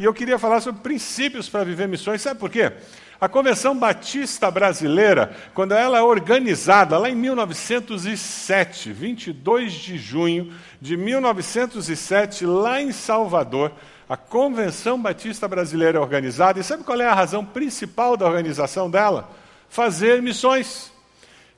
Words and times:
E 0.00 0.04
eu 0.04 0.14
queria 0.14 0.38
falar 0.38 0.62
sobre 0.62 0.80
princípios 0.80 1.46
para 1.46 1.62
viver 1.62 1.86
missões. 1.86 2.22
Sabe 2.22 2.40
por 2.40 2.48
quê? 2.48 2.72
A 3.20 3.28
Convenção 3.28 3.78
Batista 3.78 4.50
Brasileira, 4.50 5.36
quando 5.52 5.72
ela 5.72 5.98
é 5.98 6.00
organizada 6.00 6.96
lá 6.96 7.10
em 7.10 7.14
1907, 7.14 8.94
22 8.94 9.74
de 9.74 9.98
junho 9.98 10.54
de 10.80 10.96
1907, 10.96 12.46
lá 12.46 12.80
em 12.80 12.92
Salvador, 12.92 13.72
a 14.08 14.16
Convenção 14.16 14.98
Batista 14.98 15.46
Brasileira 15.46 15.98
é 15.98 16.00
organizada. 16.00 16.58
E 16.58 16.64
sabe 16.64 16.82
qual 16.82 16.98
é 16.98 17.06
a 17.06 17.12
razão 17.12 17.44
principal 17.44 18.16
da 18.16 18.24
organização 18.24 18.90
dela? 18.90 19.28
Fazer 19.68 20.22
missões. 20.22 20.89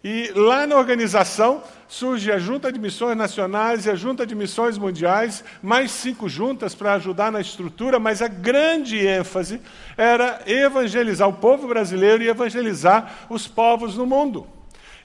E 0.05 0.33
lá 0.35 0.67
na 0.67 0.77
organização 0.77 1.63
surge 1.87 2.33
a 2.33 2.39
Junta 2.39 2.73
de 2.73 2.79
Missões 2.81 3.17
Nacionais 3.17 3.87
e 3.87 3.91
a 3.91 3.95
Junta 3.95 4.27
de 4.27 4.35
Missões 4.35 4.77
Mundiais, 4.77 5.45
mais 5.63 5.93
cinco 5.93 6.29
juntas 6.29 6.75
para 6.75 6.95
ajudar 6.95 7.31
na 7.31 7.41
estrutura, 7.41 8.01
mas 8.01 8.21
a 8.21 8.27
grande 8.27 9.07
ênfase 9.07 9.61
era 9.97 10.43
evangelizar 10.47 11.29
o 11.29 11.35
povo 11.35 11.69
brasileiro 11.69 12.23
e 12.23 12.29
evangelizar 12.29 13.27
os 13.31 13.47
povos 13.47 13.97
no 13.97 14.05
mundo. 14.05 14.47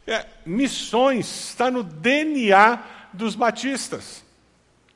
É, 0.08 0.26
missões 0.46 1.50
está 1.50 1.70
no 1.70 1.84
DNA 1.84 2.80
dos 3.14 3.36
batistas. 3.36 4.24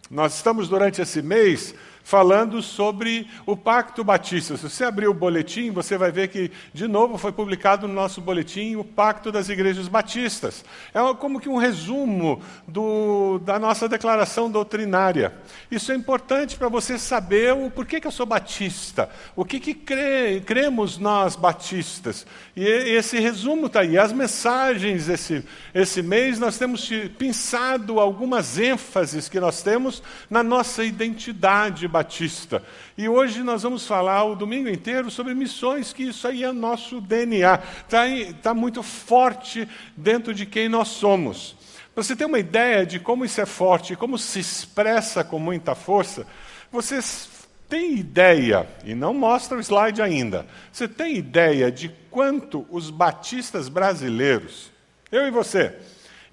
Nós 0.10 0.36
estamos 0.36 0.68
durante 0.68 1.02
esse 1.02 1.22
mês 1.22 1.76
falando 2.04 2.62
sobre 2.62 3.28
o 3.46 3.56
Pacto 3.56 4.04
Batista. 4.04 4.58
Se 4.58 4.70
você 4.70 4.84
abrir 4.84 5.08
o 5.08 5.14
boletim, 5.14 5.72
você 5.72 5.98
vai 5.98 6.12
ver 6.12 6.30
que, 6.30 6.52
de 6.74 6.88
novo, 6.88 7.18
foi 7.18 7.32
publicado 7.32 7.88
no 7.88 7.94
nosso 7.94 8.22
boletim 8.22 8.76
o 8.76 8.84
Pacto 8.84 9.32
das 9.32 9.50
Igrejas 9.50 9.88
Batistas. 9.88 10.66
É 10.94 11.00
como 11.16 11.40
que 11.40 11.50
um 11.50 11.58
resumo 11.58 12.42
do, 12.68 13.40
da 13.40 13.60
nossa 13.60 13.88
declaração 13.88 14.50
doutrinária. 14.50 15.34
Isso 15.70 15.92
é 15.92 15.96
importante 15.96 16.58
para 16.58 16.70
você 16.70 16.98
saber 16.98 17.54
o 17.54 17.70
porquê 17.70 18.00
que 18.00 18.08
eu 18.08 18.12
sou 18.12 18.26
batista, 18.26 19.10
o 19.36 19.46
que, 19.46 19.60
que 19.60 19.74
crê, 19.74 20.42
cremos 20.46 20.98
nós 20.98 21.36
batistas. 21.36 22.26
E 22.56 22.64
esse 22.64 23.20
resumo 23.20 23.68
está 23.68 23.82
aí. 23.82 23.98
As 23.98 24.12
mensagens 24.12 25.08
esse, 25.10 25.44
esse 25.74 26.02
mês, 26.02 26.40
nós 26.40 26.58
temos 26.58 26.90
pensado 27.18 28.00
algumas 28.00 28.58
ênfases 28.58 29.30
que 29.30 29.40
nós 29.40 29.62
temos 29.62 30.02
na 30.30 30.44
nossa 30.44 30.84
identidade 30.84 31.88
batista. 31.92 32.64
E 32.98 33.08
hoje 33.08 33.44
nós 33.44 33.64
vamos 33.64 33.86
falar 33.86 34.24
o 34.24 34.36
domingo 34.36 34.70
inteiro 34.70 35.12
sobre 35.12 35.36
missões, 35.36 35.94
que 35.94 36.04
isso 36.04 36.28
aí 36.28 36.44
é 36.44 36.52
nosso 36.52 37.00
DNA. 37.00 37.60
Está 37.84 38.06
tá 38.42 38.54
muito 38.54 38.82
forte 38.82 39.68
dentro 39.96 40.34
de 40.34 40.46
quem 40.46 40.70
nós 40.70 40.88
somos. 40.88 41.56
Para 41.94 42.04
você 42.04 42.16
ter 42.16 42.26
uma 42.26 42.40
ideia 42.40 42.86
de 42.86 43.00
como 43.00 43.26
isso 43.26 43.42
é 43.42 43.46
forte, 43.46 43.96
como 43.96 44.18
se 44.18 44.40
expressa 44.40 45.24
com 45.24 45.38
muita 45.38 45.76
força, 45.76 46.26
vocês 46.72 47.30
têm 47.68 47.96
ideia, 47.96 48.68
e 48.86 48.96
não 48.96 49.14
mostra 49.14 49.58
o 49.58 49.62
slide 49.62 50.02
ainda, 50.02 50.46
você 50.72 50.88
tem 50.88 51.18
ideia 51.18 51.72
de 51.72 51.90
quanto 52.10 52.66
os 52.70 52.90
batistas 52.90 53.68
brasileiros, 53.68 54.72
eu 55.12 55.28
e 55.28 55.32
você, 55.32 55.76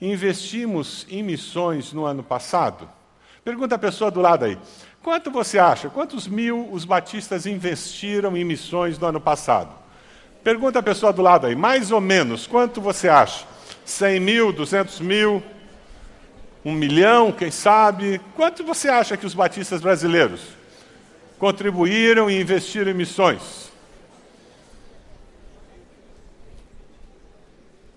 investimos 0.00 1.06
em 1.10 1.22
missões 1.22 1.92
no 1.92 2.04
ano 2.04 2.22
passado? 2.22 2.88
Pergunta 3.44 3.76
a 3.76 3.78
pessoa 3.78 4.10
do 4.10 4.20
lado 4.20 4.44
aí. 4.44 4.58
Quanto 5.02 5.30
você 5.30 5.58
acha? 5.58 5.88
Quantos 5.88 6.26
mil 6.26 6.68
os 6.72 6.84
batistas 6.84 7.46
investiram 7.46 8.36
em 8.36 8.44
missões 8.44 8.98
no 8.98 9.06
ano 9.06 9.20
passado? 9.20 9.72
Pergunta 10.42 10.78
a 10.78 10.82
pessoa 10.82 11.12
do 11.12 11.22
lado 11.22 11.46
aí, 11.46 11.54
mais 11.54 11.90
ou 11.90 12.00
menos, 12.00 12.46
quanto 12.46 12.80
você 12.80 13.08
acha? 13.08 13.44
100 13.84 14.20
mil, 14.20 14.52
200 14.52 15.00
mil, 15.00 15.42
um 16.64 16.72
milhão, 16.72 17.32
quem 17.32 17.50
sabe? 17.50 18.20
Quanto 18.36 18.64
você 18.64 18.88
acha 18.88 19.16
que 19.16 19.26
os 19.26 19.34
batistas 19.34 19.80
brasileiros 19.80 20.42
contribuíram 21.38 22.30
e 22.30 22.40
investiram 22.40 22.90
em 22.90 22.94
missões? 22.94 23.70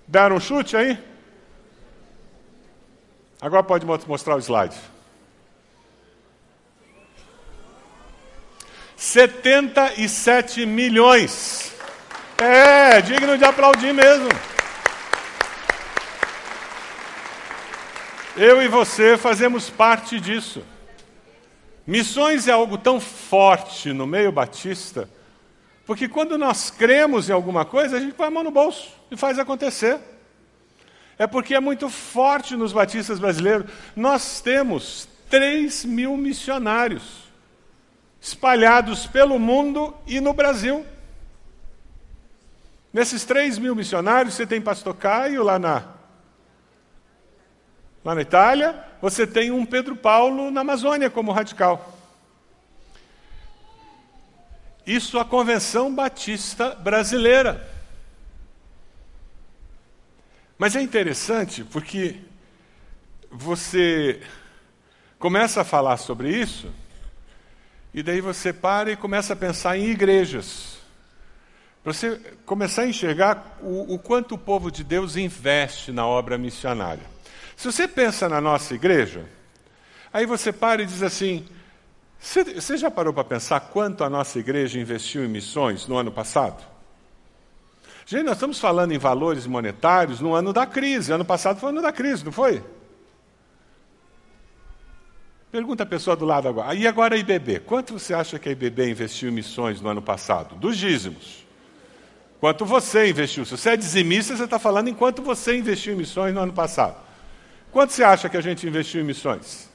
Deram 0.07 0.35
um 0.35 0.39
chute 0.39 0.75
aí? 0.75 0.97
Agora 3.41 3.63
pode 3.63 3.85
mostrar 3.85 4.35
o 4.35 4.39
slide. 4.39 4.75
77 9.01 10.63
milhões. 10.63 11.73
É, 12.37 13.01
digno 13.01 13.35
de 13.35 13.43
aplaudir 13.43 13.91
mesmo. 13.91 14.29
Eu 18.37 18.61
e 18.61 18.67
você 18.67 19.17
fazemos 19.17 19.71
parte 19.71 20.19
disso. 20.19 20.63
Missões 21.85 22.47
é 22.47 22.51
algo 22.51 22.77
tão 22.77 22.99
forte 22.99 23.91
no 23.91 24.05
meio 24.05 24.31
batista, 24.31 25.09
porque 25.83 26.07
quando 26.07 26.37
nós 26.37 26.69
cremos 26.69 27.27
em 27.27 27.33
alguma 27.33 27.65
coisa, 27.65 27.97
a 27.97 27.99
gente 27.99 28.13
põe 28.13 28.27
a 28.27 28.31
mão 28.31 28.43
no 28.43 28.51
bolso 28.51 28.87
e 29.09 29.17
faz 29.17 29.39
acontecer. 29.39 29.97
É 31.17 31.25
porque 31.25 31.55
é 31.55 31.59
muito 31.59 31.89
forte 31.89 32.55
nos 32.55 32.71
batistas 32.71 33.17
brasileiros. 33.17 33.65
Nós 33.95 34.41
temos 34.41 35.09
3 35.27 35.85
mil 35.85 36.15
missionários 36.15 37.30
espalhados 38.21 39.07
pelo 39.07 39.39
mundo 39.39 39.95
e 40.05 40.21
no 40.21 40.31
Brasil. 40.31 40.85
Nesses 42.93 43.25
3 43.25 43.57
mil 43.57 43.73
missionários, 43.73 44.35
você 44.35 44.45
tem 44.45 44.61
Pastor 44.61 44.95
Caio 44.95 45.43
lá 45.43 45.57
na, 45.57 45.87
lá 48.05 48.13
na 48.13 48.21
Itália, 48.21 48.85
você 49.01 49.25
tem 49.25 49.49
um 49.49 49.65
Pedro 49.65 49.95
Paulo 49.95 50.51
na 50.51 50.61
Amazônia 50.61 51.09
como 51.09 51.31
radical. 51.31 51.97
Isso 54.85 55.17
a 55.17 55.25
Convenção 55.25 55.93
Batista 55.93 56.75
Brasileira. 56.75 57.67
Mas 60.57 60.75
é 60.75 60.81
interessante 60.81 61.63
porque 61.63 62.19
você 63.31 64.21
começa 65.17 65.61
a 65.61 65.63
falar 65.63 65.97
sobre 65.97 66.29
isso 66.29 66.71
e 67.93 68.01
daí 68.01 68.21
você 68.21 68.53
para 68.53 68.91
e 68.91 68.95
começa 68.95 69.33
a 69.33 69.35
pensar 69.35 69.77
em 69.77 69.89
igrejas. 69.89 70.77
Para 71.83 71.93
você 71.93 72.19
começar 72.45 72.83
a 72.83 72.87
enxergar 72.87 73.57
o, 73.61 73.95
o, 73.95 73.99
quanto 73.99 74.35
o 74.35 74.37
povo 74.37 74.71
de 74.71 74.83
Deus 74.83 75.15
investe 75.15 75.91
na 75.91 76.05
obra 76.05 76.37
missionária. 76.37 77.03
Se 77.57 77.65
você 77.71 77.87
pensa 77.87 78.29
na 78.29 78.39
nossa 78.39 78.75
igreja, 78.75 79.25
aí 80.13 80.25
você 80.25 80.53
para 80.53 80.83
e 80.83 80.85
diz 80.85 81.01
assim: 81.01 81.45
você, 82.19 82.77
já 82.77 82.91
parou 82.91 83.11
para 83.11 83.23
pensar 83.23 83.59
quanto 83.59 84.03
a 84.03 84.09
nossa 84.09 84.37
igreja 84.37 84.79
investiu 84.79 85.25
em 85.25 85.27
missões 85.27 85.87
no 85.87 85.97
ano 85.97 86.11
passado? 86.11 86.63
Gente, 88.05 88.23
nós 88.23 88.35
estamos 88.35 88.59
falando 88.59 88.91
em 88.91 88.97
valores 88.99 89.47
monetários 89.47 90.19
no 90.19 90.35
ano 90.35 90.53
da 90.53 90.65
crise. 90.67 91.11
Ano 91.11 91.25
passado 91.25 91.59
foi 91.59 91.69
o 91.69 91.71
ano 91.71 91.81
da 91.81 91.91
crise, 91.91 92.23
não 92.23 92.31
foi? 92.31 92.63
Pergunta 95.51 95.83
a 95.83 95.85
pessoa 95.85 96.15
do 96.15 96.23
lado 96.23 96.47
agora. 96.47 96.73
E 96.73 96.87
agora 96.87 97.15
a 97.15 97.17
IBB? 97.17 97.59
Quanto 97.59 97.99
você 97.99 98.13
acha 98.13 98.39
que 98.39 98.47
a 98.47 98.51
IBB 98.53 98.89
investiu 98.89 99.29
em 99.29 99.33
missões 99.33 99.81
no 99.81 99.89
ano 99.89 100.01
passado? 100.01 100.55
Dos 100.55 100.77
dízimos. 100.77 101.45
Quanto 102.39 102.65
você 102.65 103.09
investiu? 103.09 103.43
Se 103.43 103.51
você 103.57 103.71
é 103.71 103.77
dizimista, 103.77 104.35
você 104.35 104.45
está 104.45 104.57
falando 104.57 104.87
em 104.87 104.93
quanto 104.93 105.21
você 105.21 105.57
investiu 105.57 105.93
em 105.93 105.97
missões 105.97 106.33
no 106.33 106.39
ano 106.39 106.53
passado. 106.53 106.95
Quanto 107.69 107.91
você 107.91 108.03
acha 108.03 108.29
que 108.29 108.37
a 108.37 108.41
gente 108.41 108.65
investiu 108.65 109.01
em 109.01 109.03
missões? 109.03 109.69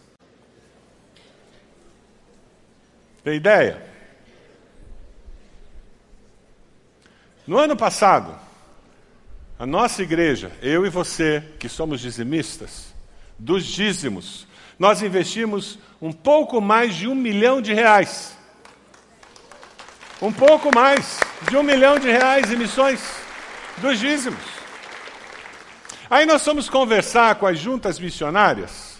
Tem 3.23 3.37
ideia? 3.37 3.87
No 7.47 7.59
ano 7.59 7.77
passado, 7.77 8.35
a 9.59 9.67
nossa 9.67 10.03
igreja, 10.03 10.51
eu 10.63 10.87
e 10.87 10.89
você, 10.89 11.43
que 11.59 11.69
somos 11.69 12.01
dizimistas, 12.01 12.95
dos 13.39 13.65
dízimos, 13.65 14.47
nós 14.79 15.03
investimos 15.03 15.79
um 16.01 16.13
pouco 16.13 16.61
mais 16.61 16.95
de 16.95 17.09
um 17.09 17.15
milhão 17.15 17.61
de 17.63 17.73
reais. 17.73 18.37
Um 20.21 20.33
pouco 20.33 20.75
mais 20.75 21.21
de 21.49 21.57
um 21.57 21.63
milhão 21.63 21.99
de 21.99 22.11
reais 22.11 22.51
em 22.51 22.57
missões 22.57 23.01
dos 23.79 23.99
dízimos. 23.99 24.57
Aí 26.09 26.25
nós 26.25 26.45
fomos 26.45 26.71
conversar 26.71 27.35
com 27.35 27.47
as 27.47 27.59
juntas 27.59 27.99
missionárias, 27.99 28.97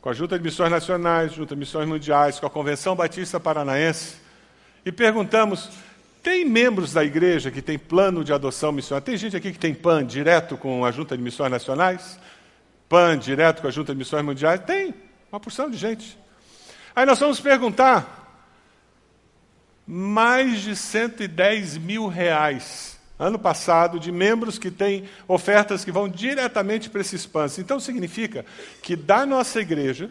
com 0.00 0.10
a 0.10 0.12
Junta 0.12 0.36
de 0.36 0.44
Missões 0.44 0.70
Nacionais, 0.70 1.32
Junta 1.32 1.54
de 1.54 1.58
Missões 1.60 1.88
Mundiais, 1.88 2.40
com 2.40 2.46
a 2.46 2.50
Convenção 2.50 2.96
Batista 2.96 3.38
Paranaense, 3.38 4.16
e 4.84 4.90
perguntamos: 4.90 5.70
tem 6.22 6.44
membros 6.44 6.92
da 6.92 7.04
igreja 7.04 7.50
que 7.50 7.62
tem 7.62 7.78
plano 7.78 8.24
de 8.24 8.32
adoção 8.32 8.72
missionária? 8.72 9.04
Tem 9.04 9.16
gente 9.16 9.36
aqui 9.36 9.52
que 9.52 9.58
tem 9.58 9.72
PAN 9.72 10.04
direto 10.04 10.56
com 10.56 10.84
a 10.84 10.90
Junta 10.90 11.16
de 11.16 11.22
Missões 11.22 11.50
Nacionais? 11.50 12.18
PAN 12.88 13.18
direto 13.18 13.60
com 13.60 13.68
a 13.68 13.70
Junta 13.70 13.92
de 13.92 13.98
Missões 13.98 14.24
Mundiais? 14.24 14.60
Tem, 14.60 14.94
uma 15.30 15.38
porção 15.38 15.68
de 15.68 15.76
gente. 15.76 16.18
Aí 16.94 17.04
nós 17.04 17.18
vamos 17.18 17.40
perguntar: 17.40 18.46
mais 19.86 20.60
de 20.60 20.74
110 20.74 21.78
mil 21.78 22.06
reais 22.08 22.98
ano 23.18 23.38
passado 23.38 23.98
de 23.98 24.12
membros 24.12 24.58
que 24.58 24.70
têm 24.70 25.08
ofertas 25.26 25.84
que 25.84 25.90
vão 25.90 26.08
diretamente 26.08 26.88
para 26.88 27.00
esses 27.00 27.26
PANs. 27.26 27.58
Então 27.58 27.80
significa 27.80 28.46
que 28.80 28.94
da 28.94 29.26
nossa 29.26 29.60
igreja, 29.60 30.10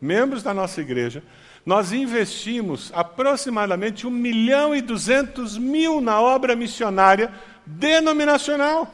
membros 0.00 0.42
da 0.42 0.52
nossa 0.52 0.80
igreja, 0.80 1.22
nós 1.64 1.92
investimos 1.92 2.92
aproximadamente 2.94 4.06
1 4.06 4.10
milhão 4.10 4.74
e 4.74 4.82
200 4.82 5.56
mil 5.56 6.00
na 6.00 6.20
obra 6.20 6.54
missionária 6.54 7.32
denominacional. 7.64 8.92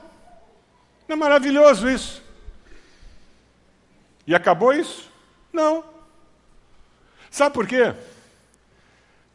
Não 1.09 1.15
é 1.15 1.19
maravilhoso 1.19 1.89
isso? 1.89 2.23
E 4.31 4.35
acabou 4.37 4.73
isso? 4.73 5.11
Não. 5.53 5.85
Sabe 7.32 7.53
por 7.53 7.67
quê? 7.67 7.93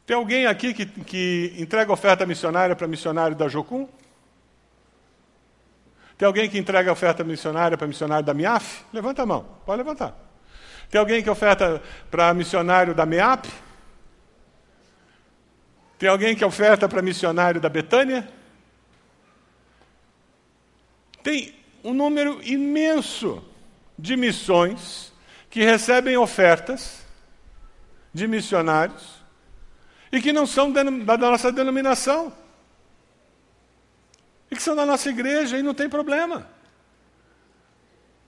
Tem 0.05 0.15
alguém 0.15 0.45
aqui 0.45 0.73
que, 0.73 0.85
que 0.85 1.53
entrega 1.57 1.91
oferta 1.91 2.25
missionária 2.25 2.73
para 2.77 2.87
missionário 2.87 3.35
da 3.35 3.49
Jocum? 3.49 3.89
Tem 6.17 6.25
alguém 6.25 6.49
que 6.49 6.57
entrega 6.57 6.93
oferta 6.93 7.25
missionária 7.25 7.77
para 7.77 7.87
missionário 7.87 8.25
da 8.25 8.33
MIAF? 8.33 8.85
Levanta 8.93 9.23
a 9.23 9.25
mão, 9.25 9.45
pode 9.65 9.79
levantar. 9.79 10.15
Tem 10.89 10.97
alguém 10.97 11.21
que 11.21 11.29
oferta 11.29 11.83
para 12.09 12.33
missionário 12.33 12.95
da 12.95 13.05
MEAP? 13.05 13.49
Tem 15.99 16.07
alguém 16.07 16.37
que 16.37 16.45
oferta 16.45 16.87
para 16.87 17.01
missionário 17.01 17.59
da 17.59 17.67
Betânia? 17.67 18.25
Tem 21.21 21.53
um 21.83 21.93
número 21.93 22.41
imenso 22.41 23.43
de 23.97 24.15
missões 24.17 25.13
que 25.49 25.63
recebem 25.63 26.17
ofertas 26.17 27.05
de 28.13 28.27
missionários 28.27 29.15
e 30.11 30.21
que 30.21 30.31
não 30.31 30.45
são 30.45 30.71
da 30.71 30.83
nossa 31.17 31.51
denominação. 31.51 32.31
E 34.49 34.55
que 34.55 34.61
são 34.61 34.75
da 34.75 34.85
nossa 34.85 35.09
igreja 35.09 35.57
e 35.57 35.63
não 35.63 35.73
tem 35.73 35.89
problema. 35.89 36.47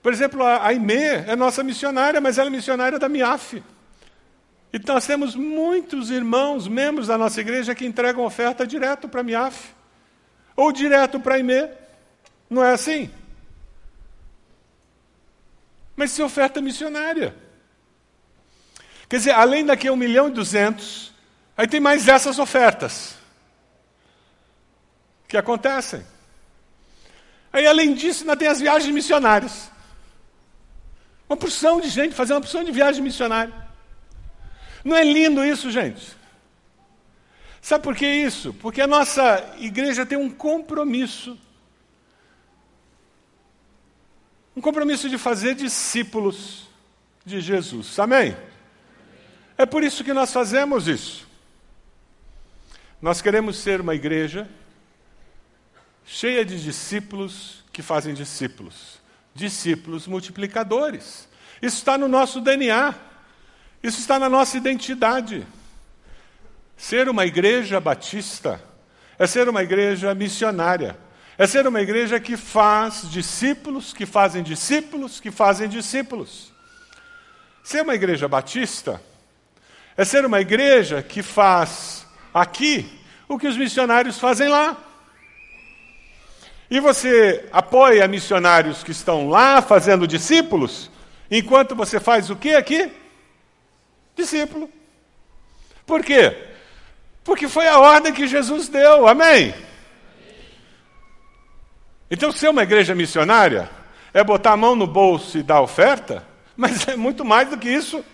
Por 0.02 0.12
exemplo, 0.12 0.42
a 0.42 0.66
Aimee 0.66 1.24
é 1.26 1.36
nossa 1.36 1.62
missionária, 1.62 2.20
mas 2.20 2.38
ela 2.38 2.48
é 2.48 2.50
missionária 2.50 2.98
da 2.98 3.08
MIAF. 3.08 3.62
E 4.72 4.78
nós 4.86 5.06
temos 5.06 5.34
muitos 5.34 6.10
irmãos, 6.10 6.68
membros 6.68 7.06
da 7.06 7.16
nossa 7.16 7.40
igreja, 7.40 7.74
que 7.74 7.86
entregam 7.86 8.24
oferta 8.24 8.66
direto 8.66 9.08
para 9.08 9.20
a 9.20 9.24
MIAF. 9.24 9.74
Ou 10.56 10.72
direto 10.72 11.18
para 11.18 11.34
a 11.34 11.36
Aimee. 11.36 11.70
Não 12.50 12.62
é 12.64 12.72
assim? 12.72 13.10
Mas 15.98 16.16
é 16.16 16.22
oferta 16.22 16.60
missionária. 16.60 17.34
Quer 19.08 19.16
dizer, 19.16 19.32
além 19.32 19.66
daqui 19.66 19.88
a 19.88 19.92
1 19.92 19.96
milhão 19.96 20.28
e 20.28 20.30
200, 20.30 21.12
aí 21.56 21.66
tem 21.66 21.80
mais 21.80 22.06
essas 22.06 22.38
ofertas 22.38 23.16
que 25.26 25.36
acontecem. 25.36 26.06
Aí, 27.52 27.66
além 27.66 27.94
disso, 27.94 28.22
ainda 28.22 28.36
tem 28.36 28.46
as 28.46 28.60
viagens 28.60 28.94
missionárias. 28.94 29.72
Uma 31.28 31.36
porção 31.36 31.80
de 31.80 31.88
gente 31.88 32.14
fazendo 32.14 32.36
uma 32.36 32.42
porção 32.42 32.62
de 32.62 32.70
viagem 32.70 33.02
missionária. 33.02 33.52
Não 34.84 34.94
é 34.94 35.02
lindo 35.02 35.44
isso, 35.44 35.68
gente? 35.68 36.16
Sabe 37.60 37.82
por 37.82 37.96
que 37.96 38.06
isso? 38.06 38.54
Porque 38.54 38.80
a 38.80 38.86
nossa 38.86 39.52
igreja 39.58 40.06
tem 40.06 40.16
um 40.16 40.30
compromisso. 40.30 41.36
Um 44.58 44.60
compromisso 44.60 45.08
de 45.08 45.16
fazer 45.16 45.54
discípulos 45.54 46.66
de 47.24 47.40
Jesus. 47.40 47.96
Amém? 47.96 48.36
É 49.56 49.64
por 49.64 49.84
isso 49.84 50.02
que 50.02 50.12
nós 50.12 50.32
fazemos 50.32 50.88
isso. 50.88 51.28
Nós 53.00 53.22
queremos 53.22 53.56
ser 53.56 53.80
uma 53.80 53.94
igreja 53.94 54.48
cheia 56.04 56.44
de 56.44 56.60
discípulos 56.60 57.62
que 57.72 57.82
fazem 57.82 58.12
discípulos 58.12 58.98
discípulos 59.32 60.08
multiplicadores. 60.08 61.28
Isso 61.62 61.76
está 61.76 61.96
no 61.96 62.08
nosso 62.08 62.40
DNA, 62.40 62.96
isso 63.80 64.00
está 64.00 64.18
na 64.18 64.28
nossa 64.28 64.56
identidade. 64.56 65.46
Ser 66.76 67.08
uma 67.08 67.24
igreja 67.24 67.78
batista 67.78 68.60
é 69.20 69.24
ser 69.24 69.48
uma 69.48 69.62
igreja 69.62 70.12
missionária, 70.16 70.98
é 71.38 71.46
ser 71.46 71.68
uma 71.68 71.80
igreja 71.80 72.18
que 72.18 72.36
faz 72.36 73.08
discípulos, 73.08 73.92
que 73.92 74.04
fazem 74.04 74.42
discípulos, 74.42 75.20
que 75.20 75.30
fazem 75.30 75.68
discípulos. 75.68 76.52
Ser 77.62 77.82
uma 77.82 77.94
igreja 77.94 78.26
batista 78.26 79.00
é 79.96 80.04
ser 80.04 80.26
uma 80.26 80.40
igreja 80.40 81.00
que 81.00 81.22
faz 81.22 82.04
aqui 82.34 82.90
o 83.28 83.38
que 83.38 83.46
os 83.46 83.56
missionários 83.56 84.18
fazem 84.18 84.48
lá. 84.48 84.76
E 86.68 86.80
você 86.80 87.48
apoia 87.52 88.08
missionários 88.08 88.82
que 88.82 88.90
estão 88.90 89.28
lá 89.28 89.62
fazendo 89.62 90.08
discípulos, 90.08 90.90
enquanto 91.30 91.76
você 91.76 92.00
faz 92.00 92.30
o 92.30 92.36
que 92.36 92.56
aqui? 92.56 92.90
Discípulo. 94.16 94.68
Por 95.86 96.04
quê? 96.04 96.36
Porque 97.22 97.46
foi 97.46 97.68
a 97.68 97.78
ordem 97.78 98.12
que 98.12 98.26
Jesus 98.26 98.68
deu, 98.68 99.06
amém? 99.06 99.54
Então, 102.10 102.32
ser 102.32 102.48
uma 102.48 102.62
igreja 102.62 102.94
missionária 102.94 103.68
é 104.14 104.24
botar 104.24 104.52
a 104.52 104.56
mão 104.56 104.74
no 104.74 104.86
bolso 104.86 105.36
e 105.36 105.42
dar 105.42 105.60
oferta, 105.60 106.24
mas 106.56 106.88
é 106.88 106.96
muito 106.96 107.24
mais 107.24 107.50
do 107.50 107.58
que 107.58 107.68
isso. 107.68 108.04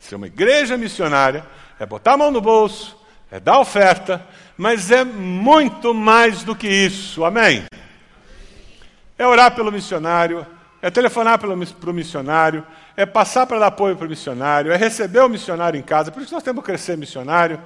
Ser 0.00 0.16
uma 0.16 0.26
igreja 0.26 0.76
missionária 0.76 1.46
é 1.78 1.86
botar 1.86 2.12
a 2.12 2.16
mão 2.16 2.30
no 2.30 2.40
bolso, 2.40 2.98
é 3.30 3.40
dar 3.40 3.58
oferta, 3.58 4.26
mas 4.56 4.90
é 4.90 5.04
muito 5.04 5.94
mais 5.94 6.42
do 6.42 6.54
que 6.54 6.68
isso, 6.68 7.24
amém? 7.24 7.64
É 9.16 9.26
orar 9.26 9.54
pelo 9.54 9.72
missionário, 9.72 10.46
é 10.82 10.90
telefonar 10.90 11.38
para 11.38 11.48
o 11.48 11.92
missionário, 11.92 12.66
é 12.96 13.06
passar 13.06 13.46
para 13.46 13.58
dar 13.58 13.68
apoio 13.68 13.96
para 13.96 14.06
o 14.06 14.10
missionário, 14.10 14.72
é 14.72 14.76
receber 14.76 15.20
o 15.20 15.28
missionário 15.28 15.78
em 15.78 15.82
casa, 15.82 16.12
por 16.12 16.22
isso 16.22 16.34
nós 16.34 16.42
temos 16.42 16.62
que 16.62 16.66
crescer 16.66 16.98
missionário, 16.98 17.60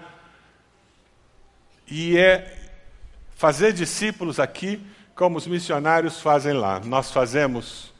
e 1.91 2.17
é 2.17 2.58
fazer 3.39 3.73
discípulos 3.73 4.41
aqui 4.41 4.85
como 5.15 5.39
os 5.39 5.47
missionários 5.47 6.21
fazem 6.21 6.55
lá. 6.55 6.81
Nós 6.81 7.13
fazemos 7.13 7.95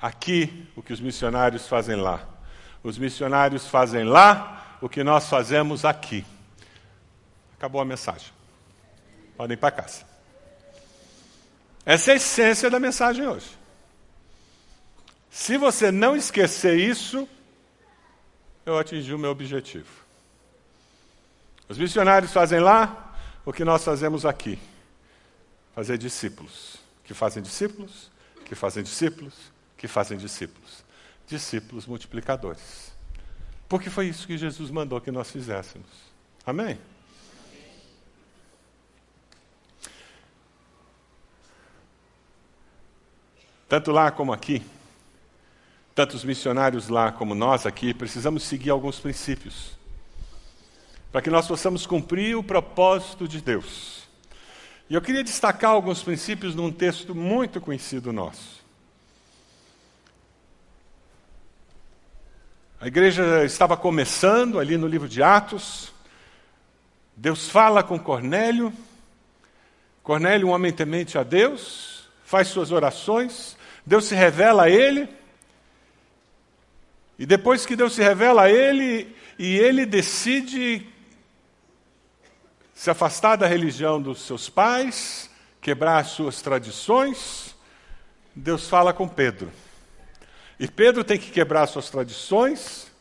aqui 0.00 0.70
o 0.76 0.82
que 0.82 0.92
os 0.92 1.00
missionários 1.00 1.66
fazem 1.66 1.96
lá. 1.96 2.24
Os 2.84 2.96
missionários 2.98 3.66
fazem 3.66 4.04
lá 4.04 4.78
o 4.80 4.88
que 4.88 5.02
nós 5.02 5.28
fazemos 5.28 5.84
aqui. 5.84 6.24
Acabou 7.58 7.80
a 7.80 7.84
mensagem. 7.84 8.30
Podem 9.36 9.54
ir 9.54 9.58
para 9.58 9.72
casa. 9.72 10.04
Essa 11.84 12.12
é 12.12 12.14
a 12.14 12.16
essência 12.16 12.70
da 12.70 12.78
mensagem 12.78 13.26
hoje. 13.26 13.58
Se 15.28 15.58
você 15.58 15.90
não 15.90 16.14
esquecer 16.14 16.78
isso, 16.78 17.28
eu 18.64 18.78
atingi 18.78 19.12
o 19.12 19.18
meu 19.18 19.32
objetivo. 19.32 19.90
Os 21.68 21.76
missionários 21.76 22.32
fazem 22.32 22.60
lá 22.60 23.05
o 23.46 23.52
que 23.52 23.64
nós 23.64 23.84
fazemos 23.84 24.26
aqui: 24.26 24.58
fazer 25.74 25.96
discípulos, 25.96 26.78
que 27.04 27.14
fazem 27.14 27.42
discípulos, 27.42 28.10
que 28.44 28.56
fazem 28.56 28.82
discípulos, 28.82 29.34
que 29.78 29.86
fazem 29.86 30.18
discípulos. 30.18 30.84
Discípulos 31.26 31.86
multiplicadores. 31.86 32.92
Porque 33.68 33.88
foi 33.88 34.08
isso 34.08 34.26
que 34.26 34.36
Jesus 34.36 34.70
mandou 34.70 35.00
que 35.00 35.10
nós 35.10 35.30
fizéssemos. 35.30 35.86
Amém? 36.44 36.78
Tanto 43.68 43.90
lá 43.90 44.12
como 44.12 44.32
aqui, 44.32 44.64
tanto 45.92 46.14
os 46.14 46.22
missionários 46.22 46.88
lá 46.88 47.10
como 47.10 47.34
nós 47.34 47.66
aqui, 47.66 47.92
precisamos 47.92 48.44
seguir 48.44 48.70
alguns 48.70 49.00
princípios 49.00 49.75
para 51.16 51.22
que 51.22 51.30
nós 51.30 51.46
possamos 51.48 51.86
cumprir 51.86 52.36
o 52.36 52.42
propósito 52.42 53.26
de 53.26 53.40
Deus. 53.40 54.06
E 54.86 54.92
eu 54.92 55.00
queria 55.00 55.24
destacar 55.24 55.70
alguns 55.70 56.02
princípios 56.02 56.54
num 56.54 56.70
texto 56.70 57.14
muito 57.14 57.58
conhecido 57.58 58.12
nosso. 58.12 58.62
A 62.78 62.86
igreja 62.86 63.46
estava 63.46 63.78
começando 63.78 64.58
ali 64.58 64.76
no 64.76 64.86
livro 64.86 65.08
de 65.08 65.22
Atos. 65.22 65.90
Deus 67.16 67.48
fala 67.48 67.82
com 67.82 67.98
Cornélio. 67.98 68.70
Cornélio, 70.02 70.48
um 70.48 70.50
homem 70.50 70.70
temente 70.70 71.16
a 71.16 71.22
Deus, 71.22 72.10
faz 72.26 72.48
suas 72.48 72.70
orações. 72.70 73.56
Deus 73.86 74.04
se 74.04 74.14
revela 74.14 74.64
a 74.64 74.70
ele. 74.70 75.08
E 77.18 77.24
depois 77.24 77.64
que 77.64 77.74
Deus 77.74 77.94
se 77.94 78.02
revela 78.02 78.42
a 78.42 78.50
ele, 78.50 79.16
e 79.38 79.56
ele 79.56 79.86
decide 79.86 80.94
se 82.76 82.90
afastar 82.90 83.36
da 83.36 83.46
religião 83.46 84.00
dos 84.00 84.20
seus 84.20 84.50
pais, 84.50 85.30
quebrar 85.62 85.96
as 85.96 86.08
suas 86.08 86.42
tradições, 86.42 87.56
Deus 88.34 88.68
fala 88.68 88.92
com 88.92 89.08
Pedro. 89.08 89.50
E 90.60 90.68
Pedro 90.68 91.02
tem 91.02 91.18
que 91.18 91.30
quebrar 91.30 91.66
suas 91.68 91.88
tradições, 91.88 92.92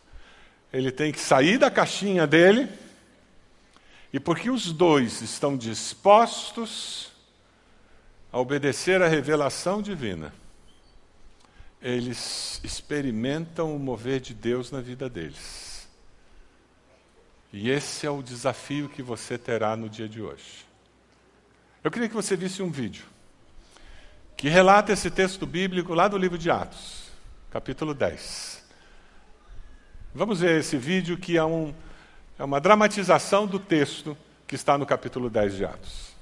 ele 0.71 0.93
tem 0.93 1.11
que 1.11 1.19
sair 1.19 1.57
da 1.57 1.69
caixinha 1.69 2.25
dele, 2.25 2.69
e 4.13 4.19
porque 4.19 4.49
os 4.49 4.71
dois 4.71 5.21
estão 5.21 5.57
dispostos 5.57 7.11
a 8.31 8.39
obedecer 8.39 9.01
à 9.01 9.09
revelação 9.09 9.81
divina, 9.81 10.33
eles 11.81 12.61
experimentam 12.63 13.75
o 13.75 13.79
mover 13.79 14.21
de 14.21 14.33
Deus 14.33 14.71
na 14.71 14.79
vida 14.79 15.09
deles. 15.09 15.74
E 17.57 17.69
esse 17.69 18.05
é 18.05 18.09
o 18.09 18.21
desafio 18.21 18.89
que 18.89 19.01
você 19.01 19.37
terá 19.37 19.77
no 19.77 19.87
dia 19.87 20.09
de 20.09 20.21
hoje. 20.21 20.65
Eu 21.81 21.89
queria 21.89 22.09
que 22.09 22.13
você 22.13 22.35
visse 22.35 22.61
um 22.61 22.69
vídeo 22.69 23.05
que 24.35 24.49
relata 24.49 24.91
esse 24.91 25.09
texto 25.09 25.45
bíblico 25.45 25.93
lá 25.93 26.09
do 26.09 26.17
livro 26.17 26.37
de 26.37 26.51
Atos, 26.51 27.09
capítulo 27.49 27.93
10. 27.93 28.61
Vamos 30.13 30.41
ver 30.41 30.59
esse 30.59 30.75
vídeo 30.75 31.17
que 31.17 31.37
é, 31.37 31.45
um, 31.45 31.73
é 32.37 32.43
uma 32.43 32.59
dramatização 32.59 33.47
do 33.47 33.57
texto 33.57 34.17
que 34.45 34.55
está 34.55 34.77
no 34.77 34.85
capítulo 34.85 35.29
10 35.29 35.55
de 35.55 35.63
Atos. 35.63 36.14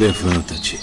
Levanta-te, 0.00 0.78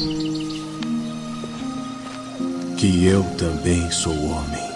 que 2.77 3.05
eu 3.07 3.23
também 3.35 3.89
sou 3.89 4.13
homem. 4.13 4.66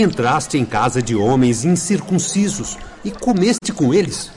Entraste 0.00 0.56
em 0.56 0.64
casa 0.64 1.02
de 1.02 1.14
homens 1.14 1.62
incircuncisos 1.62 2.78
e 3.04 3.10
comeste 3.10 3.70
com 3.70 3.92
eles. 3.92 4.30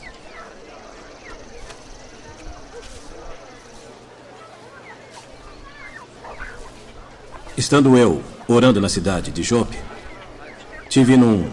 Estando 7.56 7.98
eu 7.98 8.22
orando 8.46 8.82
na 8.82 8.90
cidade 8.90 9.32
de 9.32 9.42
Jope, 9.42 9.80
tive 10.90 11.16
num 11.16 11.50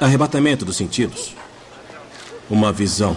arrebatamento 0.00 0.64
dos 0.64 0.76
sentidos 0.76 1.36
uma 2.50 2.72
visão. 2.72 3.16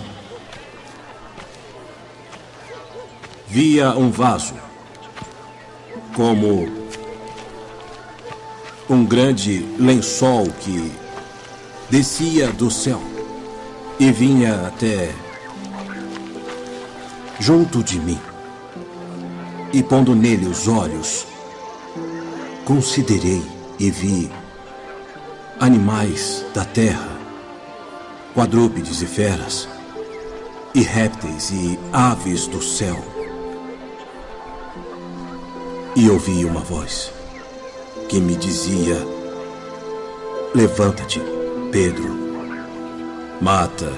Via 3.48 3.98
um 3.98 4.12
vaso 4.12 4.54
como 6.14 6.81
um 8.92 9.06
grande 9.06 9.66
lençol 9.80 10.48
que 10.60 10.92
descia 11.90 12.48
do 12.52 12.70
céu 12.70 13.02
e 13.98 14.12
vinha 14.12 14.68
até 14.68 15.16
junto 17.40 17.82
de 17.82 17.98
mim. 17.98 18.20
E 19.72 19.82
pondo 19.82 20.14
nele 20.14 20.46
os 20.46 20.68
olhos, 20.68 21.26
considerei 22.66 23.42
e 23.80 23.90
vi 23.90 24.30
animais 25.58 26.46
da 26.54 26.66
terra, 26.66 27.18
quadrúpedes 28.36 29.02
e 29.02 29.06
feras, 29.06 29.70
e 30.76 30.82
répteis 30.82 31.50
e 31.52 31.80
aves 31.94 32.46
do 32.46 32.62
céu. 32.62 33.02
E 35.96 36.10
ouvi 36.10 36.44
uma 36.44 36.60
voz 36.60 37.21
que 38.08 38.20
me 38.20 38.36
dizia: 38.36 38.98
Levanta-te, 40.54 41.22
Pedro, 41.72 42.14
mata 43.40 43.92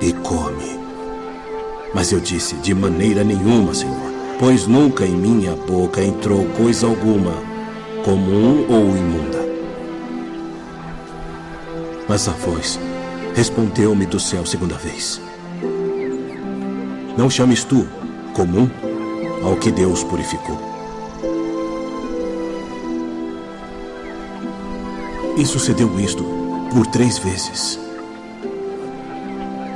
e 0.00 0.12
come. 0.12 0.78
Mas 1.94 2.12
eu 2.12 2.20
disse: 2.20 2.56
De 2.56 2.74
maneira 2.74 3.24
nenhuma, 3.24 3.74
Senhor, 3.74 4.12
pois 4.38 4.66
nunca 4.66 5.06
em 5.06 5.16
minha 5.16 5.54
boca 5.54 6.02
entrou 6.02 6.44
coisa 6.56 6.86
alguma, 6.86 7.34
comum 8.04 8.66
ou 8.68 8.96
imunda. 8.96 9.38
Mas 12.08 12.28
a 12.28 12.32
voz 12.32 12.78
respondeu-me 13.34 14.06
do 14.06 14.18
céu 14.18 14.44
segunda 14.44 14.76
vez: 14.76 15.20
Não 17.16 17.30
chames 17.30 17.64
tu 17.64 17.86
comum 18.34 18.68
ao 19.44 19.56
que 19.56 19.70
Deus 19.70 20.02
purificou. 20.04 20.67
E 25.38 25.46
sucedeu 25.46 26.00
isto 26.00 26.24
por 26.72 26.84
três 26.88 27.16
vezes. 27.16 27.78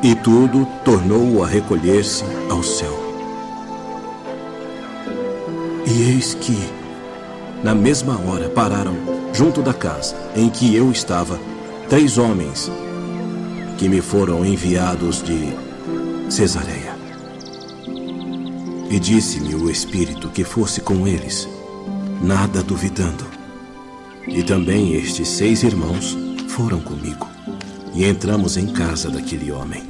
E 0.02 0.12
tudo 0.16 0.66
tornou 0.84 1.44
a 1.44 1.46
recolher-se 1.46 2.24
ao 2.50 2.64
céu. 2.64 2.98
E 5.86 6.02
eis 6.10 6.34
que, 6.34 6.58
na 7.62 7.76
mesma 7.76 8.18
hora, 8.28 8.48
pararam 8.48 8.96
junto 9.32 9.62
da 9.62 9.72
casa 9.72 10.16
em 10.34 10.50
que 10.50 10.74
eu 10.74 10.90
estava 10.90 11.38
três 11.88 12.18
homens 12.18 12.68
que 13.78 13.88
me 13.88 14.00
foram 14.00 14.44
enviados 14.44 15.22
de 15.22 15.56
Cesareia. 16.28 16.96
E 18.90 18.98
disse-me 18.98 19.54
o 19.54 19.70
Espírito 19.70 20.28
que 20.28 20.42
fosse 20.42 20.80
com 20.80 21.06
eles, 21.06 21.48
nada 22.20 22.64
duvidando. 22.64 23.31
E 24.28 24.42
também 24.42 24.94
estes 24.94 25.28
seis 25.28 25.62
irmãos 25.62 26.16
foram 26.48 26.80
comigo. 26.80 27.28
E 27.94 28.04
entramos 28.04 28.56
em 28.56 28.72
casa 28.72 29.10
daquele 29.10 29.50
homem. 29.50 29.82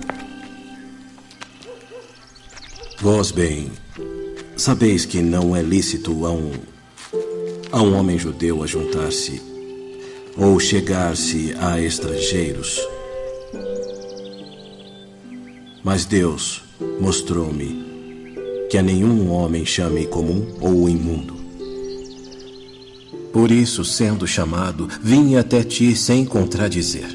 Vós 3.00 3.30
bem, 3.30 3.70
sabeis 4.56 5.04
que 5.04 5.20
não 5.20 5.54
é 5.54 5.62
lícito 5.62 6.24
a 6.24 6.30
um, 6.30 6.52
a 7.70 7.82
um 7.82 7.96
homem 7.96 8.18
judeu 8.18 8.62
ajuntar-se 8.62 9.42
ou 10.36 10.58
chegar-se 10.58 11.54
a 11.58 11.80
estrangeiros. 11.80 12.80
Mas 15.84 16.04
Deus 16.04 16.62
mostrou-me 17.00 17.84
que 18.70 18.78
a 18.78 18.82
nenhum 18.82 19.30
homem 19.30 19.66
chame 19.66 20.06
comum 20.06 20.54
ou 20.60 20.88
imundo 20.88 21.41
por 23.32 23.50
isso, 23.50 23.84
sendo 23.84 24.26
chamado, 24.26 24.88
vim 25.00 25.36
até 25.36 25.64
ti 25.64 25.96
sem 25.96 26.24
contradizer. 26.24 27.08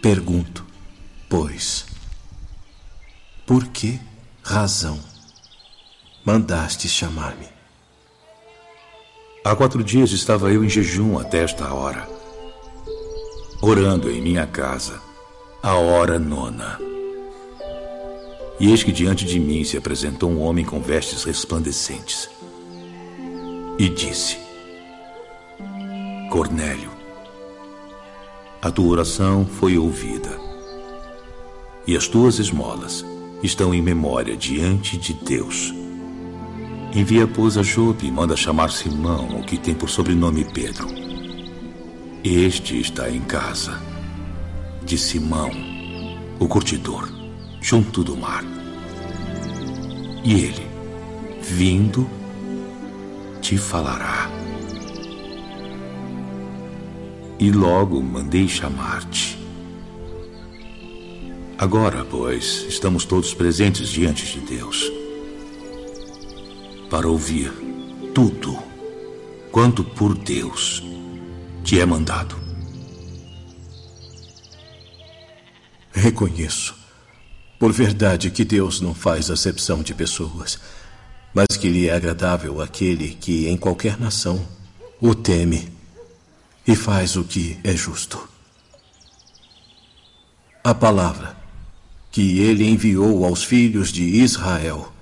Pergunto, 0.00 0.64
pois, 1.28 1.84
por 3.44 3.66
que 3.66 4.00
razão 4.42 4.98
mandaste 6.24 6.88
chamar-me? 6.88 7.48
Há 9.44 9.54
quatro 9.54 9.84
dias 9.84 10.10
estava 10.12 10.50
eu 10.50 10.64
em 10.64 10.68
jejum 10.68 11.18
até 11.18 11.42
esta 11.42 11.72
hora, 11.72 12.08
orando 13.60 14.10
em 14.10 14.22
minha 14.22 14.46
casa, 14.46 15.00
a 15.62 15.74
hora 15.74 16.18
nona. 16.18 16.85
E 18.58 18.70
eis 18.70 18.82
que 18.82 18.92
diante 18.92 19.24
de 19.24 19.38
mim 19.38 19.64
se 19.64 19.76
apresentou 19.76 20.30
um 20.30 20.40
homem 20.40 20.64
com 20.64 20.80
vestes 20.80 21.24
resplandecentes. 21.24 22.30
E 23.78 23.88
disse: 23.88 24.38
Cornélio, 26.30 26.90
a 28.62 28.70
tua 28.70 28.86
oração 28.86 29.44
foi 29.44 29.76
ouvida, 29.76 30.40
e 31.86 31.96
as 31.96 32.08
tuas 32.08 32.38
esmolas 32.38 33.04
estão 33.42 33.74
em 33.74 33.82
memória 33.82 34.36
diante 34.36 34.96
de 34.96 35.12
Deus. 35.12 35.74
Envia, 36.94 37.26
pois, 37.26 37.58
a 37.58 37.62
Jope 37.62 38.06
e 38.06 38.10
manda 38.10 38.34
chamar 38.34 38.70
Simão, 38.70 39.38
o 39.38 39.44
que 39.44 39.58
tem 39.58 39.74
por 39.74 39.90
sobrenome 39.90 40.44
Pedro. 40.44 40.88
Este 42.24 42.80
está 42.80 43.10
em 43.10 43.20
casa, 43.20 43.78
de 44.82 44.96
Simão, 44.96 45.50
o 46.38 46.48
curtidor, 46.48 47.08
junto 47.66 48.04
do 48.04 48.16
mar. 48.16 48.44
E 50.22 50.34
ele, 50.34 50.64
vindo, 51.42 52.08
te 53.42 53.58
falará. 53.58 54.30
E 57.40 57.50
logo 57.50 58.00
mandei 58.00 58.46
chamar-te. 58.46 59.36
Agora, 61.58 62.04
pois, 62.04 62.66
estamos 62.68 63.04
todos 63.04 63.34
presentes 63.34 63.88
diante 63.88 64.24
de 64.26 64.46
Deus 64.46 64.88
para 66.88 67.08
ouvir 67.08 67.50
tudo 68.14 68.56
quanto 69.50 69.82
por 69.82 70.16
Deus 70.16 70.84
te 71.64 71.80
é 71.80 71.84
mandado. 71.84 72.36
Reconheço, 75.90 76.85
por 77.58 77.72
verdade, 77.72 78.30
que 78.30 78.44
Deus 78.44 78.80
não 78.80 78.94
faz 78.94 79.30
acepção 79.30 79.82
de 79.82 79.94
pessoas, 79.94 80.58
mas 81.32 81.56
que 81.58 81.68
lhe 81.68 81.88
é 81.88 81.94
agradável 81.94 82.60
aquele 82.60 83.14
que 83.14 83.48
em 83.48 83.56
qualquer 83.56 83.98
nação 83.98 84.46
o 85.00 85.14
teme 85.14 85.68
e 86.66 86.74
faz 86.74 87.16
o 87.16 87.24
que 87.24 87.58
é 87.62 87.74
justo. 87.74 88.28
A 90.62 90.74
palavra 90.74 91.36
que 92.10 92.40
ele 92.40 92.68
enviou 92.68 93.24
aos 93.24 93.44
filhos 93.44 93.92
de 93.92 94.02
Israel 94.02 94.92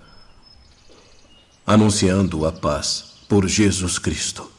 anunciando 1.66 2.44
a 2.46 2.52
paz 2.52 3.14
por 3.28 3.48
Jesus 3.48 3.98
Cristo. 3.98 4.50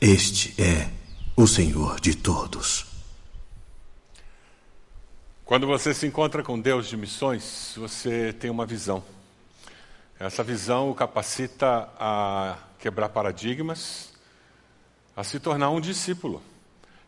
Este 0.00 0.60
é 0.60 0.88
o 1.36 1.46
Senhor 1.46 2.00
de 2.00 2.14
todos. 2.14 2.91
Quando 5.52 5.66
você 5.66 5.92
se 5.92 6.06
encontra 6.06 6.42
com 6.42 6.58
Deus 6.58 6.88
de 6.88 6.96
missões, 6.96 7.74
você 7.76 8.32
tem 8.32 8.50
uma 8.50 8.64
visão. 8.64 9.04
Essa 10.18 10.42
visão 10.42 10.88
o 10.88 10.94
capacita 10.94 11.90
a 12.00 12.56
quebrar 12.78 13.10
paradigmas, 13.10 14.14
a 15.14 15.22
se 15.22 15.38
tornar 15.38 15.68
um 15.68 15.78
discípulo. 15.78 16.40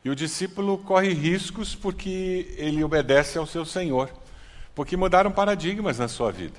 E 0.04 0.10
o 0.10 0.14
discípulo 0.14 0.76
corre 0.76 1.14
riscos 1.14 1.74
porque 1.74 2.54
ele 2.58 2.84
obedece 2.84 3.38
ao 3.38 3.46
seu 3.46 3.64
Senhor, 3.64 4.10
porque 4.74 4.94
mudaram 4.94 5.32
paradigmas 5.32 5.98
na 5.98 6.06
sua 6.06 6.30
vida. 6.30 6.58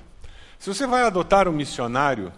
Se 0.57 0.67
você 0.67 0.87
vai 0.87 1.03
adotar 1.03 1.47
um 1.47 1.53
missionário, 1.53 2.33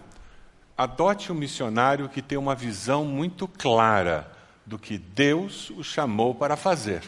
adote 0.76 1.32
um 1.32 1.34
missionário 1.34 2.10
que 2.10 2.20
tem 2.20 2.36
uma 2.36 2.54
visão 2.54 3.02
muito 3.02 3.48
clara 3.48 4.30
do 4.66 4.78
que 4.78 4.98
Deus 4.98 5.70
o 5.70 5.82
chamou 5.82 6.34
para 6.34 6.54
fazer. 6.54 7.00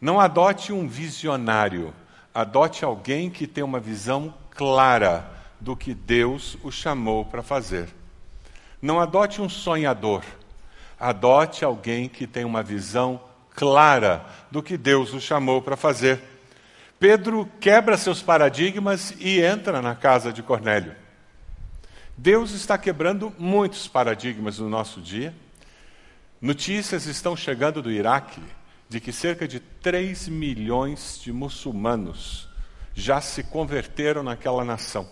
Não 0.00 0.18
adote 0.18 0.72
um 0.72 0.88
visionário, 0.88 1.92
adote 2.34 2.84
alguém 2.84 3.28
que 3.28 3.46
tem 3.46 3.62
uma 3.62 3.78
visão 3.78 4.32
clara 4.50 5.30
do 5.60 5.76
que 5.76 5.92
Deus 5.92 6.56
o 6.62 6.70
chamou 6.70 7.24
para 7.26 7.42
fazer. 7.42 7.88
Não 8.80 8.98
adote 8.98 9.42
um 9.42 9.48
sonhador, 9.48 10.24
adote 10.98 11.66
alguém 11.66 12.08
que 12.08 12.26
tem 12.26 12.46
uma 12.46 12.62
visão 12.62 13.20
clara 13.54 14.24
do 14.50 14.62
que 14.62 14.78
Deus 14.78 15.12
o 15.12 15.20
chamou 15.20 15.60
para 15.60 15.76
fazer. 15.76 16.18
Pedro 16.98 17.46
quebra 17.60 17.98
seus 17.98 18.22
paradigmas 18.22 19.14
e 19.18 19.42
entra 19.42 19.82
na 19.82 19.94
casa 19.94 20.32
de 20.32 20.42
Cornélio. 20.42 20.94
Deus 22.16 22.52
está 22.52 22.78
quebrando 22.78 23.34
muitos 23.38 23.86
paradigmas 23.86 24.58
no 24.58 24.68
nosso 24.68 24.98
dia. 25.00 25.34
Notícias 26.40 27.04
estão 27.04 27.36
chegando 27.36 27.82
do 27.82 27.90
Iraque 27.90 28.40
de 28.90 29.00
que 29.00 29.12
cerca 29.12 29.46
de 29.46 29.60
3 29.60 30.26
milhões 30.26 31.20
de 31.22 31.32
muçulmanos 31.32 32.48
já 32.92 33.20
se 33.20 33.44
converteram 33.44 34.24
naquela 34.24 34.64
nação, 34.64 35.08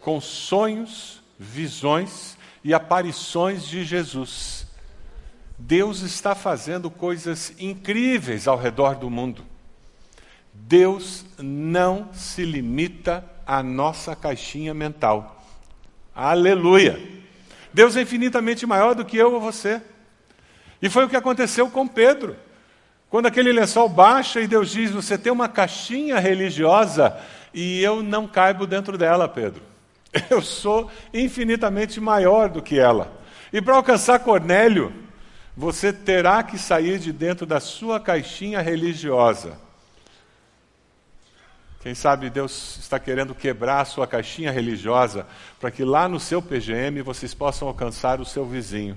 com 0.00 0.18
sonhos, 0.22 1.22
visões 1.38 2.38
e 2.64 2.72
aparições 2.72 3.66
de 3.66 3.84
Jesus. 3.84 4.66
Deus 5.58 6.00
está 6.00 6.34
fazendo 6.34 6.90
coisas 6.90 7.52
incríveis 7.58 8.48
ao 8.48 8.56
redor 8.56 8.94
do 8.94 9.10
mundo. 9.10 9.44
Deus 10.54 11.26
não 11.36 12.08
se 12.14 12.42
limita 12.42 13.22
à 13.46 13.62
nossa 13.62 14.16
caixinha 14.16 14.72
mental. 14.72 15.44
Aleluia! 16.14 16.98
Deus 17.70 17.96
é 17.96 18.00
infinitamente 18.00 18.64
maior 18.64 18.94
do 18.94 19.04
que 19.04 19.18
eu 19.18 19.34
ou 19.34 19.40
você. 19.40 19.82
E 20.80 20.88
foi 20.88 21.04
o 21.04 21.08
que 21.08 21.16
aconteceu 21.16 21.68
com 21.70 21.86
Pedro. 21.86 22.47
Quando 23.10 23.26
aquele 23.26 23.52
lençol 23.52 23.88
baixa 23.88 24.40
e 24.40 24.46
Deus 24.46 24.70
diz: 24.70 24.90
Você 24.90 25.16
tem 25.16 25.32
uma 25.32 25.48
caixinha 25.48 26.18
religiosa 26.18 27.18
e 27.52 27.82
eu 27.82 28.02
não 28.02 28.26
caibo 28.26 28.66
dentro 28.66 28.98
dela, 28.98 29.28
Pedro. 29.28 29.62
Eu 30.30 30.40
sou 30.40 30.90
infinitamente 31.12 32.00
maior 32.00 32.48
do 32.48 32.62
que 32.62 32.78
ela. 32.78 33.12
E 33.52 33.60
para 33.60 33.76
alcançar 33.76 34.18
Cornélio, 34.20 34.92
você 35.56 35.92
terá 35.92 36.42
que 36.42 36.58
sair 36.58 36.98
de 36.98 37.12
dentro 37.12 37.44
da 37.44 37.60
sua 37.60 38.00
caixinha 38.00 38.60
religiosa 38.60 39.58
quem 41.80 41.94
sabe 41.94 42.28
Deus 42.28 42.76
está 42.80 42.98
querendo 42.98 43.34
quebrar 43.34 43.80
a 43.80 43.84
sua 43.84 44.06
caixinha 44.06 44.50
religiosa 44.50 45.26
para 45.60 45.70
que 45.70 45.84
lá 45.84 46.08
no 46.08 46.18
seu 46.18 46.42
PGM 46.42 47.00
vocês 47.02 47.32
possam 47.32 47.68
alcançar 47.68 48.20
o 48.20 48.24
seu 48.24 48.44
vizinho. 48.44 48.94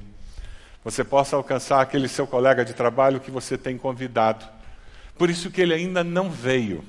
Você 0.83 1.03
possa 1.03 1.35
alcançar 1.35 1.81
aquele 1.81 2.07
seu 2.07 2.25
colega 2.25 2.65
de 2.65 2.73
trabalho 2.73 3.19
que 3.19 3.29
você 3.29 3.57
tem 3.57 3.77
convidado. 3.77 4.45
Por 5.17 5.29
isso 5.29 5.51
que 5.51 5.61
ele 5.61 5.73
ainda 5.73 6.03
não 6.03 6.29
veio. 6.29 6.83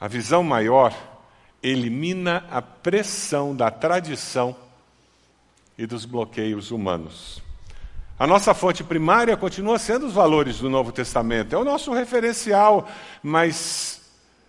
A 0.00 0.06
visão 0.06 0.42
maior 0.42 0.94
elimina 1.62 2.44
a 2.50 2.60
pressão 2.60 3.54
da 3.54 3.70
tradição 3.70 4.56
e 5.76 5.86
dos 5.86 6.04
bloqueios 6.04 6.70
humanos. 6.70 7.42
A 8.18 8.26
nossa 8.26 8.54
fonte 8.54 8.84
primária 8.84 9.36
continua 9.36 9.78
sendo 9.78 10.06
os 10.06 10.12
valores 10.12 10.58
do 10.58 10.70
Novo 10.70 10.92
Testamento, 10.92 11.54
é 11.54 11.58
o 11.58 11.64
nosso 11.64 11.92
referencial, 11.92 12.88
mas 13.22 14.00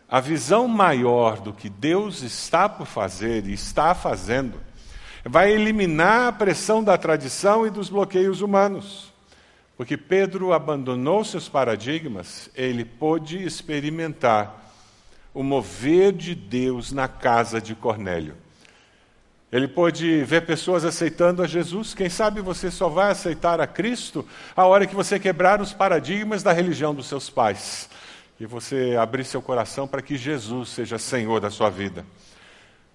a 0.07 0.19
visão 0.19 0.67
maior 0.67 1.39
do 1.39 1.51
que 1.51 1.69
Deus 1.69 2.21
está 2.21 2.69
por 2.69 2.85
fazer 2.85 3.47
e 3.47 3.53
está 3.53 3.95
fazendo, 3.95 4.59
vai 5.23 5.51
eliminar 5.51 6.27
a 6.27 6.31
pressão 6.31 6.83
da 6.83 6.97
tradição 6.97 7.65
e 7.65 7.69
dos 7.69 7.89
bloqueios 7.89 8.41
humanos. 8.41 9.13
Porque 9.77 9.97
Pedro 9.97 10.53
abandonou 10.53 11.23
seus 11.23 11.49
paradigmas, 11.49 12.49
ele 12.55 12.85
pôde 12.85 13.43
experimentar 13.43 14.61
o 15.33 15.41
mover 15.41 16.11
de 16.11 16.35
Deus 16.35 16.91
na 16.91 17.07
casa 17.07 17.59
de 17.59 17.73
Cornélio. 17.73 18.35
Ele 19.51 19.67
pôde 19.67 20.23
ver 20.23 20.45
pessoas 20.45 20.83
aceitando 20.83 21.43
a 21.43 21.47
Jesus. 21.47 21.93
Quem 21.93 22.09
sabe 22.09 22.41
você 22.41 22.71
só 22.71 22.89
vai 22.89 23.11
aceitar 23.11 23.61
a 23.61 23.67
Cristo 23.67 24.27
a 24.55 24.65
hora 24.65 24.87
que 24.87 24.95
você 24.95 25.19
quebrar 25.19 25.61
os 25.61 25.71
paradigmas 25.71 26.41
da 26.41 26.51
religião 26.51 26.93
dos 26.93 27.07
seus 27.07 27.29
pais 27.29 27.87
e 28.39 28.47
você 28.47 28.95
abrir 28.99 29.23
seu 29.23 29.41
coração 29.41 29.87
para 29.87 30.01
que 30.01 30.17
Jesus 30.17 30.69
seja 30.69 30.97
Senhor 30.97 31.39
da 31.39 31.51
sua 31.51 31.69
vida. 31.69 32.03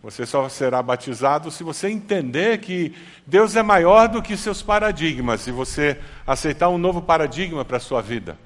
Você 0.03 0.25
só 0.25 0.49
será 0.49 0.81
batizado 0.81 1.51
se 1.51 1.65
você 1.65 1.89
entender 1.89 2.59
que 2.59 2.95
Deus 3.27 3.57
é 3.57 3.63
maior 3.63 4.07
do 4.07 4.23
que 4.23 4.37
seus 4.37 4.63
paradigmas 4.63 5.47
e 5.49 5.51
você 5.51 5.99
aceitar 6.25 6.69
um 6.69 6.79
novo 6.79 7.03
paradigma 7.03 7.65
para 7.65 7.79
a 7.79 7.81
sua 7.81 8.01
vida. 8.01 8.39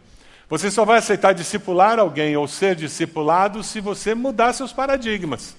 Você 0.49 0.71
só 0.71 0.85
vai 0.85 0.99
aceitar 0.99 1.35
discipular 1.35 1.99
alguém 1.99 2.37
ou 2.37 2.49
ser 2.49 2.75
discipulado 2.75 3.62
se 3.62 3.81
você 3.81 4.15
mudar 4.15 4.55
seus 4.55 4.73
paradigmas. 4.73 5.55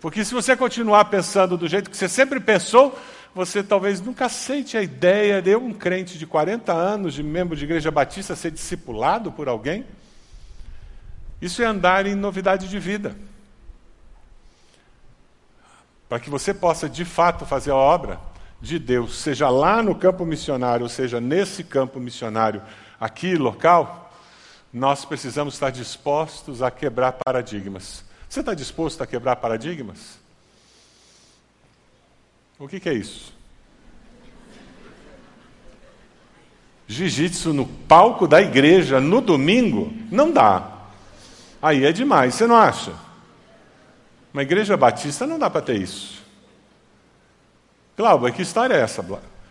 Porque 0.00 0.22
se 0.24 0.34
você 0.34 0.54
continuar 0.54 1.06
pensando 1.06 1.56
do 1.56 1.66
jeito 1.66 1.90
que 1.90 1.96
você 1.96 2.08
sempre 2.08 2.38
pensou, 2.40 2.98
você 3.34 3.62
talvez 3.62 4.00
nunca 4.00 4.26
aceite 4.26 4.76
a 4.76 4.82
ideia 4.82 5.40
de 5.40 5.56
um 5.56 5.72
crente 5.72 6.18
de 6.18 6.26
40 6.26 6.72
anos, 6.72 7.14
de 7.14 7.22
membro 7.22 7.56
de 7.56 7.64
igreja 7.64 7.90
batista, 7.90 8.36
ser 8.36 8.50
discipulado 8.50 9.32
por 9.32 9.48
alguém. 9.48 9.86
Isso 11.40 11.62
é 11.62 11.64
andar 11.64 12.06
em 12.06 12.14
novidade 12.14 12.68
de 12.68 12.78
vida. 12.78 13.16
Para 16.08 16.18
que 16.18 16.30
você 16.30 16.54
possa 16.54 16.88
de 16.88 17.04
fato 17.04 17.44
fazer 17.44 17.70
a 17.70 17.76
obra 17.76 18.18
de 18.60 18.78
Deus, 18.78 19.18
seja 19.18 19.48
lá 19.50 19.82
no 19.82 19.94
campo 19.94 20.24
missionário, 20.24 20.84
ou 20.84 20.88
seja 20.88 21.20
nesse 21.20 21.62
campo 21.62 22.00
missionário 22.00 22.62
aqui 22.98 23.36
local, 23.36 24.12
nós 24.72 25.04
precisamos 25.04 25.54
estar 25.54 25.70
dispostos 25.70 26.62
a 26.62 26.70
quebrar 26.70 27.12
paradigmas. 27.12 28.04
Você 28.28 28.40
está 28.40 28.54
disposto 28.54 29.02
a 29.02 29.06
quebrar 29.06 29.36
paradigmas? 29.36 30.18
O 32.58 32.66
que, 32.66 32.80
que 32.80 32.88
é 32.88 32.94
isso? 32.94 33.32
Jiu-jitsu 36.86 37.52
no 37.52 37.66
palco 37.66 38.26
da 38.26 38.40
igreja 38.40 38.98
no 38.98 39.20
domingo? 39.20 39.92
Não 40.10 40.32
dá. 40.32 40.72
Aí 41.60 41.84
é 41.84 41.92
demais, 41.92 42.34
você 42.34 42.46
não 42.46 42.56
acha? 42.56 42.92
Uma 44.32 44.42
igreja 44.42 44.76
batista 44.76 45.26
não 45.26 45.38
dá 45.38 45.48
para 45.48 45.62
ter 45.62 45.80
isso. 45.80 46.22
Glauber, 47.96 48.32
que 48.32 48.42
história 48.42 48.74
é 48.74 48.80
essa? 48.80 49.04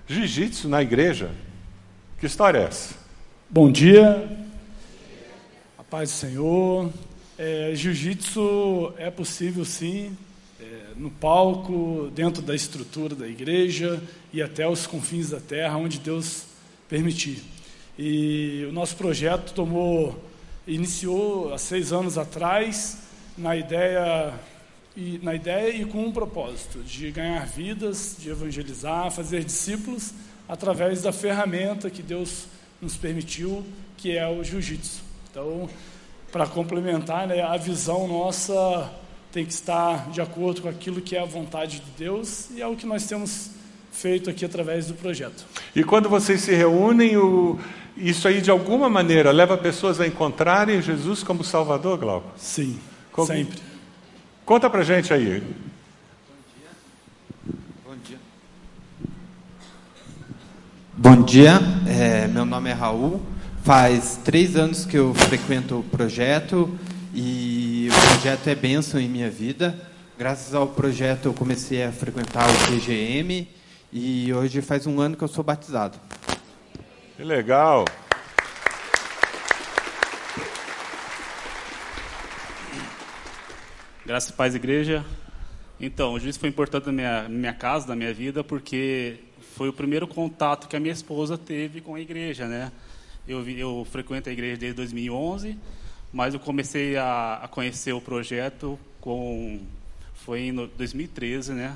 Jiu-jitsu 0.07 0.69
na 0.69 0.81
igreja? 0.81 1.31
Que 2.19 2.27
história 2.27 2.59
é 2.59 2.63
essa? 2.63 2.95
Bom 3.49 3.71
dia, 3.71 4.29
a 5.77 5.83
paz 5.83 6.11
do 6.11 6.15
Senhor. 6.15 6.93
É, 7.37 7.71
Jiu-jitsu 7.73 8.93
é 8.97 9.09
possível 9.09 9.65
sim, 9.65 10.15
é, 10.61 10.65
no 10.95 11.09
palco, 11.09 12.11
dentro 12.13 12.41
da 12.41 12.55
estrutura 12.55 13.15
da 13.15 13.27
igreja 13.27 14.01
e 14.31 14.41
até 14.41 14.67
os 14.67 14.85
confins 14.85 15.31
da 15.31 15.39
terra, 15.39 15.77
onde 15.77 15.99
Deus 15.99 16.45
permitir. 16.87 17.43
E 17.97 18.65
o 18.69 18.71
nosso 18.71 18.95
projeto 18.95 19.53
tomou, 19.53 20.23
iniciou 20.67 21.51
há 21.51 21.57
seis 21.57 21.91
anos 21.91 22.17
atrás, 22.17 22.99
na 23.35 23.55
ideia 23.55 24.33
e, 24.97 25.19
na 25.21 25.35
ideia 25.35 25.69
e 25.69 25.85
com 25.85 26.03
um 26.03 26.11
propósito 26.11 26.79
de 26.79 27.11
ganhar 27.11 27.45
vidas, 27.45 28.15
de 28.19 28.31
evangelizar, 28.31 29.11
fazer 29.11 29.43
discípulos 29.43 30.11
através 30.49 31.03
da 31.03 31.11
ferramenta 31.11 31.87
que 31.91 32.01
Deus 32.01 32.47
nos 32.81 32.97
permitiu, 32.97 33.63
que 33.95 34.17
é 34.17 34.27
o 34.27 34.43
jiu-jitsu. 34.43 35.03
Então, 35.29 35.69
para 36.31 36.47
complementar, 36.47 37.27
né, 37.27 37.43
a 37.43 37.55
visão 37.57 38.07
nossa 38.07 38.91
tem 39.31 39.45
que 39.45 39.53
estar 39.53 40.09
de 40.09 40.19
acordo 40.19 40.63
com 40.63 40.69
aquilo 40.69 40.99
que 40.99 41.15
é 41.15 41.21
a 41.21 41.25
vontade 41.25 41.79
de 41.79 41.91
Deus 41.95 42.49
e 42.49 42.61
é 42.61 42.65
o 42.65 42.75
que 42.75 42.87
nós 42.87 43.05
temos 43.05 43.51
feito 43.91 44.31
aqui 44.31 44.45
através 44.45 44.87
do 44.87 44.95
projeto. 44.95 45.45
E 45.75 45.83
quando 45.83 46.09
vocês 46.09 46.41
se 46.41 46.55
reúnem, 46.55 47.17
o, 47.17 47.59
isso 47.95 48.27
aí 48.27 48.41
de 48.41 48.49
alguma 48.49 48.89
maneira 48.89 49.31
leva 49.31 49.55
pessoas 49.57 50.01
a 50.01 50.07
encontrarem 50.07 50.81
Jesus 50.81 51.21
como 51.21 51.43
Salvador, 51.43 51.99
Glauco? 51.99 52.31
Sim, 52.35 52.79
como... 53.11 53.27
sempre. 53.27 53.66
Conta 54.47 54.69
pra 54.69 54.81
gente 54.81 55.13
aí. 55.13 55.43
Bom 60.95 61.21
dia, 61.21 61.59
é, 61.85 62.27
meu 62.27 62.45
nome 62.45 62.69
é 62.69 62.73
Raul. 62.73 63.21
Faz 63.65 64.17
três 64.23 64.55
anos 64.55 64.85
que 64.85 64.97
eu 64.97 65.13
frequento 65.13 65.79
o 65.79 65.83
projeto 65.83 66.73
e 67.13 67.89
o 67.91 68.07
projeto 68.13 68.47
é 68.47 68.55
bênção 68.55 69.01
em 69.01 69.09
minha 69.09 69.29
vida. 69.29 69.77
Graças 70.17 70.55
ao 70.55 70.65
projeto 70.65 71.25
eu 71.25 71.33
comecei 71.33 71.83
a 71.83 71.91
frequentar 71.91 72.47
o 72.49 72.71
PGM 72.71 73.49
e 73.91 74.33
hoje 74.33 74.61
faz 74.61 74.87
um 74.87 75.01
ano 75.01 75.17
que 75.17 75.25
eu 75.25 75.27
sou 75.27 75.43
batizado. 75.43 75.99
Que 77.17 77.23
legal. 77.25 77.83
Graças 84.07 84.31
a 84.31 84.33
paz, 84.33 84.55
igreja. 84.55 85.05
Então, 85.81 86.13
o 86.13 86.19
juiz 86.19 86.37
foi 86.37 86.47
importante 86.47 86.85
na 86.85 86.93
minha, 86.93 87.23
na 87.23 87.27
minha 87.27 87.53
casa, 87.53 87.87
na 87.87 87.93
minha 87.93 88.13
vida, 88.13 88.41
porque 88.41 89.17
foi 89.57 89.67
o 89.67 89.73
primeiro 89.73 90.07
contato 90.07 90.69
que 90.69 90.77
a 90.77 90.79
minha 90.79 90.93
esposa 90.93 91.37
teve 91.37 91.81
com 91.81 91.93
a 91.93 91.99
igreja, 91.99 92.47
né? 92.47 92.71
Eu, 93.27 93.45
eu 93.49 93.85
frequento 93.91 94.29
a 94.29 94.31
igreja 94.31 94.55
desde 94.55 94.77
2011, 94.77 95.57
mas 96.13 96.33
eu 96.33 96.39
comecei 96.39 96.95
a, 96.95 97.41
a 97.43 97.49
conhecer 97.49 97.91
o 97.91 97.99
projeto 97.99 98.79
com 99.01 99.59
foi 100.13 100.43
em 100.43 100.55
2013, 100.55 101.51
né? 101.51 101.75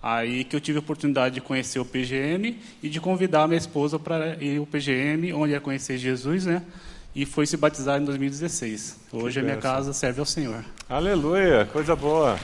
Aí 0.00 0.44
que 0.44 0.54
eu 0.54 0.60
tive 0.60 0.78
a 0.78 0.80
oportunidade 0.80 1.34
de 1.34 1.40
conhecer 1.40 1.80
o 1.80 1.84
PGM 1.84 2.56
e 2.80 2.88
de 2.88 3.00
convidar 3.00 3.48
minha 3.48 3.58
esposa 3.58 3.98
para 3.98 4.40
ir 4.40 4.58
ao 4.58 4.66
PGM, 4.66 5.32
onde 5.32 5.54
ia 5.54 5.60
conhecer 5.60 5.98
Jesus, 5.98 6.46
né? 6.46 6.62
E 7.18 7.26
foi 7.26 7.46
se 7.46 7.56
batizar 7.56 8.00
em 8.00 8.04
2016. 8.04 8.96
Hoje 9.12 9.34
que 9.34 9.40
a 9.40 9.42
minha 9.42 9.56
casa 9.56 9.92
serve 9.92 10.20
ao 10.20 10.24
Senhor. 10.24 10.64
Aleluia, 10.88 11.68
coisa 11.72 11.96
boa. 11.96 12.38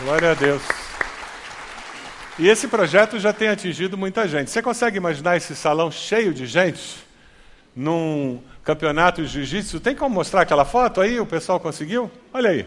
Glória 0.00 0.30
a 0.30 0.34
Deus. 0.34 0.62
E 2.38 2.46
esse 2.48 2.68
projeto 2.68 3.18
já 3.18 3.32
tem 3.32 3.48
atingido 3.48 3.98
muita 3.98 4.28
gente. 4.28 4.48
Você 4.48 4.62
consegue 4.62 4.96
imaginar 4.96 5.36
esse 5.36 5.56
salão 5.56 5.90
cheio 5.90 6.32
de 6.32 6.46
gente 6.46 7.04
num 7.74 8.40
campeonato 8.62 9.22
de 9.22 9.26
jiu-jitsu? 9.26 9.80
Tem 9.80 9.96
como 9.96 10.14
mostrar 10.14 10.42
aquela 10.42 10.64
foto 10.64 11.00
aí? 11.00 11.18
O 11.18 11.26
pessoal 11.26 11.58
conseguiu? 11.58 12.08
Olha 12.32 12.50
aí. 12.50 12.64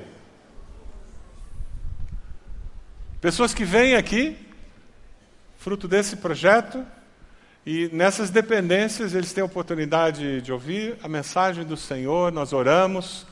Pessoas 3.22 3.54
que 3.54 3.64
vêm 3.64 3.96
aqui, 3.96 4.36
fruto 5.58 5.88
desse 5.88 6.18
projeto, 6.18 6.86
e 7.66 7.90
nessas 7.94 8.30
dependências 8.30 9.14
eles 9.14 9.34
têm 9.34 9.42
a 9.42 9.46
oportunidade 9.46 10.42
de 10.42 10.52
ouvir 10.52 10.98
a 11.04 11.08
mensagem 11.08 11.64
do 11.64 11.78
Senhor, 11.78 12.32
nós 12.32 12.54
oramos. 12.54 13.26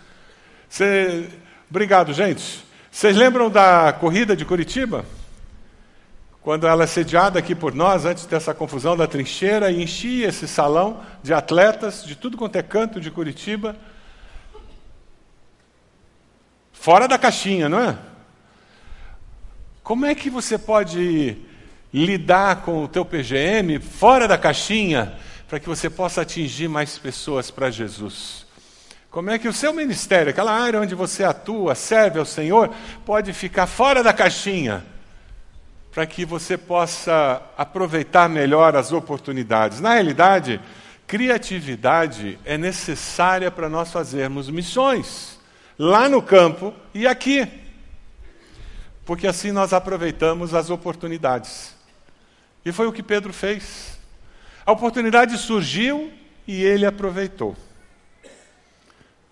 Cê... 0.67 1.27
Obrigado, 1.69 2.13
gente. 2.13 2.65
Vocês 2.91 3.15
lembram 3.15 3.49
da 3.49 3.93
corrida 3.93 4.35
de 4.35 4.45
Curitiba? 4.45 5.05
quando 6.41 6.65
ela 6.65 6.83
é 6.83 6.87
sediada 6.87 7.37
aqui 7.37 7.53
por 7.53 7.75
nós, 7.75 8.05
antes 8.05 8.25
dessa 8.25 8.53
confusão 8.53 8.95
da 8.95 9.05
trincheira, 9.05 9.69
e 9.69 9.83
enchia 9.83 10.29
esse 10.29 10.47
salão 10.47 11.01
de 11.21 11.33
atletas 11.33 12.03
de 12.03 12.15
tudo 12.15 12.37
quanto 12.37 12.55
é 12.55 12.63
canto 12.63 12.99
de 12.99 13.11
Curitiba. 13.11 13.75
Fora 16.71 17.07
da 17.07 17.17
caixinha, 17.17 17.67
não 17.67 17.79
é? 17.79 17.97
Como 19.83 20.05
é 20.05 20.15
que 20.15 20.29
você 20.29 20.57
pode 20.57 21.37
lidar 21.93 22.62
com 22.62 22.84
o 22.84 22.88
teu 22.88 23.04
PGM 23.04 23.80
fora 23.80 24.28
da 24.28 24.38
caixinha 24.38 25.13
para 25.47 25.60
que 25.60 25.67
você 25.67 25.89
possa 25.89 26.21
atingir 26.21 26.67
mais 26.67 26.97
pessoas 26.97 27.49
para 27.49 27.71
Jesus? 27.71 28.45
Como 29.10 29.30
é 29.30 29.39
que 29.39 29.47
o 29.47 29.54
seu 29.54 29.73
ministério, 29.73 30.30
aquela 30.30 30.52
área 30.52 30.80
onde 30.80 30.93
você 30.93 31.23
atua, 31.23 31.73
serve 31.73 32.19
ao 32.19 32.25
Senhor, 32.25 32.73
pode 33.06 33.34
ficar 33.34 33.65
fora 33.65 34.04
da 34.04 34.13
caixinha? 34.13 34.86
para 35.91 36.06
que 36.06 36.23
você 36.23 36.58
possa 36.58 37.41
aproveitar 37.58 38.30
melhor 38.30 38.75
as 38.75 38.91
oportunidades. 38.91 39.80
Na 39.80 39.93
realidade, 39.95 40.62
criatividade 41.08 42.38
é 42.45 42.58
necessária 42.58 43.49
para 43.49 43.67
nós 43.67 43.91
fazermos 43.91 44.49
missões, 44.49 45.39
lá 45.78 46.08
no 46.08 46.21
campo 46.21 46.73
e 46.93 47.08
aqui. 47.08 47.47
Porque 49.06 49.28
assim 49.28 49.52
nós 49.52 49.73
aproveitamos 49.73 50.54
as 50.54 50.69
oportunidades. 50.69 51.75
E 52.69 52.71
foi 52.71 52.86
o 52.86 52.93
que 52.93 53.01
Pedro 53.01 53.34
fez. 53.34 53.97
A 54.63 54.71
oportunidade 54.71 55.36
surgiu 55.39 56.13
e 56.47 56.63
ele 56.63 56.86
aproveitou. 56.86 57.58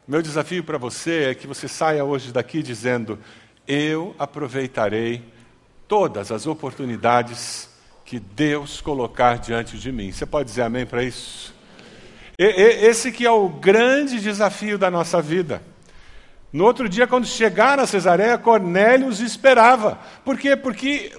Meu 0.07 0.23
desafio 0.23 0.63
para 0.63 0.79
você 0.79 1.25
é 1.25 1.35
que 1.35 1.45
você 1.45 1.67
saia 1.67 2.03
hoje 2.03 2.31
daqui 2.31 2.63
dizendo: 2.63 3.19
Eu 3.67 4.15
aproveitarei 4.17 5.23
todas 5.87 6.31
as 6.31 6.47
oportunidades 6.47 7.69
que 8.03 8.17
Deus 8.19 8.81
colocar 8.81 9.37
diante 9.37 9.77
de 9.77 9.91
mim. 9.91 10.11
Você 10.11 10.25
pode 10.25 10.49
dizer 10.49 10.63
amém 10.63 10.87
para 10.87 11.03
isso? 11.03 11.53
Esse 12.39 13.11
que 13.11 13.23
é 13.23 13.29
o 13.29 13.49
grande 13.49 14.19
desafio 14.19 14.79
da 14.79 14.89
nossa 14.89 15.21
vida. 15.21 15.61
No 16.51 16.65
outro 16.65 16.89
dia, 16.89 17.05
quando 17.05 17.27
chegaram 17.27 17.83
a 17.83 17.87
Cesareia, 17.87 18.35
Cornélio 18.35 19.07
os 19.07 19.19
esperava. 19.19 19.99
Por 20.25 20.39
quê? 20.39 20.55
Porque 20.55 21.11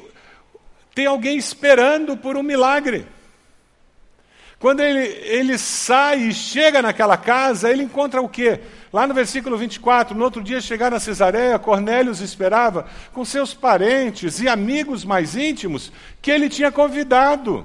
tem 0.98 1.06
alguém 1.06 1.38
esperando 1.38 2.16
por 2.16 2.36
um 2.36 2.42
milagre. 2.42 3.06
Quando 4.58 4.80
ele, 4.80 5.06
ele 5.22 5.56
sai 5.56 6.22
e 6.22 6.34
chega 6.34 6.82
naquela 6.82 7.16
casa, 7.16 7.70
ele 7.70 7.84
encontra 7.84 8.20
o 8.20 8.28
quê? 8.28 8.58
Lá 8.92 9.06
no 9.06 9.14
versículo 9.14 9.56
24, 9.56 10.18
no 10.18 10.24
outro 10.24 10.42
dia 10.42 10.60
chegaram 10.60 10.96
a 10.96 11.00
Cesareia, 11.00 11.56
Cornélio 11.56 12.10
os 12.10 12.20
esperava 12.20 12.84
com 13.12 13.24
seus 13.24 13.54
parentes 13.54 14.40
e 14.40 14.48
amigos 14.48 15.04
mais 15.04 15.36
íntimos 15.36 15.92
que 16.20 16.32
ele 16.32 16.48
tinha 16.48 16.72
convidado. 16.72 17.64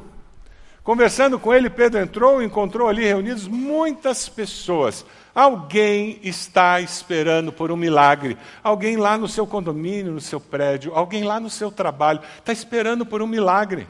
Conversando 0.84 1.40
com 1.40 1.54
ele, 1.54 1.70
Pedro 1.70 2.02
entrou 2.02 2.42
e 2.42 2.46
encontrou 2.46 2.90
ali 2.90 3.06
reunidos 3.06 3.48
muitas 3.48 4.28
pessoas. 4.28 5.06
Alguém 5.34 6.20
está 6.22 6.82
esperando 6.82 7.54
por 7.54 7.72
um 7.72 7.78
milagre. 7.78 8.38
Alguém 8.62 8.98
lá 8.98 9.18
no 9.18 9.28
seu 9.28 9.48
condomínio, 9.48 10.12
no 10.12 10.20
seu 10.20 10.42
prédio, 10.42 10.94
alguém 10.94 11.24
lá 11.24 11.40
no 11.40 11.50
seu 11.50 11.72
trabalho, 11.72 12.20
está 12.38 12.52
esperando 12.52 13.06
por 13.06 13.22
um 13.22 13.28
milagre. 13.28 13.88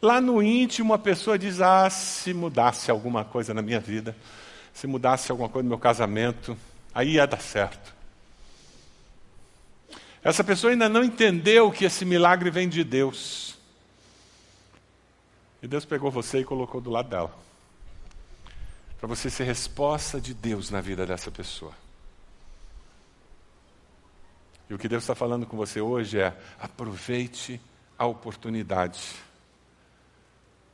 Lá 0.00 0.18
no 0.20 0.42
íntimo, 0.42 0.94
a 0.94 0.98
pessoa 0.98 1.38
diz: 1.38 1.60
Ah, 1.60 1.88
se 1.90 2.32
mudasse 2.32 2.90
alguma 2.90 3.22
coisa 3.24 3.52
na 3.52 3.60
minha 3.60 3.78
vida, 3.78 4.16
se 4.72 4.86
mudasse 4.86 5.30
alguma 5.30 5.48
coisa 5.48 5.62
no 5.62 5.68
meu 5.68 5.78
casamento, 5.78 6.56
aí 6.94 7.12
ia 7.12 7.26
dar 7.26 7.40
certo. 7.40 7.94
Essa 10.24 10.42
pessoa 10.42 10.72
ainda 10.72 10.88
não 10.88 11.04
entendeu 11.04 11.70
que 11.70 11.84
esse 11.84 12.04
milagre 12.04 12.50
vem 12.50 12.68
de 12.68 12.82
Deus. 12.82 13.51
E 15.62 15.68
Deus 15.68 15.84
pegou 15.84 16.10
você 16.10 16.40
e 16.40 16.44
colocou 16.44 16.80
do 16.80 16.90
lado 16.90 17.08
dela. 17.08 17.32
Para 18.98 19.06
você 19.06 19.30
ser 19.30 19.44
resposta 19.44 20.20
de 20.20 20.34
Deus 20.34 20.70
na 20.70 20.80
vida 20.80 21.06
dessa 21.06 21.30
pessoa. 21.30 21.72
E 24.68 24.74
o 24.74 24.78
que 24.78 24.88
Deus 24.88 25.04
está 25.04 25.14
falando 25.14 25.46
com 25.46 25.56
você 25.56 25.80
hoje 25.80 26.18
é: 26.18 26.36
aproveite 26.58 27.60
a 27.96 28.06
oportunidade 28.06 29.14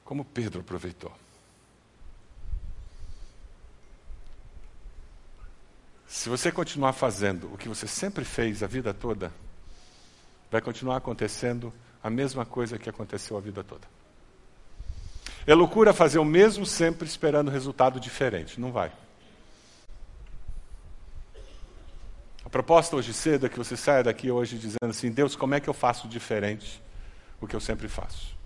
como 0.05 0.25
Pedro 0.25 0.61
aproveitou. 0.61 1.13
Se 6.07 6.31
você 6.31 6.51
continuar 6.51 6.95
fazendo 6.95 7.53
o 7.53 7.59
que 7.59 7.69
você 7.69 7.87
sempre 7.87 8.25
fez 8.25 8.63
a 8.63 8.67
vida 8.67 8.95
toda, 8.95 9.31
vai 10.51 10.63
continuar 10.63 10.97
acontecendo 10.97 11.71
a 12.03 12.09
mesma 12.09 12.47
coisa 12.47 12.79
que 12.79 12.89
aconteceu 12.89 13.37
a 13.37 13.41
vida 13.41 13.63
toda. 13.63 13.98
É 15.49 15.55
loucura 15.55 15.95
fazer 15.95 16.19
o 16.19 16.27
mesmo 16.27 16.67
sempre 16.67 17.09
esperando 17.09 17.51
resultado 17.51 17.99
diferente. 17.99 18.61
Não 18.61 18.71
vai. 18.71 18.93
A 22.45 22.51
proposta 22.51 22.95
hoje 22.95 23.15
cedo 23.15 23.47
é 23.47 23.49
que 23.49 23.57
você 23.57 23.75
saia 23.75 24.05
daqui 24.05 24.31
hoje 24.31 24.59
dizendo 24.59 24.91
assim: 24.91 25.11
Deus, 25.11 25.35
como 25.35 25.55
é 25.55 25.61
que 25.61 25.67
eu 25.67 25.73
faço 25.73 26.07
diferente 26.07 26.83
o 27.41 27.47
que 27.47 27.57
eu 27.57 27.61
sempre 27.61 27.89
faço? 27.89 28.37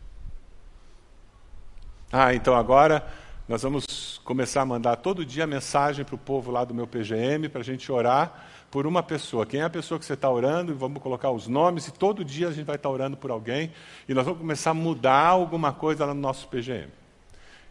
Ah, 2.13 2.33
então 2.35 2.55
agora 2.55 3.05
nós 3.49 3.65
vamos 3.65 4.21
começar 4.23 4.63
a 4.63 4.65
mandar 4.65 4.95
todo 4.95 5.27
dia 5.27 5.45
mensagem 5.45 6.05
para 6.05 6.15
o 6.15 6.19
povo 6.19 6.53
lá 6.53 6.65
do 6.65 6.73
meu 6.73 6.87
PGM 6.87 7.49
para 7.49 7.63
a 7.63 7.65
gente 7.65 7.91
orar 7.91 8.47
por 8.73 8.87
uma 8.87 9.03
pessoa. 9.03 9.45
Quem 9.45 9.61
é 9.61 9.65
a 9.65 9.71
pessoa 9.71 10.01
que 10.01 10.07
você 10.07 10.15
está 10.15 10.31
orando? 10.31 10.75
Vamos 10.75 11.03
colocar 11.03 11.31
os 11.31 11.47
nomes 11.47 11.89
e 11.89 11.93
todo 11.93 12.25
dia 12.25 12.49
a 12.49 12.51
gente 12.51 12.65
vai 12.65 12.77
estar 12.77 12.89
tá 12.89 12.93
orando 12.93 13.19
por 13.19 13.31
alguém 13.31 13.71
e 14.09 14.15
nós 14.15 14.25
vamos 14.25 14.41
começar 14.41 14.71
a 14.71 14.75
mudar 14.75 15.27
alguma 15.27 15.75
coisa 15.75 16.07
lá 16.07 16.15
no 16.15 16.21
nosso 16.21 16.49
PGM. 16.49 16.89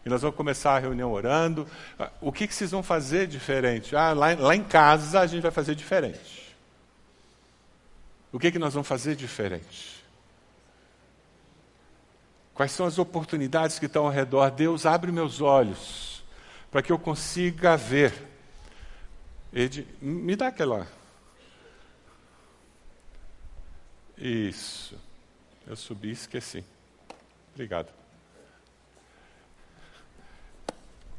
E 0.06 0.08
nós 0.08 0.22
vamos 0.22 0.36
começar 0.36 0.76
a 0.76 0.78
reunião 0.78 1.12
orando. 1.12 1.66
Ah, 1.98 2.08
o 2.20 2.30
que, 2.30 2.46
que 2.46 2.54
vocês 2.54 2.70
vão 2.70 2.84
fazer 2.84 3.26
diferente? 3.26 3.96
Ah, 3.96 4.12
lá, 4.12 4.32
lá 4.34 4.54
em 4.54 4.62
casa 4.62 5.18
a 5.18 5.26
gente 5.26 5.42
vai 5.42 5.50
fazer 5.50 5.74
diferente. 5.74 6.54
O 8.32 8.38
que, 8.38 8.52
que 8.52 8.58
nós 8.58 8.72
vamos 8.72 8.86
fazer 8.86 9.16
diferente? 9.16 10.04
Quais 12.54 12.70
são 12.70 12.86
as 12.86 12.96
oportunidades 13.00 13.76
que 13.76 13.86
estão 13.86 14.04
ao 14.04 14.10
redor? 14.12 14.52
Deus, 14.52 14.86
abre 14.86 15.10
meus 15.10 15.40
olhos 15.40 16.22
para 16.70 16.80
que 16.80 16.92
eu 16.92 16.98
consiga 16.98 17.76
ver. 17.76 18.31
Ed, 19.52 19.86
me 20.00 20.34
dá 20.34 20.48
aquela. 20.48 20.86
Isso. 24.16 24.96
Eu 25.66 25.76
subi 25.76 26.08
e 26.08 26.12
esqueci. 26.12 26.64
Obrigado. 27.52 27.88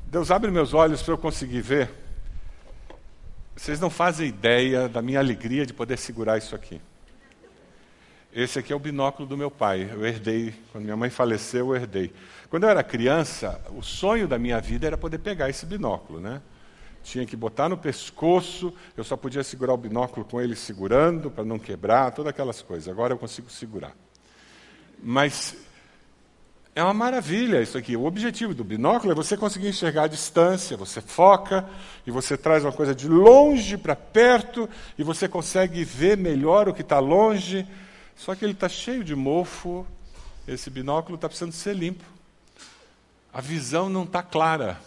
Deus 0.05 0.31
abre 0.31 0.49
meus 0.49 0.73
olhos 0.73 1.01
para 1.01 1.13
eu 1.13 1.17
conseguir 1.17 1.61
ver. 1.61 1.89
Vocês 3.55 3.79
não 3.79 3.89
fazem 3.89 4.27
ideia 4.27 4.89
da 4.89 5.01
minha 5.01 5.19
alegria 5.19 5.65
de 5.65 5.73
poder 5.73 5.97
segurar 5.97 6.37
isso 6.37 6.55
aqui. 6.55 6.81
Esse 8.33 8.57
aqui 8.57 8.73
é 8.73 8.75
o 8.75 8.79
binóculo 8.79 9.27
do 9.27 9.37
meu 9.37 9.51
pai. 9.51 9.87
Eu 9.91 10.03
herdei, 10.05 10.55
quando 10.71 10.85
minha 10.85 10.97
mãe 10.97 11.11
faleceu, 11.11 11.69
eu 11.69 11.75
herdei. 11.75 12.11
Quando 12.49 12.63
eu 12.63 12.69
era 12.69 12.83
criança, 12.83 13.61
o 13.69 13.83
sonho 13.83 14.27
da 14.27 14.39
minha 14.39 14.59
vida 14.59 14.87
era 14.87 14.97
poder 14.97 15.19
pegar 15.19 15.49
esse 15.49 15.67
binóculo, 15.67 16.19
né? 16.19 16.41
Tinha 17.03 17.25
que 17.25 17.35
botar 17.35 17.67
no 17.67 17.77
pescoço, 17.77 18.73
eu 18.95 19.03
só 19.03 19.17
podia 19.17 19.43
segurar 19.43 19.73
o 19.73 19.77
binóculo 19.77 20.25
com 20.25 20.39
ele 20.39 20.55
segurando 20.55 21.29
para 21.29 21.43
não 21.43 21.59
quebrar, 21.59 22.11
todas 22.11 22.29
aquelas 22.29 22.61
coisas. 22.61 22.87
Agora 22.87 23.13
eu 23.13 23.17
consigo 23.17 23.51
segurar. 23.51 23.93
Mas 25.01 25.55
é 26.75 26.81
uma 26.81 26.93
maravilha 26.93 27.61
isso 27.61 27.77
aqui. 27.77 27.95
O 27.95 28.05
objetivo 28.05 28.53
do 28.53 28.63
binóculo 28.63 29.11
é 29.11 29.15
você 29.15 29.37
conseguir 29.37 29.67
enxergar 29.67 30.03
a 30.03 30.07
distância, 30.07 30.75
você 30.75 31.01
foca 31.01 31.69
e 32.07 32.09
você 32.09 32.35
traz 32.35 32.63
uma 32.63 32.71
coisa 32.71 32.95
de 32.95 33.07
longe 33.07 33.77
para 33.77 33.95
perto 33.95 34.67
e 34.97 35.03
você 35.03 35.27
consegue 35.27 35.83
ver 35.83 36.17
melhor 36.17 36.67
o 36.67 36.73
que 36.73 36.81
está 36.81 36.99
longe. 36.99 37.67
Só 38.15 38.33
que 38.33 38.43
ele 38.43 38.53
está 38.53 38.69
cheio 38.69 39.03
de 39.03 39.15
mofo, 39.15 39.85
esse 40.47 40.69
binóculo 40.69 41.15
está 41.15 41.27
precisando 41.27 41.51
ser 41.51 41.75
limpo. 41.75 42.03
A 43.31 43.41
visão 43.41 43.89
não 43.89 44.03
está 44.03 44.23
clara. 44.23 44.79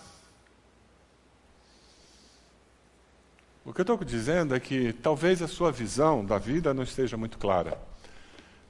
O 3.67 3.73
que 3.73 3.81
eu 3.81 3.83
estou 3.83 3.99
dizendo 4.05 4.55
é 4.55 4.61
que 4.61 4.93
talvez 4.93 5.43
a 5.43 5.49
sua 5.49 5.73
visão 5.73 6.25
da 6.25 6.39
vida 6.39 6.73
não 6.73 6.85
esteja 6.85 7.17
muito 7.17 7.37
clara. 7.37 7.77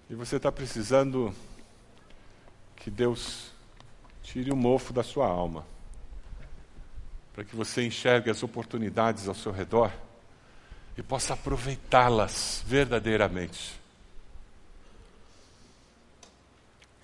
E 0.09 0.15
você 0.15 0.37
está 0.37 0.51
precisando 0.51 1.35
que 2.75 2.91
Deus 2.91 3.53
tire 4.23 4.51
o 4.51 4.57
mofo 4.57 4.95
da 4.95 5.03
sua 5.03 5.27
alma, 5.29 5.67
para 7.35 7.45
que 7.45 7.55
você 7.55 7.85
enxergue 7.85 8.31
as 8.31 8.43
oportunidades 8.43 9.29
ao 9.29 9.35
seu 9.35 9.53
redor 9.53 9.93
e 10.97 11.03
possa 11.03 11.35
aproveitá-las 11.35 12.65
verdadeiramente. 12.67 13.79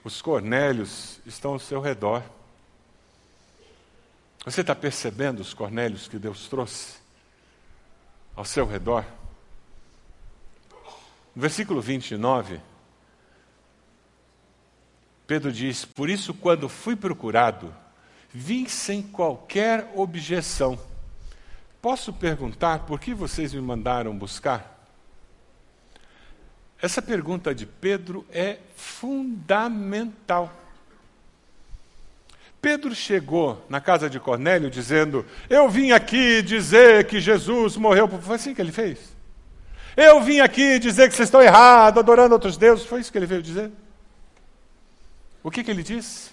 Os 0.02 0.22
cornélios 0.22 1.20
estão 1.26 1.52
ao 1.52 1.59
seu 1.59 1.78
redor. 1.78 2.22
Você 4.46 4.62
está 4.62 4.74
percebendo 4.74 5.40
os 5.40 5.52
cornélios 5.52 6.09
que 6.09 6.18
Deus 6.18 6.48
trouxe 6.48 7.01
ao 8.34 8.44
seu 8.44 8.66
redor? 8.66 9.04
No 11.34 11.40
versículo 11.40 11.80
29, 11.80 12.60
Pedro 15.26 15.52
diz: 15.52 15.84
Por 15.84 16.10
isso, 16.10 16.34
quando 16.34 16.68
fui 16.68 16.94
procurado, 16.94 17.74
vim 18.32 18.68
sem 18.68 19.02
qualquer 19.02 19.90
objeção. 19.94 20.78
Posso 21.80 22.12
perguntar 22.12 22.80
por 22.80 23.00
que 23.00 23.14
vocês 23.14 23.52
me 23.52 23.60
mandaram 23.60 24.16
buscar? 24.16 24.72
Essa 26.80 27.00
pergunta 27.00 27.54
de 27.54 27.64
Pedro 27.64 28.26
é 28.30 28.58
fundamental. 28.76 30.52
Pedro 32.62 32.94
chegou 32.94 33.66
na 33.68 33.81
casa 33.81 34.09
de 34.09 34.20
Cornélio 34.20 34.70
dizendo: 34.70 35.27
Eu 35.51 35.68
vim 35.68 35.90
aqui 35.90 36.40
dizer 36.42 37.09
que 37.09 37.20
Jesus 37.20 37.77
morreu. 37.77 38.07
Foi 38.07 38.37
assim 38.37 38.55
que 38.55 38.61
ele 38.61 38.70
fez. 38.70 39.16
Eu 39.96 40.22
vim 40.22 40.38
aqui 40.38 40.79
dizer 40.79 41.09
que 41.09 41.16
vocês 41.16 41.27
estão 41.27 41.42
errados, 41.42 41.98
adorando 41.98 42.35
outros 42.35 42.57
deuses. 42.57 42.87
Foi 42.87 43.01
isso 43.01 43.11
que 43.11 43.18
ele 43.18 43.27
veio 43.27 43.42
dizer. 43.42 43.72
O 45.42 45.51
que, 45.51 45.64
que 45.64 45.72
ele 45.72 45.83
diz? 45.83 46.33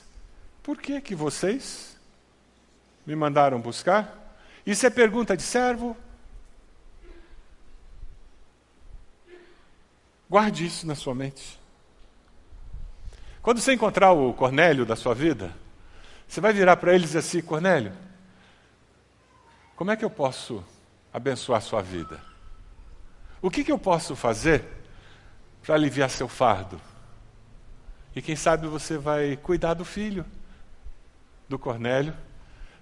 Por 0.61 0.77
que, 0.77 1.01
que 1.01 1.15
vocês 1.15 1.97
me 3.07 3.15
mandaram 3.15 3.59
buscar? 3.59 4.37
Isso 4.63 4.85
é 4.85 4.89
pergunta 4.91 5.35
de 5.35 5.41
servo? 5.41 5.97
Guarde 10.29 10.67
isso 10.67 10.85
na 10.85 10.93
sua 10.93 11.15
mente. 11.15 11.59
Quando 13.41 13.59
você 13.59 13.73
encontrar 13.73 14.11
o 14.11 14.31
Cornélio 14.31 14.85
da 14.85 14.95
sua 14.95 15.15
vida, 15.15 15.51
você 16.29 16.39
vai 16.39 16.53
virar 16.53 16.77
para 16.77 16.93
ele 16.93 17.03
e 17.03 17.07
dizer 17.07 17.19
assim: 17.19 17.41
Cornélio, 17.41 17.91
como 19.75 19.89
é 19.89 19.95
que 19.95 20.05
eu 20.05 20.11
posso 20.11 20.63
abençoar 21.11 21.59
sua 21.59 21.81
vida? 21.81 22.21
O 23.41 23.49
que, 23.49 23.63
que 23.63 23.71
eu 23.71 23.79
posso 23.79 24.15
fazer 24.15 24.63
para 25.63 25.73
aliviar 25.73 26.09
seu 26.09 26.27
fardo? 26.27 26.79
E 28.15 28.21
quem 28.21 28.35
sabe 28.35 28.67
você 28.67 28.95
vai 28.95 29.37
cuidar 29.37 29.73
do 29.73 29.83
filho 29.83 30.23
do 31.47 31.57
Cornélio. 31.57 32.13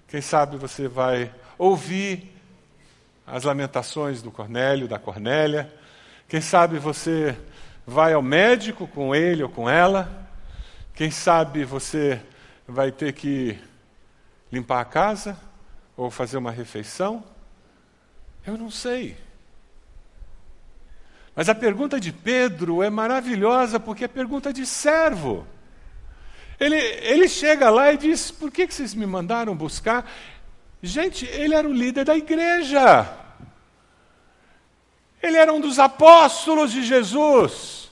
Quem 0.06 0.20
sabe 0.20 0.58
você 0.58 0.86
vai 0.86 1.32
ouvir 1.56 2.30
as 3.26 3.44
lamentações 3.44 4.20
do 4.20 4.30
Cornélio, 4.30 4.86
da 4.86 4.98
Cornélia. 4.98 5.72
Quem 6.28 6.42
sabe 6.42 6.78
você 6.78 7.34
vai 7.86 8.12
ao 8.12 8.20
médico 8.20 8.86
com 8.86 9.14
ele 9.14 9.42
ou 9.42 9.48
com 9.48 9.70
ela. 9.70 10.28
Quem 10.94 11.10
sabe 11.10 11.64
você 11.64 12.20
vai 12.68 12.92
ter 12.92 13.14
que 13.14 13.58
limpar 14.52 14.82
a 14.82 14.84
casa 14.84 15.38
ou 15.96 16.10
fazer 16.10 16.36
uma 16.36 16.50
refeição. 16.50 17.24
Eu 18.46 18.58
não 18.58 18.70
sei. 18.70 19.16
Mas 21.34 21.48
a 21.48 21.54
pergunta 21.54 21.98
de 21.98 22.12
Pedro 22.12 22.82
é 22.82 22.90
maravilhosa 22.90 23.80
porque 23.80 24.04
é 24.04 24.08
pergunta 24.08 24.52
de 24.52 24.66
servo. 24.66 25.46
Ele, 26.60 26.76
ele 26.76 27.26
chega 27.26 27.70
lá 27.70 27.92
e 27.92 27.96
diz: 27.96 28.30
Por 28.30 28.50
que, 28.50 28.66
que 28.66 28.74
vocês 28.74 28.94
me 28.94 29.06
mandaram 29.06 29.56
buscar? 29.56 30.10
Gente, 30.82 31.24
ele 31.26 31.54
era 31.54 31.66
o 31.66 31.72
líder 31.72 32.04
da 32.04 32.16
igreja. 32.16 33.08
Ele 35.22 35.36
era 35.36 35.52
um 35.52 35.60
dos 35.60 35.78
apóstolos 35.78 36.70
de 36.70 36.84
Jesus. 36.84 37.90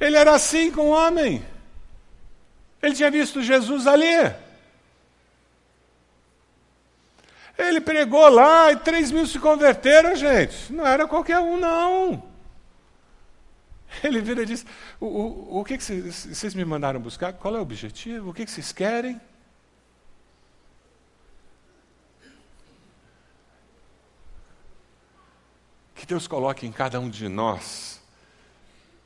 Ele 0.00 0.16
era 0.16 0.34
assim 0.34 0.70
com 0.70 0.82
o 0.82 0.90
homem. 0.90 1.44
Ele 2.82 2.94
tinha 2.94 3.10
visto 3.10 3.40
Jesus 3.40 3.86
ali. 3.86 4.34
Ele 7.56 7.80
pregou 7.80 8.28
lá 8.28 8.72
e 8.72 8.76
três 8.76 9.12
mil 9.12 9.26
se 9.26 9.38
converteram, 9.38 10.16
gente. 10.16 10.72
Não 10.72 10.86
era 10.86 11.06
qualquer 11.06 11.38
um, 11.38 11.56
não. 11.56 12.22
Ele 14.02 14.20
vira 14.20 14.42
e 14.42 14.46
diz: 14.46 14.64
O, 14.98 15.06
o, 15.06 15.60
o 15.60 15.64
que, 15.64 15.78
vocês 15.78 16.54
me 16.54 16.64
mandaram 16.64 16.98
buscar? 16.98 17.32
Qual 17.34 17.54
é 17.54 17.58
o 17.58 17.62
objetivo? 17.62 18.30
O 18.30 18.34
que, 18.34 18.44
que 18.44 18.50
vocês 18.50 18.72
querem? 18.72 19.20
Que 25.94 26.06
Deus 26.06 26.26
coloque 26.26 26.66
em 26.66 26.72
cada 26.72 26.98
um 26.98 27.08
de 27.08 27.28
nós 27.28 28.02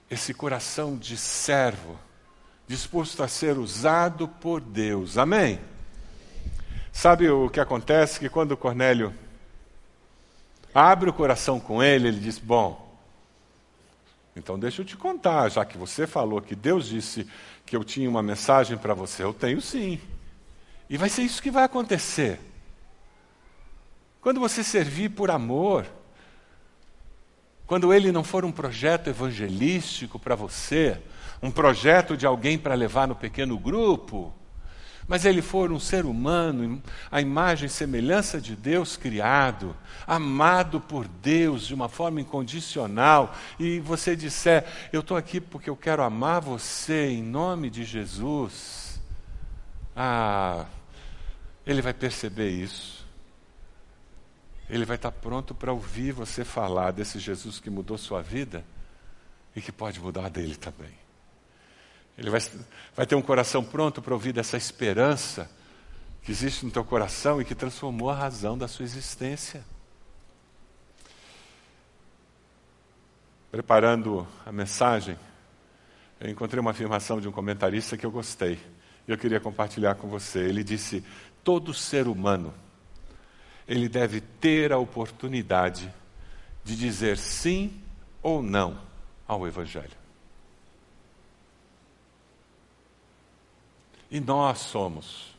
esse 0.09 0.33
coração 0.33 0.97
de 0.97 1.17
servo, 1.17 1.99
disposto 2.67 3.23
a 3.23 3.29
ser 3.29 3.59
usado 3.59 4.29
por 4.29 4.61
Deus. 4.61 5.17
Amém? 5.19 5.61
Sabe 6.93 7.29
o 7.29 7.49
que 7.49 7.61
acontece? 7.61 8.19
Que 8.19 8.29
quando 8.29 8.57
Cornélio 8.57 9.15
abre 10.75 11.11
o 11.11 11.13
coração 11.13 11.61
com 11.61 11.83
ele, 11.83 12.09
ele 12.09 12.21
diz: 12.21 12.39
Bom, 12.39 12.87
então 14.35 14.59
deixa 14.59 14.83
eu 14.83 14.87
te 14.87 14.97
contar, 14.97 15.49
já 15.51 15.65
que 15.65 15.79
você 15.79 16.07
falou 16.07 16.43
que 16.43 16.55
Deus 16.55 16.87
disse 16.87 17.27
que 17.65 17.75
eu 17.75 17.83
tinha 17.83 18.09
uma 18.09 18.23
mensagem 18.23 18.77
para 18.77 18.95
você, 18.95 19.23
eu 19.23 19.33
tenho 19.33 19.61
sim. 19.61 20.01
E 20.89 20.97
vai 20.97 21.09
ser 21.09 21.23
isso 21.23 21.43
que 21.43 21.51
vai 21.51 21.65
acontecer. 21.65 22.39
Quando 24.21 24.41
você 24.41 24.63
servir 24.63 25.11
por 25.11 25.31
amor, 25.31 25.87
quando 27.67 27.93
ele 27.93 28.13
não 28.13 28.23
for 28.23 28.45
um 28.45 28.53
projeto 28.53 29.09
evangelístico 29.09 30.19
para 30.19 30.35
você, 30.35 31.01
um 31.42 31.51
projeto 31.51 32.16
de 32.16 32.27
alguém 32.27 32.59
para 32.59 32.75
levar 32.75 33.07
no 33.07 33.14
pequeno 33.14 33.59
grupo, 33.59 34.35
mas 35.09 35.25
ele 35.25 35.40
for 35.40 35.70
um 35.70 35.79
ser 35.79 36.05
humano, 36.05 36.83
a 37.11 37.20
imagem 37.20 37.66
e 37.66 37.70
semelhança 37.70 38.40
de 38.40 38.57
Deus 38.57 38.96
criado, 38.96 39.77
amado 40.05 40.81
por 40.81 41.07
Deus 41.07 41.66
de 41.66 41.75
uma 41.75 41.88
forma 41.88 42.20
incondicional, 42.20 43.33
e 43.59 43.79
você 43.79 44.16
disser: 44.16 44.64
Eu 44.92 45.01
estou 45.01 45.16
aqui 45.16 45.40
porque 45.40 45.70
eu 45.70 45.77
quero 45.77 46.03
amar 46.03 46.40
você 46.40 47.09
em 47.09 47.22
nome 47.22 47.70
de 47.70 47.85
Jesus. 47.85 49.01
Ah, 49.94 50.66
ele 51.64 51.81
vai 51.81 51.94
perceber 51.94 52.51
isso. 52.51 53.07
Ele 54.68 54.85
vai 54.85 54.96
estar 54.96 55.12
pronto 55.12 55.55
para 55.55 55.72
ouvir 55.72 56.12
você 56.12 56.44
falar 56.44 56.90
desse 56.90 57.20
Jesus 57.20 57.61
que 57.61 57.70
mudou 57.70 57.96
sua 57.96 58.20
vida 58.20 58.64
e 59.55 59.62
que 59.62 59.70
pode 59.70 60.01
mudar 60.01 60.29
dele 60.29 60.57
também. 60.57 61.06
Ele 62.17 62.31
vai, 62.31 62.41
vai 62.95 63.07
ter 63.07 63.15
um 63.15 63.23
coração 63.23 63.63
pronto 63.63 64.01
para 64.01 64.15
ouvir 64.15 64.33
dessa 64.33 64.57
esperança 64.57 65.51
que 66.23 66.33
existe 66.33 66.65
no 66.65 66.71
teu 66.71 66.85
coração 66.85 67.41
e 67.41 67.45
que 67.45 67.55
transformou 67.55 68.11
a 68.11 68.15
razão 68.15 68.57
da 68.57 68.67
sua 68.67 68.85
existência. 68.85 69.65
Preparando 73.51 74.27
a 74.45 74.51
mensagem, 74.51 75.17
eu 76.19 76.31
encontrei 76.31 76.61
uma 76.61 76.73
afirmação 76.73 77.21
de 77.21 77.29
um 77.29 77.33
comentarista 77.33 77.97
que 77.97 78.05
eu 78.05 78.11
gostei 78.11 78.59
e 79.07 79.13
eu 79.13 79.19
queria 79.19 79.39
compartilhar 79.39 79.95
com 79.95 80.09
você. 80.09 80.41
Ele 80.41 80.65
disse: 80.65 81.05
todo 81.45 81.73
ser 81.73 82.09
humano 82.09 82.53
ele 83.69 83.89
deve 83.89 84.21
ter 84.21 84.73
a 84.73 84.79
oportunidade 84.79 85.93
de 86.65 86.77
dizer 86.77 87.19
sim 87.19 87.81
ou 88.23 88.43
não 88.43 88.81
ao 89.27 89.47
Evangelho. 89.47 90.06
E 94.11 94.21
nós 94.21 94.59
somos 94.59 95.35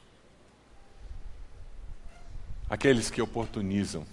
aqueles 2.69 3.09
que 3.09 3.21
oportunizam 3.21 4.05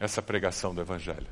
essa 0.00 0.22
pregação 0.22 0.74
do 0.74 0.80
Evangelho. 0.80 1.26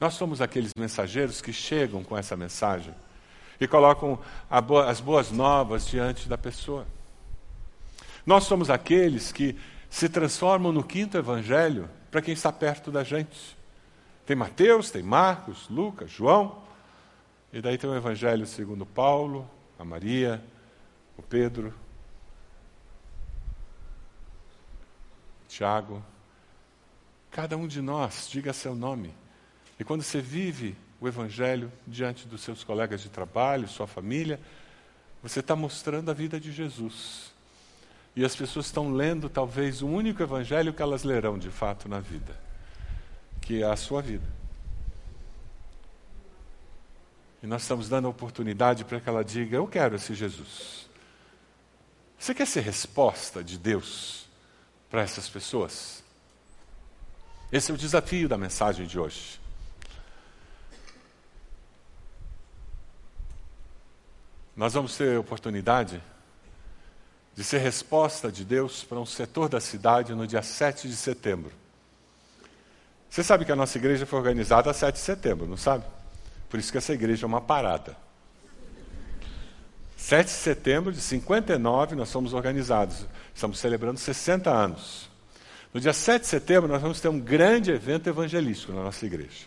Nós 0.00 0.14
somos 0.14 0.40
aqueles 0.40 0.72
mensageiros 0.76 1.40
que 1.40 1.52
chegam 1.52 2.04
com 2.04 2.16
essa 2.16 2.36
mensagem 2.36 2.94
e 3.60 3.66
colocam 3.66 4.18
as 4.48 5.00
boas 5.00 5.30
novas 5.30 5.86
diante 5.86 6.28
da 6.28 6.38
pessoa. 6.38 6.86
Nós 8.24 8.44
somos 8.44 8.70
aqueles 8.70 9.32
que 9.32 9.58
se 9.90 10.08
transformam 10.08 10.70
no 10.70 10.84
quinto 10.84 11.16
Evangelho 11.16 11.88
para 12.10 12.22
quem 12.22 12.34
está 12.34 12.52
perto 12.52 12.90
da 12.90 13.02
gente. 13.02 13.56
Tem 14.26 14.36
Mateus, 14.36 14.90
tem 14.90 15.02
Marcos, 15.02 15.68
Lucas, 15.68 16.10
João, 16.10 16.62
e 17.52 17.60
daí 17.60 17.78
tem 17.78 17.88
o 17.88 17.96
Evangelho 17.96 18.46
segundo 18.46 18.84
Paulo, 18.84 19.48
a 19.78 19.84
Maria, 19.84 20.42
o 21.16 21.22
Pedro, 21.22 21.72
Tiago. 25.48 26.04
Cada 27.30 27.56
um 27.56 27.66
de 27.66 27.80
nós, 27.80 28.28
diga 28.30 28.52
seu 28.52 28.74
nome. 28.74 29.14
E 29.78 29.84
quando 29.84 30.02
você 30.02 30.20
vive 30.20 30.76
o 31.00 31.06
Evangelho 31.06 31.70
diante 31.86 32.26
dos 32.26 32.40
seus 32.40 32.64
colegas 32.64 33.00
de 33.00 33.08
trabalho, 33.08 33.68
sua 33.68 33.86
família, 33.86 34.40
você 35.22 35.40
está 35.40 35.54
mostrando 35.54 36.10
a 36.10 36.14
vida 36.14 36.40
de 36.40 36.52
Jesus. 36.52 37.32
E 38.16 38.24
as 38.24 38.34
pessoas 38.34 38.66
estão 38.66 38.92
lendo 38.92 39.28
talvez 39.28 39.82
o 39.82 39.86
único 39.86 40.22
Evangelho 40.22 40.72
que 40.72 40.82
elas 40.82 41.04
lerão 41.04 41.38
de 41.38 41.50
fato 41.50 41.88
na 41.88 42.00
vida, 42.00 42.36
que 43.40 43.62
é 43.62 43.66
a 43.66 43.76
sua 43.76 44.02
vida. 44.02 44.37
E 47.42 47.46
nós 47.46 47.62
estamos 47.62 47.88
dando 47.88 48.06
a 48.06 48.10
oportunidade 48.10 48.84
para 48.84 49.00
que 49.00 49.08
ela 49.08 49.24
diga: 49.24 49.56
Eu 49.56 49.66
quero 49.66 49.96
esse 49.96 50.14
Jesus. 50.14 50.88
Você 52.18 52.34
quer 52.34 52.46
ser 52.46 52.60
resposta 52.60 53.44
de 53.44 53.56
Deus 53.56 54.26
para 54.90 55.02
essas 55.02 55.28
pessoas? 55.28 56.02
Esse 57.50 57.70
é 57.70 57.74
o 57.74 57.78
desafio 57.78 58.28
da 58.28 58.36
mensagem 58.36 58.86
de 58.86 58.98
hoje. 58.98 59.40
Nós 64.56 64.74
vamos 64.74 64.96
ter 64.96 65.16
oportunidade 65.16 66.02
de 67.36 67.44
ser 67.44 67.58
resposta 67.58 68.32
de 68.32 68.44
Deus 68.44 68.82
para 68.82 68.98
um 68.98 69.06
setor 69.06 69.48
da 69.48 69.60
cidade 69.60 70.12
no 70.12 70.26
dia 70.26 70.42
7 70.42 70.88
de 70.88 70.96
setembro. 70.96 71.52
Você 73.08 73.22
sabe 73.22 73.44
que 73.44 73.52
a 73.52 73.56
nossa 73.56 73.78
igreja 73.78 74.04
foi 74.04 74.18
organizada 74.18 74.68
a 74.68 74.74
7 74.74 74.96
de 74.96 75.00
setembro, 75.00 75.46
não 75.46 75.56
sabe? 75.56 75.84
Por 76.48 76.58
isso 76.58 76.72
que 76.72 76.78
essa 76.78 76.92
igreja 76.92 77.24
é 77.24 77.28
uma 77.28 77.40
parada. 77.40 77.96
7 79.96 80.26
de 80.26 80.32
setembro 80.32 80.92
de 80.92 81.00
59 81.00 81.96
nós 81.96 82.08
somos 82.08 82.32
organizados. 82.32 83.06
Estamos 83.34 83.58
celebrando 83.58 83.98
60 83.98 84.50
anos. 84.50 85.10
No 85.74 85.80
dia 85.80 85.92
7 85.92 86.22
de 86.22 86.28
setembro 86.28 86.68
nós 86.68 86.80
vamos 86.80 87.00
ter 87.00 87.08
um 87.08 87.20
grande 87.20 87.70
evento 87.70 88.08
evangelístico 88.08 88.72
na 88.72 88.82
nossa 88.82 89.04
igreja. 89.04 89.46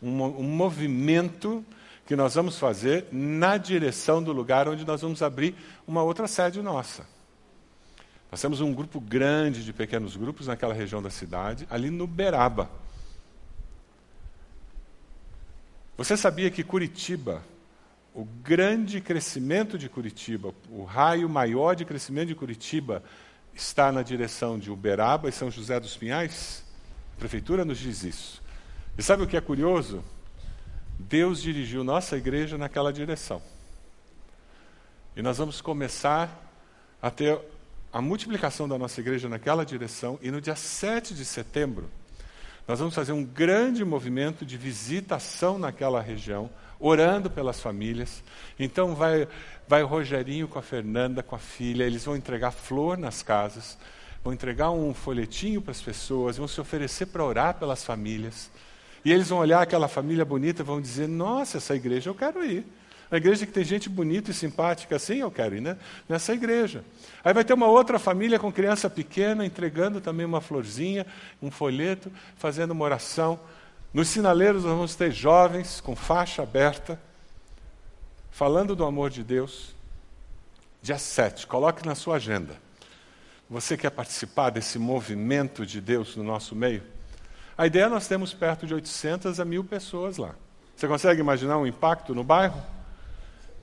Um, 0.00 0.22
um 0.22 0.42
movimento 0.42 1.64
que 2.06 2.14
nós 2.14 2.34
vamos 2.34 2.58
fazer 2.58 3.06
na 3.10 3.56
direção 3.56 4.22
do 4.22 4.32
lugar 4.32 4.68
onde 4.68 4.86
nós 4.86 5.00
vamos 5.00 5.22
abrir 5.22 5.56
uma 5.86 6.02
outra 6.02 6.28
sede 6.28 6.62
nossa. 6.62 7.04
Nós 8.30 8.40
temos 8.40 8.60
um 8.60 8.72
grupo 8.72 9.00
grande 9.00 9.64
de 9.64 9.72
pequenos 9.72 10.16
grupos 10.16 10.46
naquela 10.46 10.74
região 10.74 11.02
da 11.02 11.10
cidade, 11.10 11.66
ali 11.70 11.90
no 11.90 12.06
Beraba. 12.06 12.70
Você 15.96 16.14
sabia 16.14 16.50
que 16.50 16.62
Curitiba, 16.62 17.42
o 18.14 18.24
grande 18.24 19.00
crescimento 19.00 19.78
de 19.78 19.88
Curitiba, 19.88 20.54
o 20.70 20.84
raio 20.84 21.26
maior 21.26 21.74
de 21.74 21.86
crescimento 21.86 22.28
de 22.28 22.34
Curitiba, 22.34 23.02
está 23.54 23.90
na 23.90 24.02
direção 24.02 24.58
de 24.58 24.70
Uberaba 24.70 25.28
e 25.28 25.32
São 25.32 25.50
José 25.50 25.80
dos 25.80 25.96
Pinhais? 25.96 26.62
A 27.16 27.18
prefeitura 27.18 27.64
nos 27.64 27.78
diz 27.78 28.04
isso. 28.04 28.42
E 28.98 29.02
sabe 29.02 29.22
o 29.22 29.26
que 29.26 29.38
é 29.38 29.40
curioso? 29.40 30.04
Deus 30.98 31.40
dirigiu 31.40 31.82
nossa 31.82 32.16
igreja 32.16 32.58
naquela 32.58 32.92
direção. 32.92 33.40
E 35.16 35.22
nós 35.22 35.38
vamos 35.38 35.62
começar 35.62 36.30
a 37.00 37.10
ter 37.10 37.40
a 37.90 38.02
multiplicação 38.02 38.68
da 38.68 38.76
nossa 38.76 39.00
igreja 39.00 39.30
naquela 39.30 39.64
direção, 39.64 40.18
e 40.20 40.30
no 40.30 40.42
dia 40.42 40.56
7 40.56 41.14
de 41.14 41.24
setembro, 41.24 41.88
nós 42.66 42.80
vamos 42.80 42.94
fazer 42.94 43.12
um 43.12 43.24
grande 43.24 43.84
movimento 43.84 44.44
de 44.44 44.56
visitação 44.56 45.58
naquela 45.58 46.00
região, 46.00 46.50
orando 46.80 47.30
pelas 47.30 47.60
famílias. 47.60 48.24
Então 48.58 48.94
vai, 48.94 49.28
vai 49.68 49.82
o 49.82 49.86
Rogerinho 49.86 50.48
com 50.48 50.58
a 50.58 50.62
Fernanda, 50.62 51.22
com 51.22 51.36
a 51.36 51.38
filha, 51.38 51.84
eles 51.84 52.04
vão 52.04 52.16
entregar 52.16 52.50
flor 52.50 52.98
nas 52.98 53.22
casas, 53.22 53.78
vão 54.22 54.32
entregar 54.32 54.70
um 54.72 54.92
folhetinho 54.92 55.62
para 55.62 55.70
as 55.70 55.80
pessoas, 55.80 56.36
vão 56.36 56.48
se 56.48 56.60
oferecer 56.60 57.06
para 57.06 57.24
orar 57.24 57.54
pelas 57.54 57.84
famílias. 57.84 58.50
E 59.04 59.12
eles 59.12 59.28
vão 59.28 59.38
olhar 59.38 59.62
aquela 59.62 59.86
família 59.86 60.24
bonita 60.24 60.62
e 60.62 60.64
vão 60.64 60.80
dizer: 60.80 61.06
Nossa, 61.06 61.58
essa 61.58 61.76
igreja 61.76 62.10
eu 62.10 62.14
quero 62.14 62.44
ir. 62.44 62.66
A 63.10 63.16
igreja 63.16 63.46
que 63.46 63.52
tem 63.52 63.62
gente 63.62 63.88
bonita 63.88 64.32
e 64.32 64.34
simpática 64.34 64.96
assim, 64.96 65.18
eu 65.18 65.30
quero 65.30 65.54
ir 65.54 65.60
né? 65.60 65.76
nessa 66.08 66.34
igreja. 66.34 66.84
Aí 67.24 67.32
vai 67.32 67.44
ter 67.44 67.52
uma 67.52 67.66
outra 67.66 67.98
família 67.98 68.38
com 68.38 68.50
criança 68.50 68.90
pequena, 68.90 69.46
entregando 69.46 70.00
também 70.00 70.26
uma 70.26 70.40
florzinha, 70.40 71.06
um 71.40 71.50
folheto, 71.50 72.10
fazendo 72.36 72.72
uma 72.72 72.84
oração. 72.84 73.38
Nos 73.94 74.08
sinaleiros 74.08 74.64
nós 74.64 74.72
vamos 74.72 74.94
ter 74.96 75.12
jovens 75.12 75.80
com 75.80 75.94
faixa 75.94 76.42
aberta, 76.42 77.00
falando 78.30 78.74
do 78.74 78.84
amor 78.84 79.10
de 79.10 79.22
Deus. 79.22 79.74
Dia 80.82 80.98
7, 80.98 81.46
coloque 81.46 81.86
na 81.86 81.94
sua 81.94 82.16
agenda. 82.16 82.56
Você 83.48 83.76
quer 83.76 83.90
participar 83.90 84.50
desse 84.50 84.78
movimento 84.78 85.64
de 85.64 85.80
Deus 85.80 86.16
no 86.16 86.24
nosso 86.24 86.56
meio? 86.56 86.82
A 87.56 87.66
ideia 87.66 87.84
é 87.84 87.88
nós 87.88 88.08
temos 88.08 88.34
perto 88.34 88.66
de 88.66 88.74
800 88.74 89.38
a 89.38 89.44
mil 89.44 89.62
pessoas 89.62 90.16
lá. 90.16 90.34
Você 90.74 90.88
consegue 90.88 91.20
imaginar 91.20 91.56
um 91.56 91.66
impacto 91.66 92.14
no 92.14 92.24
bairro? 92.24 92.60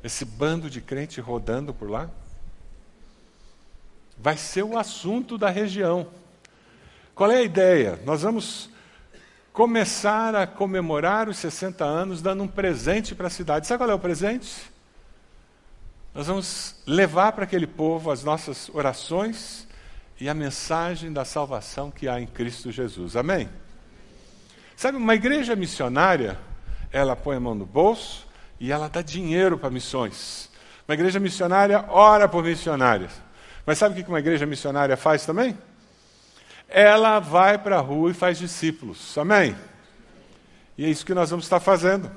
Esse 0.03 0.25
bando 0.25 0.69
de 0.69 0.81
crente 0.81 1.21
rodando 1.21 1.73
por 1.73 1.89
lá? 1.89 2.09
Vai 4.17 4.35
ser 4.35 4.63
o 4.63 4.77
assunto 4.77 5.37
da 5.37 5.49
região. 5.49 6.07
Qual 7.15 7.31
é 7.31 7.37
a 7.37 7.43
ideia? 7.43 7.99
Nós 8.05 8.21
vamos 8.21 8.69
começar 9.53 10.35
a 10.35 10.45
comemorar 10.45 11.29
os 11.29 11.37
60 11.37 11.85
anos 11.85 12.21
dando 12.21 12.43
um 12.43 12.47
presente 12.47 13.15
para 13.15 13.27
a 13.27 13.29
cidade. 13.29 13.65
Sabe 13.65 13.77
qual 13.77 13.89
é 13.89 13.93
o 13.93 13.99
presente? 13.99 14.71
Nós 16.13 16.27
vamos 16.27 16.75
levar 16.85 17.31
para 17.31 17.45
aquele 17.45 17.67
povo 17.67 18.11
as 18.11 18.23
nossas 18.23 18.69
orações 18.69 19.67
e 20.19 20.27
a 20.27 20.33
mensagem 20.33 21.13
da 21.13 21.23
salvação 21.23 21.89
que 21.89 22.09
há 22.09 22.19
em 22.19 22.27
Cristo 22.27 22.71
Jesus. 22.71 23.15
Amém? 23.15 23.49
Sabe, 24.75 24.97
uma 24.97 25.15
igreja 25.15 25.55
missionária, 25.55 26.37
ela 26.91 27.15
põe 27.15 27.37
a 27.37 27.39
mão 27.39 27.55
no 27.55 27.65
bolso 27.65 28.32
e 28.59 28.71
ela 28.71 28.87
dá 28.87 29.01
dinheiro 29.01 29.57
para 29.57 29.69
missões. 29.69 30.49
Uma 30.87 30.93
igreja 30.93 31.19
missionária 31.19 31.85
ora 31.89 32.27
por 32.27 32.43
missionários. 32.43 33.11
Mas 33.65 33.77
sabe 33.77 33.99
o 33.99 34.03
que 34.03 34.09
uma 34.09 34.19
igreja 34.19 34.45
missionária 34.45 34.97
faz 34.97 35.25
também? 35.25 35.57
Ela 36.67 37.19
vai 37.19 37.57
para 37.57 37.77
a 37.77 37.81
rua 37.81 38.11
e 38.11 38.13
faz 38.13 38.37
discípulos. 38.37 39.17
Amém? 39.17 39.55
E 40.77 40.85
é 40.85 40.89
isso 40.89 41.05
que 41.05 41.13
nós 41.13 41.29
vamos 41.29 41.45
estar 41.45 41.59
fazendo. 41.59 42.11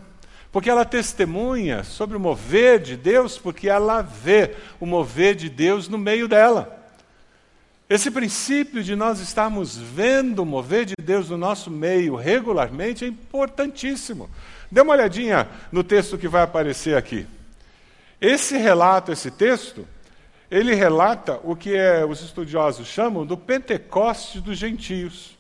Porque 0.51 0.71
ela 0.71 0.85
testemunha 0.85 1.85
sobre 1.85 2.17
o 2.17 2.21
mover 2.21 2.81
de 2.81 2.97
Deus, 2.97 3.37
porque 3.37 3.69
ela 3.69 4.01
vê 4.01 4.57
o 4.81 4.87
mover 4.87 5.35
de 5.35 5.51
Deus 5.51 5.89
no 5.89 5.99
meio 5.99 6.27
dela. 6.27 6.75
Esse 7.89 8.11
princípio 8.11 8.83
de 8.83 8.97
nós 8.97 9.21
estarmos 9.21 9.77
vendo 9.77 10.43
o 10.43 10.47
mover 10.47 10.85
de 10.85 10.95
Deus 11.01 11.31
no 11.31 11.37
nosso 11.37 11.71
meio 11.71 12.17
regularmente 12.17 13.05
é 13.05 13.09
importantíssimo. 13.09 14.29
Dê 14.71 14.81
uma 14.81 14.95
olhadinha 14.95 15.49
no 15.71 15.85
texto 15.85 16.19
que 16.19 16.29
vai 16.29 16.43
aparecer 16.43 16.97
aqui. 16.97 17.27
Esse 18.21 18.57
relato, 18.57 19.13
esse 19.13 19.31
texto, 19.31 19.87
ele 20.51 20.75
relata 20.75 21.41
o 21.43 21.55
que 21.55 21.75
é, 21.75 22.05
os 22.05 22.23
estudiosos 22.23 22.87
chamam 22.87 23.27
do 23.27 23.37
Pentecoste 23.37 24.41
dos 24.41 24.57
gentios. 24.57 25.37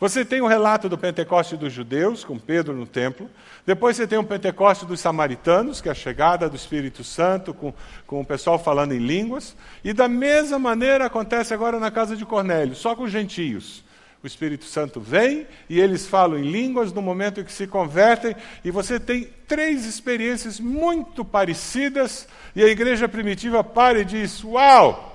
Você 0.00 0.24
tem 0.24 0.40
o 0.40 0.46
relato 0.46 0.88
do 0.88 0.96
Pentecoste 0.96 1.56
dos 1.56 1.72
judeus, 1.72 2.24
com 2.24 2.38
Pedro 2.38 2.72
no 2.72 2.86
templo. 2.86 3.28
Depois 3.66 3.96
você 3.96 4.06
tem 4.06 4.16
o 4.16 4.22
Pentecoste 4.22 4.86
dos 4.86 5.00
samaritanos, 5.00 5.80
que 5.80 5.88
é 5.88 5.92
a 5.92 5.94
chegada 5.94 6.48
do 6.48 6.54
Espírito 6.54 7.02
Santo, 7.02 7.52
com, 7.52 7.74
com 8.06 8.20
o 8.20 8.24
pessoal 8.24 8.60
falando 8.60 8.92
em 8.92 8.98
línguas. 8.98 9.56
E 9.82 9.92
da 9.92 10.06
mesma 10.06 10.56
maneira 10.56 11.06
acontece 11.06 11.52
agora 11.52 11.80
na 11.80 11.90
casa 11.90 12.16
de 12.16 12.24
Cornélio, 12.24 12.76
só 12.76 12.94
com 12.94 13.02
os 13.02 13.10
gentios. 13.10 13.82
O 14.22 14.26
Espírito 14.26 14.64
Santo 14.64 15.00
vem 15.00 15.46
e 15.68 15.80
eles 15.80 16.06
falam 16.06 16.38
em 16.38 16.50
línguas 16.50 16.92
no 16.92 17.00
momento 17.00 17.40
em 17.40 17.44
que 17.44 17.52
se 17.52 17.66
convertem, 17.66 18.34
e 18.64 18.70
você 18.70 18.98
tem 18.98 19.28
três 19.46 19.84
experiências 19.84 20.58
muito 20.58 21.24
parecidas, 21.24 22.26
e 22.54 22.62
a 22.62 22.68
igreja 22.68 23.08
primitiva 23.08 23.62
para 23.62 24.00
e 24.00 24.04
diz: 24.04 24.42
Uau! 24.42 25.14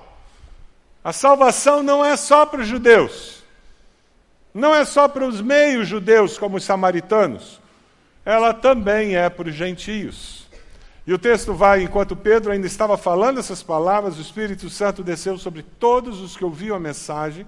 A 1.04 1.12
salvação 1.12 1.84
não 1.84 2.04
é 2.04 2.16
só 2.16 2.46
para 2.46 2.62
os 2.62 2.68
judeus. 2.68 3.44
Não 4.54 4.74
é 4.74 4.86
só 4.86 5.08
para 5.08 5.28
os 5.28 5.42
meios 5.42 5.88
judeus, 5.88 6.38
como 6.38 6.58
os 6.58 6.64
samaritanos, 6.64 7.60
ela 8.24 8.54
também 8.54 9.16
é 9.16 9.30
para 9.30 9.50
os 9.50 9.56
gentios. 9.56 10.48
E 11.06 11.14
o 11.14 11.20
texto 11.20 11.54
vai, 11.54 11.84
enquanto 11.84 12.16
Pedro 12.16 12.52
ainda 12.52 12.68
estava 12.68 12.96
falando 12.96 13.40
essas 13.40 13.62
palavras, 13.62 14.18
o 14.18 14.22
Espírito 14.22 14.70
Santo 14.70 15.04
desceu 15.04 15.38
sobre 15.38 15.62
todos 15.62 16.22
os 16.22 16.38
que 16.38 16.46
ouviam 16.46 16.78
a 16.78 16.80
mensagem. 16.80 17.46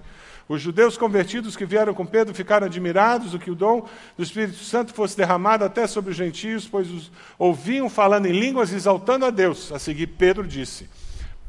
Os 0.48 0.62
judeus 0.62 0.96
convertidos 0.96 1.56
que 1.56 1.66
vieram 1.66 1.92
com 1.92 2.06
Pedro 2.06 2.32
ficaram 2.32 2.66
admirados 2.66 3.32
do 3.32 3.38
que 3.38 3.50
o 3.50 3.54
dom 3.54 3.88
do 4.16 4.22
Espírito 4.22 4.58
Santo 4.58 4.94
fosse 4.94 5.16
derramado 5.16 5.64
até 5.64 5.86
sobre 5.88 6.12
os 6.12 6.16
gentios, 6.16 6.68
pois 6.68 6.88
os 6.88 7.10
ouviam 7.36 7.90
falando 7.90 8.26
em 8.26 8.38
línguas, 8.38 8.72
exaltando 8.72 9.24
a 9.24 9.30
Deus. 9.30 9.72
A 9.72 9.78
seguir, 9.78 10.06
Pedro 10.06 10.46
disse: 10.46 10.88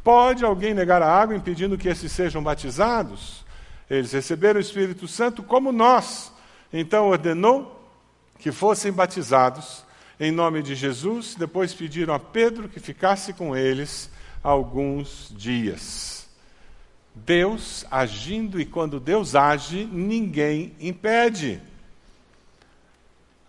Pode 0.03 0.43
alguém 0.43 0.73
negar 0.73 1.03
a 1.03 1.13
água 1.13 1.35
impedindo 1.35 1.77
que 1.77 1.87
esses 1.87 2.11
sejam 2.11 2.41
batizados? 2.41 3.45
Eles 3.89 4.11
receberam 4.11 4.57
o 4.57 4.61
Espírito 4.61 5.07
Santo 5.07 5.43
como 5.43 5.71
nós. 5.71 6.31
Então 6.73 7.09
ordenou 7.09 7.79
que 8.39 8.51
fossem 8.51 8.91
batizados 8.91 9.83
em 10.19 10.31
nome 10.31 10.63
de 10.63 10.75
Jesus. 10.75 11.35
Depois 11.35 11.73
pediram 11.73 12.13
a 12.13 12.19
Pedro 12.19 12.67
que 12.67 12.79
ficasse 12.79 13.31
com 13.31 13.55
eles 13.55 14.09
alguns 14.43 15.31
dias. 15.37 16.26
Deus 17.25 17.85
agindo, 17.89 18.59
e 18.59 18.65
quando 18.65 18.99
Deus 18.99 19.35
age, 19.35 19.85
ninguém 19.85 20.75
impede. 20.79 21.61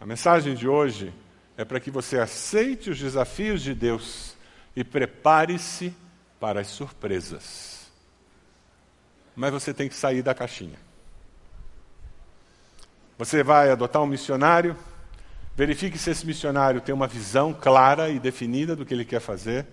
A 0.01 0.07
mensagem 0.07 0.55
de 0.55 0.69
hoje 0.69 1.13
é 1.57 1.65
para 1.65 1.81
que 1.81 1.91
você 1.91 2.19
aceite 2.19 2.91
os 2.91 2.99
desafios 2.99 3.63
de 3.63 3.75
Deus 3.75 4.37
e 4.75 4.85
prepare-se 4.85 5.95
para 6.39 6.61
as 6.61 6.69
surpresas 6.69 7.79
mas 9.39 9.53
você 9.53 9.73
tem 9.73 9.89
que 9.89 9.95
sair 9.95 10.21
da 10.21 10.35
caixinha. 10.35 10.77
Você 13.17 13.45
vai 13.45 13.71
adotar 13.71 14.03
um 14.03 14.07
missionário, 14.07 14.77
verifique 15.55 15.97
se 15.97 16.11
esse 16.11 16.27
missionário 16.27 16.81
tem 16.81 16.93
uma 16.93 17.07
visão 17.07 17.55
clara 17.55 18.11
e 18.11 18.19
definida 18.19 18.75
do 18.75 18.85
que 18.85 18.93
ele 18.93 19.05
quer 19.05 19.21
fazer. 19.21 19.65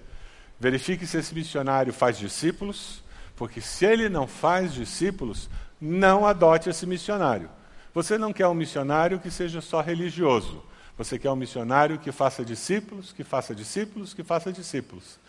Verifique 0.60 1.08
se 1.08 1.18
esse 1.18 1.34
missionário 1.34 1.92
faz 1.92 2.16
discípulos, 2.16 3.04
porque 3.36 3.62
se 3.62 3.86
ele 3.86 4.10
não 4.10 4.28
faz 4.28 4.74
discípulos, 4.74 5.50
não 5.80 6.26
adote 6.26 6.70
esse 6.70 6.86
missionário. 6.86 7.50
Você 7.94 8.18
não 8.18 8.34
quer 8.34 8.48
um 8.48 8.54
missionário 8.54 9.20
que 9.20 9.32
seja 9.32 9.62
só 9.62 9.82
religioso. 9.82 10.64
Você 10.98 11.20
quer 11.20 11.30
um 11.30 11.36
missionário 11.36 12.00
que 12.00 12.12
faça 12.12 12.44
discípulos, 12.44 13.12
que 13.12 13.24
faça 13.24 13.54
discípulos, 13.54 14.14
que 14.14 14.24
faça 14.24 14.52
discípulos. 14.52 15.20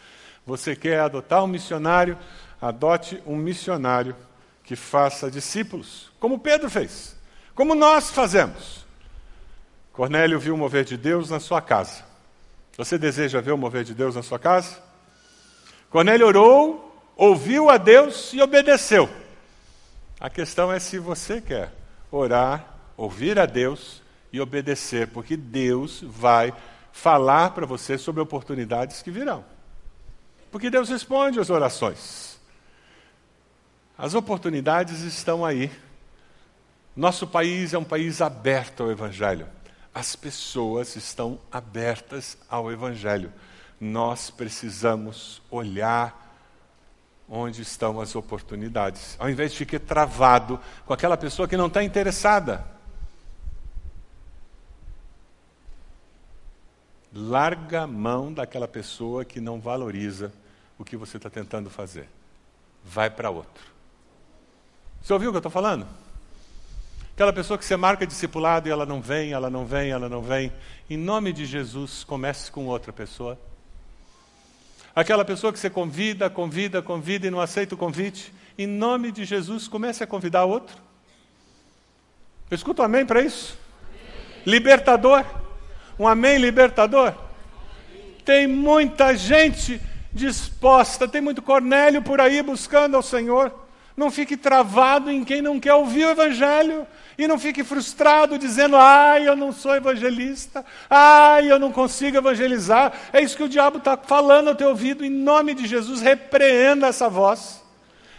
Você 0.46 0.76
quer 0.76 1.00
adotar 1.00 1.42
um 1.42 1.48
missionário, 1.48 2.16
adote 2.60 3.20
um 3.26 3.36
missionário 3.36 4.14
que 4.62 4.76
faça 4.76 5.30
discípulos, 5.30 6.10
como 6.18 6.38
Pedro 6.38 6.68
fez, 6.68 7.16
como 7.54 7.74
nós 7.74 8.10
fazemos. 8.10 8.84
Cornélio 9.92 10.38
viu 10.38 10.54
o 10.54 10.58
mover 10.58 10.84
de 10.84 10.96
Deus 10.96 11.30
na 11.30 11.40
sua 11.40 11.62
casa. 11.62 12.04
Você 12.76 12.98
deseja 12.98 13.40
ver 13.40 13.52
o 13.52 13.58
mover 13.58 13.82
de 13.82 13.94
Deus 13.94 14.14
na 14.14 14.22
sua 14.22 14.38
casa? 14.38 14.78
Cornélio 15.88 16.26
orou, 16.26 16.85
ouviu 17.16 17.70
a 17.70 17.78
Deus 17.78 18.32
e 18.34 18.42
obedeceu. 18.42 19.08
A 20.20 20.28
questão 20.28 20.70
é 20.70 20.78
se 20.78 20.98
você 20.98 21.40
quer 21.40 21.72
orar, 22.10 22.74
ouvir 22.96 23.38
a 23.38 23.46
Deus 23.46 24.02
e 24.32 24.40
obedecer, 24.40 25.08
porque 25.08 25.36
Deus 25.36 26.02
vai 26.02 26.52
falar 26.92 27.50
para 27.50 27.66
você 27.66 27.98
sobre 27.98 28.20
oportunidades 28.22 29.02
que 29.02 29.10
virão. 29.10 29.44
Porque 30.50 30.70
Deus 30.70 30.88
responde 30.88 31.40
às 31.40 31.50
orações. 31.50 32.38
As 33.98 34.14
oportunidades 34.14 35.00
estão 35.00 35.44
aí. 35.44 35.70
Nosso 36.94 37.26
país 37.26 37.74
é 37.74 37.78
um 37.78 37.84
país 37.84 38.20
aberto 38.20 38.82
ao 38.82 38.90
Evangelho. 38.90 39.46
As 39.94 40.14
pessoas 40.16 40.96
estão 40.96 41.38
abertas 41.50 42.38
ao 42.48 42.70
Evangelho. 42.70 43.32
Nós 43.80 44.30
precisamos 44.30 45.42
olhar 45.50 46.25
onde 47.28 47.62
estão 47.62 48.00
as 48.00 48.14
oportunidades, 48.14 49.16
ao 49.18 49.28
invés 49.28 49.52
de 49.52 49.58
ficar 49.58 49.80
travado 49.80 50.60
com 50.84 50.92
aquela 50.92 51.16
pessoa 51.16 51.48
que 51.48 51.56
não 51.56 51.66
está 51.66 51.82
interessada. 51.82 52.64
Larga 57.12 57.82
a 57.82 57.86
mão 57.86 58.32
daquela 58.32 58.68
pessoa 58.68 59.24
que 59.24 59.40
não 59.40 59.58
valoriza 59.58 60.32
o 60.78 60.84
que 60.84 60.96
você 60.96 61.16
está 61.16 61.30
tentando 61.30 61.70
fazer. 61.70 62.08
Vai 62.84 63.08
para 63.08 63.30
outro. 63.30 63.64
Você 65.02 65.12
ouviu 65.12 65.30
o 65.30 65.32
que 65.32 65.36
eu 65.36 65.40
estou 65.40 65.50
falando? 65.50 65.86
Aquela 67.14 67.32
pessoa 67.32 67.56
que 67.56 67.64
você 67.64 67.76
marca 67.76 68.06
discipulado 68.06 68.68
e 68.68 68.70
ela 68.70 68.84
não 68.84 69.00
vem, 69.00 69.32
ela 69.32 69.48
não 69.48 69.64
vem, 69.64 69.90
ela 69.90 70.08
não 70.08 70.20
vem. 70.20 70.52
Em 70.90 70.98
nome 70.98 71.32
de 71.32 71.46
Jesus, 71.46 72.04
comece 72.04 72.50
com 72.50 72.66
outra 72.66 72.92
pessoa. 72.92 73.38
Aquela 74.96 75.26
pessoa 75.26 75.52
que 75.52 75.58
você 75.58 75.68
convida, 75.68 76.30
convida, 76.30 76.80
convida 76.80 77.26
e 77.26 77.30
não 77.30 77.38
aceita 77.38 77.74
o 77.74 77.78
convite. 77.78 78.32
Em 78.56 78.66
nome 78.66 79.12
de 79.12 79.26
Jesus, 79.26 79.68
comece 79.68 80.02
a 80.02 80.06
convidar 80.06 80.46
outro. 80.46 80.74
Eu 82.50 82.54
escuto 82.54 82.80
um 82.80 82.84
amém 82.86 83.04
para 83.04 83.20
isso? 83.20 83.58
Libertador. 84.46 85.22
Um 85.98 86.08
amém 86.08 86.38
libertador. 86.38 87.12
Tem 88.24 88.46
muita 88.46 89.14
gente 89.14 89.78
disposta, 90.10 91.06
tem 91.06 91.20
muito 91.20 91.42
Cornélio 91.42 92.00
por 92.00 92.18
aí 92.18 92.42
buscando 92.42 92.96
ao 92.96 93.02
Senhor. 93.02 93.65
Não 93.96 94.10
fique 94.10 94.36
travado 94.36 95.10
em 95.10 95.24
quem 95.24 95.40
não 95.40 95.58
quer 95.58 95.74
ouvir 95.74 96.04
o 96.04 96.10
Evangelho. 96.10 96.86
E 97.18 97.26
não 97.26 97.38
fique 97.38 97.64
frustrado 97.64 98.38
dizendo, 98.38 98.76
ai, 98.76 99.26
eu 99.26 99.34
não 99.34 99.50
sou 99.50 99.74
evangelista, 99.74 100.64
ai, 100.88 101.50
eu 101.50 101.58
não 101.58 101.72
consigo 101.72 102.18
evangelizar. 102.18 102.92
É 103.10 103.22
isso 103.22 103.36
que 103.36 103.42
o 103.42 103.48
diabo 103.48 103.78
está 103.78 103.96
falando 103.96 104.48
ao 104.48 104.54
teu 104.54 104.68
ouvido. 104.68 105.02
Em 105.02 105.08
nome 105.08 105.54
de 105.54 105.66
Jesus, 105.66 106.02
repreenda 106.02 106.88
essa 106.88 107.08
voz. 107.08 107.62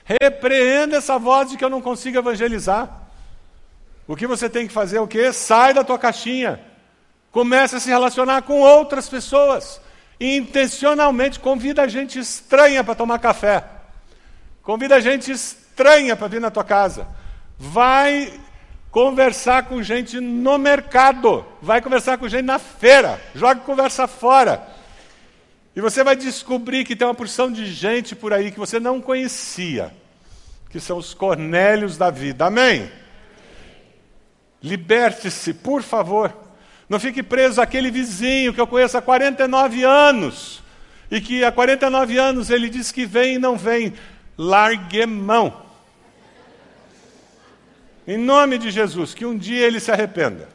Repreenda 0.04 0.98
essa 0.98 1.20
voz 1.20 1.52
de 1.52 1.58
que 1.58 1.64
eu 1.64 1.70
não 1.70 1.82
consigo 1.82 2.18
evangelizar. 2.18 2.90
O 4.08 4.16
que 4.16 4.26
você 4.26 4.50
tem 4.50 4.68
que 4.68 4.74
fazer 4.74 4.98
é 4.98 5.02
o 5.02 5.08
quê? 5.08 5.32
Sai 5.32 5.76
da 5.76 5.84
tua 5.84 6.00
caixinha. 6.00 6.60
Comece 7.32 7.76
a 7.76 7.80
se 7.80 7.90
relacionar 7.90 8.42
com 8.42 8.62
outras 8.62 9.08
pessoas. 9.08 9.80
E 10.20 10.38
intencionalmente 10.38 11.40
convida 11.40 11.84
a 11.84 11.88
gente 11.88 12.18
estranha 12.18 12.84
para 12.84 12.96
tomar 12.96 13.20
café. 13.20 13.64
Convida 14.64 14.96
a 14.96 15.00
gente 15.00 15.32
estranha 15.32 15.67
estranha 15.78 16.16
para 16.16 16.28
vir 16.28 16.42
na 16.42 16.50
tua 16.50 16.64
casa. 16.64 17.08
Vai 17.58 18.34
conversar 18.90 19.66
com 19.66 19.84
gente 19.84 20.20
no 20.20 20.58
mercado. 20.58 21.46
Vai 21.62 21.82
conversar 21.82 22.18
com 22.18 22.28
gente 22.28 22.46
na 22.46 22.58
feira. 22.58 23.22
Joga 23.36 23.62
conversa 23.62 24.08
fora. 24.08 24.68
E 25.76 25.82
você 25.82 26.04
vai 26.04 26.16
descobrir 26.16 26.84
que 26.84 26.96
tem 26.96 27.08
uma 27.08 27.14
porção 27.14 27.52
de 27.52 27.72
gente 27.72 28.16
por 28.16 28.34
aí 28.34 28.50
que 28.50 28.60
você 28.60 28.80
não 28.80 29.00
conhecia. 29.00 29.94
que 30.72 30.80
são 30.80 30.98
os 30.98 31.14
Cornélios 31.14 31.96
da 31.96 32.10
vida. 32.10 32.46
Amém? 32.46 32.92
Liberte-se, 34.62 35.54
por 35.54 35.84
favor. 35.84 36.36
Não 36.90 37.00
fique 37.00 37.22
preso 37.22 37.62
àquele 37.62 37.92
vizinho 37.92 38.54
que 38.54 38.60
eu 38.60 38.68
conheço 38.68 38.98
há 38.98 39.02
49 39.02 39.84
anos 39.84 40.62
e 41.10 41.22
que 41.22 41.44
há 41.44 41.52
49 41.52 42.18
anos 42.18 42.50
ele 42.50 42.70
diz 42.70 42.92
que 42.92 43.06
vem 43.06 43.36
e 43.36 43.40
não 43.40 43.56
vem. 43.56 43.94
Largue 44.38 45.06
mão. 45.06 45.67
Em 48.08 48.18
nome 48.18 48.58
de 48.58 48.72
Jesus, 48.72 49.14
que 49.14 49.26
um 49.26 49.38
dia 49.38 49.68
ele 49.68 49.82
se 49.82 49.92
arrependa. 49.92 50.48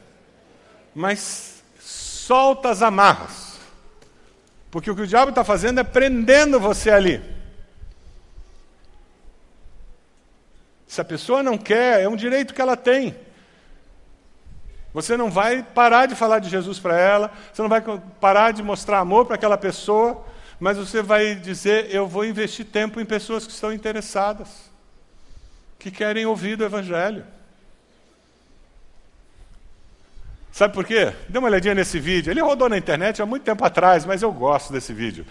Mas 0.95 1.63
solta 1.79 2.69
as 2.69 2.81
amarras. 2.81 3.59
Porque 4.71 4.89
o 4.89 4.95
que 4.95 5.03
o 5.03 5.07
diabo 5.07 5.29
está 5.29 5.43
fazendo 5.43 5.79
é 5.79 5.83
prendendo 5.83 6.59
você 6.59 6.89
ali. 6.89 7.21
Se 10.87 10.99
a 10.99 11.05
pessoa 11.05 11.43
não 11.43 11.57
quer, 11.57 12.01
é 12.01 12.09
um 12.09 12.15
direito 12.15 12.55
que 12.55 12.61
ela 12.61 12.75
tem. 12.75 13.15
Você 14.91 15.15
não 15.15 15.29
vai 15.29 15.61
parar 15.61 16.07
de 16.07 16.15
falar 16.15 16.39
de 16.39 16.49
Jesus 16.49 16.79
para 16.79 16.97
ela, 16.97 17.31
você 17.51 17.61
não 17.61 17.69
vai 17.69 17.81
parar 18.19 18.51
de 18.51 18.61
mostrar 18.63 18.99
amor 18.99 19.25
para 19.25 19.35
aquela 19.35 19.57
pessoa, 19.57 20.23
mas 20.59 20.77
você 20.77 21.01
vai 21.01 21.35
dizer: 21.35 21.93
eu 21.93 22.07
vou 22.07 22.25
investir 22.25 22.65
tempo 22.65 22.99
em 22.99 23.05
pessoas 23.05 23.45
que 23.45 23.51
estão 23.51 23.73
interessadas, 23.73 24.71
que 25.77 25.91
querem 25.91 26.25
ouvir 26.25 26.55
do 26.55 26.63
Evangelho. 26.63 27.25
Sabe 30.53 30.71
por 30.71 30.85
quê? 30.85 31.11
Dê 31.27 31.39
uma 31.39 31.47
olhadinha 31.47 31.73
nesse 31.73 31.99
vídeo. 31.99 32.29
Ele 32.29 32.39
rodou 32.39 32.69
na 32.69 32.77
internet 32.77 33.19
há 33.19 33.25
muito 33.25 33.41
tempo 33.41 33.65
atrás, 33.65 34.05
mas 34.05 34.21
eu 34.21 34.31
gosto 34.31 34.71
desse 34.71 34.93
vídeo. 34.93 35.25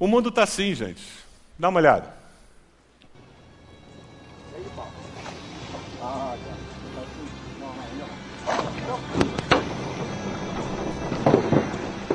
O 0.00 0.08
mundo 0.08 0.30
está 0.30 0.42
assim, 0.42 0.74
gente. 0.74 1.00
Dá 1.56 1.68
uma 1.68 1.78
olhada. 1.78 2.08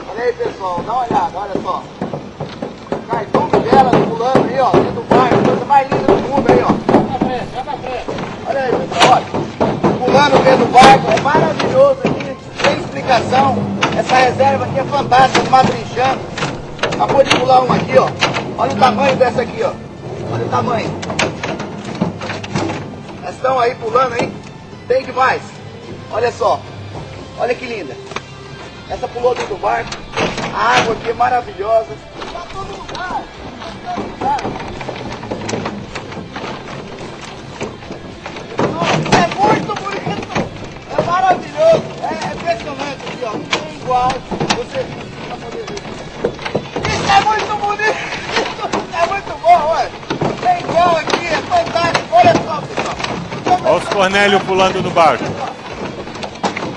Olha 0.09 0.23
aí, 0.23 0.33
pessoal, 0.33 0.83
dá 0.83 0.93
uma 0.93 1.07
olhada, 1.07 1.37
olha 1.37 1.61
só. 1.61 1.83
Cartão 3.07 3.47
dela 3.49 3.91
pulando 4.05 4.49
aí, 4.49 4.59
ó, 4.59 4.71
dentro 4.71 4.91
do 4.91 5.03
bairro, 5.03 5.43
coisa 5.45 5.65
mais 5.65 5.89
linda 5.89 6.07
do 6.07 6.27
mundo 6.27 6.51
aí, 6.51 6.61
ó. 6.61 6.73
Pra 7.07 7.19
frente, 7.19 7.63
pra 7.63 7.77
frente. 7.77 8.05
Olha 8.45 8.63
aí, 8.63 8.71
pessoal, 8.71 9.13
olha. 9.13 9.25
Pulando 9.97 10.43
dentro 10.43 10.65
do 10.65 10.71
barco, 10.73 11.07
é 11.09 11.21
maravilhoso 11.21 12.16
Essa 13.09 14.15
reserva 14.15 14.65
aqui 14.65 14.79
é 14.79 14.83
fantástica, 14.83 15.49
madrinchando. 15.49 16.19
Acabou 16.93 17.23
de 17.23 17.29
pular 17.39 17.63
um 17.63 17.71
aqui, 17.71 17.97
ó. 17.97 18.09
Olha 18.57 18.73
o 18.73 18.75
tamanho 18.75 19.15
dessa 19.15 19.41
aqui, 19.43 19.63
ó. 19.63 19.71
Olha 20.33 20.45
o 20.45 20.49
tamanho. 20.49 20.93
Elas 23.23 23.35
estão 23.35 23.57
aí 23.59 23.75
pulando, 23.75 24.21
hein? 24.21 24.31
Tem 24.89 25.05
demais. 25.05 25.41
Olha 26.11 26.31
só. 26.33 26.59
Olha 27.39 27.55
que 27.55 27.65
linda. 27.65 27.95
Essa 28.89 29.07
pulou 29.07 29.33
dentro 29.33 29.55
do 29.55 29.61
barco. 29.61 29.89
A 30.53 30.79
água 30.79 30.93
aqui 30.93 31.09
é 31.09 31.13
maravilhosa. 31.13 31.95
Tá 32.33 32.41
todo 32.51 32.77
lugar. 32.77 33.23
Tá 33.59 33.95
todo 33.95 34.01
lugar. 34.11 34.37
Nossa, 38.73 39.17
é 39.17 39.27
muito 39.47 39.75
bonito. 39.75 40.27
É 40.97 41.01
maravilhoso. 41.21 41.83
É, 42.03 42.05
é 42.05 42.33
impressionante 42.33 43.01
aqui, 43.07 43.23
ó. 43.23 43.31
Não 43.33 43.39
tem 43.43 43.75
igual. 43.75 44.09
Você 44.09 44.85
pra 45.27 45.35
poder 45.37 45.65
ver. 45.65 45.81
Isso 46.89 47.11
é 47.11 47.21
muito 47.21 47.51
bonito. 47.57 48.01
Isso 48.37 48.65
é 48.95 49.05
muito 49.07 49.33
bom, 49.41 49.59
ué. 49.73 49.89
Tem 50.41 50.59
igual 50.59 50.97
aqui. 50.97 51.25
É 51.25 51.37
fantástico. 51.37 52.07
Olha 52.11 52.33
só, 52.45 52.61
pessoal. 52.61 52.95
Olha 53.65 53.77
os 53.77 53.89
Cornélio 53.89 54.39
pulando 54.41 54.81
no 54.83 54.91
barco. 54.91 55.23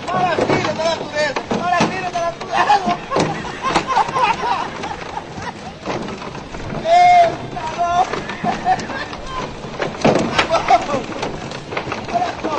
Maravilha 0.07 0.72
da 0.72 0.84
natureza! 0.84 1.34
Maravilha 1.59 2.11
da 2.11 2.20
natureza! 2.20 2.97
Eita, 6.84 7.64
não! 7.76 8.05
Vamos! 10.51 11.07
Olha 12.12 12.30
só! 12.43 12.53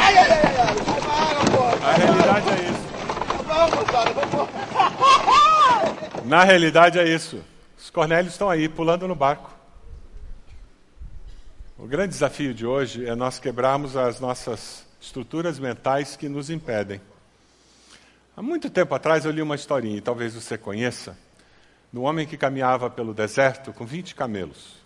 Ai, 0.00 0.16
ai, 0.16 0.30
ai, 0.30 0.30
ai! 0.30 0.74
Sai 0.86 1.00
pra 1.00 1.12
água, 1.12 1.44
pô! 1.52 1.62
A 1.84 1.92
realidade 1.92 2.48
é 2.50 2.52
isso. 2.70 2.84
Vamos, 3.46 3.74
moçada, 3.74 4.10
vamos! 4.14 4.48
Na 6.38 6.44
realidade 6.44 7.00
é 7.00 7.04
isso. 7.04 7.42
Os 7.76 7.90
Cornélios 7.90 8.34
estão 8.34 8.48
aí 8.48 8.68
pulando 8.68 9.08
no 9.08 9.14
barco. 9.16 9.50
O 11.76 11.84
grande 11.84 12.10
desafio 12.10 12.54
de 12.54 12.64
hoje 12.64 13.04
é 13.04 13.16
nós 13.16 13.40
quebrarmos 13.40 13.96
as 13.96 14.20
nossas 14.20 14.86
estruturas 15.00 15.58
mentais 15.58 16.14
que 16.14 16.28
nos 16.28 16.48
impedem. 16.48 17.00
Há 18.36 18.40
muito 18.40 18.70
tempo 18.70 18.94
atrás 18.94 19.24
eu 19.24 19.32
li 19.32 19.42
uma 19.42 19.56
historinha, 19.56 19.96
e 19.96 20.00
talvez 20.00 20.32
você 20.34 20.56
conheça, 20.56 21.18
um 21.92 22.02
homem 22.02 22.24
que 22.24 22.36
caminhava 22.36 22.88
pelo 22.88 23.12
deserto 23.12 23.72
com 23.72 23.84
20 23.84 24.14
camelos. 24.14 24.76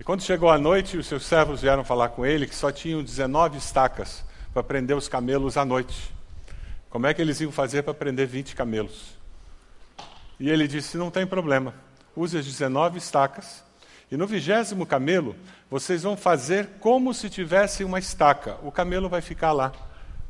E 0.00 0.02
quando 0.02 0.20
chegou 0.20 0.50
a 0.50 0.58
noite, 0.58 0.98
os 0.98 1.06
seus 1.06 1.24
servos 1.24 1.62
vieram 1.62 1.84
falar 1.84 2.08
com 2.08 2.26
ele 2.26 2.48
que 2.48 2.56
só 2.56 2.72
tinham 2.72 3.04
19 3.04 3.56
estacas 3.58 4.24
para 4.52 4.64
prender 4.64 4.96
os 4.96 5.06
camelos 5.06 5.56
à 5.56 5.64
noite. 5.64 6.12
Como 6.90 7.06
é 7.06 7.14
que 7.14 7.22
eles 7.22 7.40
iam 7.40 7.52
fazer 7.52 7.84
para 7.84 7.94
prender 7.94 8.26
20 8.26 8.56
camelos? 8.56 9.15
E 10.38 10.50
ele 10.50 10.68
disse: 10.68 10.96
Não 10.96 11.10
tem 11.10 11.26
problema, 11.26 11.74
use 12.14 12.36
as 12.38 12.44
19 12.44 12.98
estacas, 12.98 13.64
e 14.10 14.16
no 14.16 14.26
vigésimo 14.26 14.86
camelo 14.86 15.34
vocês 15.70 16.02
vão 16.02 16.16
fazer 16.16 16.68
como 16.80 17.12
se 17.12 17.28
tivesse 17.28 17.82
uma 17.82 17.98
estaca. 17.98 18.56
O 18.62 18.70
camelo 18.70 19.08
vai 19.08 19.20
ficar 19.20 19.52
lá, 19.52 19.72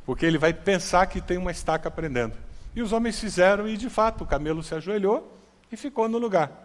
porque 0.04 0.24
ele 0.24 0.38
vai 0.38 0.52
pensar 0.52 1.06
que 1.06 1.20
tem 1.20 1.36
uma 1.36 1.50
estaca 1.50 1.90
prendendo. 1.90 2.34
E 2.74 2.82
os 2.82 2.92
homens 2.92 3.18
fizeram, 3.18 3.68
e 3.68 3.76
de 3.76 3.90
fato 3.90 4.24
o 4.24 4.26
camelo 4.26 4.62
se 4.62 4.74
ajoelhou 4.74 5.36
e 5.70 5.76
ficou 5.76 6.08
no 6.08 6.18
lugar. 6.18 6.64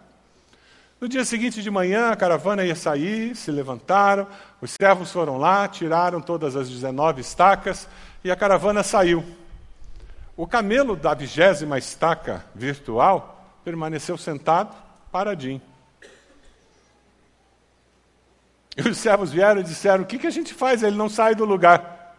No 1.00 1.08
dia 1.08 1.24
seguinte 1.24 1.60
de 1.60 1.70
manhã, 1.70 2.10
a 2.10 2.16
caravana 2.16 2.64
ia 2.64 2.76
sair, 2.76 3.34
se 3.34 3.50
levantaram, 3.50 4.24
os 4.60 4.70
servos 4.70 5.10
foram 5.10 5.36
lá, 5.36 5.66
tiraram 5.66 6.20
todas 6.20 6.54
as 6.54 6.70
19 6.70 7.20
estacas 7.20 7.88
e 8.22 8.30
a 8.30 8.36
caravana 8.36 8.84
saiu. 8.84 9.24
O 10.42 10.46
camelo 10.48 10.96
da 10.96 11.14
vigésima 11.14 11.78
estaca 11.78 12.44
virtual 12.52 13.60
permaneceu 13.64 14.18
sentado, 14.18 14.74
paradinho. 15.12 15.62
E 18.76 18.88
os 18.88 18.98
servos 18.98 19.30
vieram 19.30 19.60
e 19.60 19.62
disseram: 19.62 20.02
O 20.02 20.04
que, 20.04 20.18
que 20.18 20.26
a 20.26 20.32
gente 20.32 20.52
faz? 20.52 20.82
Ele 20.82 20.96
não 20.96 21.08
sai 21.08 21.36
do 21.36 21.44
lugar. 21.44 22.16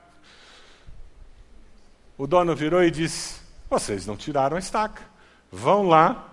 O 2.17 2.26
dono 2.26 2.55
virou 2.55 2.82
e 2.82 2.89
disse: 2.89 3.41
Vocês 3.69 4.07
não 4.07 4.15
tiraram 4.15 4.55
a 4.55 4.59
estaca. 4.59 5.01
Vão 5.51 5.89
lá 5.89 6.26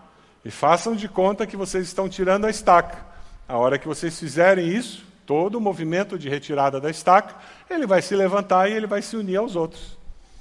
e 0.45 0.51
façam 0.53 0.95
de 0.95 1.09
conta 1.09 1.45
que 1.45 1.57
vocês 1.57 1.89
estão 1.89 2.09
tirando 2.09 2.45
a 2.45 2.51
estaca. 2.51 3.05
A 3.49 3.59
hora 3.59 3.81
que 3.81 3.89
vocês 3.89 4.17
fizerem 4.17 4.69
isso, 4.69 5.05
todo 5.27 5.57
o 5.57 5.61
movimento 5.61 6.17
de 6.17 6.29
retirada 6.29 6.81
da 6.81 6.89
estaca, 6.89 7.35
ele 7.69 7.85
vai 7.85 8.01
se 8.01 8.15
levantar 8.15 8.71
e 8.71 8.75
ele 8.75 8.87
vai 8.87 9.03
se 9.03 9.17
unir 9.17 9.39
aos 9.39 9.57
outros. 9.57 9.99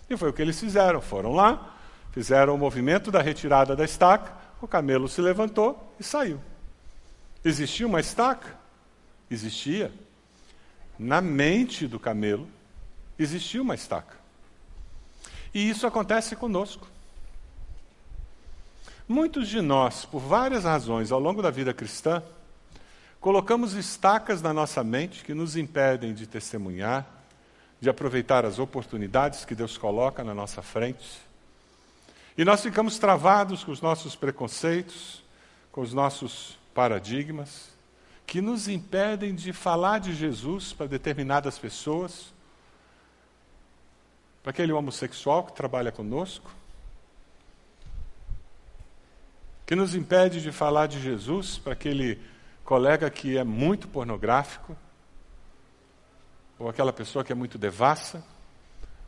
E 0.10 0.18
foi 0.18 0.30
o 0.30 0.34
que 0.34 0.42
eles 0.42 0.60
fizeram. 0.60 1.02
Foram 1.02 1.34
lá, 1.34 1.76
fizeram 2.12 2.56
o 2.56 2.58
movimento 2.58 3.12
da 3.12 3.22
retirada 3.22 3.76
da 3.76 3.86
estaca, 3.86 4.34
o 4.62 4.68
camelo 4.68 5.08
se 5.08 5.22
levantou 5.22 5.94
e 6.00 6.04
saiu. 6.04 6.42
Existia 7.44 7.88
uma 7.88 8.00
estaca? 8.00 8.58
Existia. 9.30 9.92
Na 10.98 11.22
mente 11.22 11.88
do 11.88 12.00
camelo 12.00 12.48
existia 13.18 13.62
uma 13.62 13.76
estaca. 13.76 14.18
E 15.54 15.70
isso 15.70 15.88
acontece 15.88 16.36
conosco. 16.36 16.88
Muitos 19.08 19.48
de 19.48 19.62
nós, 19.62 20.06
por 20.06 20.20
várias 20.20 20.66
razões 20.66 21.12
ao 21.12 21.20
longo 21.20 21.42
da 21.42 21.50
vida 21.50 21.74
cristã, 21.74 22.22
colocamos 23.20 23.74
estacas 23.74 24.42
na 24.42 24.54
nossa 24.54 24.84
mente 24.84 25.24
que 25.24 25.34
nos 25.34 25.56
impedem 25.56 26.14
de 26.14 26.28
testemunhar, 26.28 27.08
de 27.80 27.90
aproveitar 27.90 28.46
as 28.46 28.60
oportunidades 28.60 29.46
que 29.46 29.56
Deus 29.56 29.78
coloca 29.78 30.24
na 30.24 30.34
nossa 30.34 30.62
frente. 30.62 31.22
E 32.38 32.44
nós 32.44 32.62
ficamos 32.62 32.98
travados 32.98 33.64
com 33.64 33.72
os 33.72 33.82
nossos 33.82 34.16
preconceitos, 34.16 35.24
com 35.72 35.82
os 35.82 35.94
nossos 35.94 36.58
paradigmas, 36.74 37.70
que 38.26 38.42
nos 38.42 38.68
impedem 38.68 39.34
de 39.34 39.52
falar 39.52 40.00
de 40.00 40.14
Jesus 40.14 40.72
para 40.72 40.88
determinadas 40.88 41.58
pessoas, 41.58 42.34
para 44.44 44.52
aquele 44.52 44.72
homossexual 44.72 45.44
que 45.44 45.54
trabalha 45.54 45.92
conosco, 45.92 46.52
que 49.66 49.76
nos 49.76 49.94
impede 49.96 50.42
de 50.42 50.52
falar 50.52 50.88
de 50.88 51.00
Jesus 51.00 51.58
para 51.58 51.74
aquele 51.74 52.20
colega 52.64 53.10
que 53.10 53.38
é 53.38 53.44
muito 53.44 53.88
pornográfico, 53.88 54.76
ou 56.60 56.68
aquela 56.68 56.92
pessoa 56.92 57.24
que 57.24 57.32
é 57.32 57.36
muito 57.36 57.58
devassa, 57.58 58.24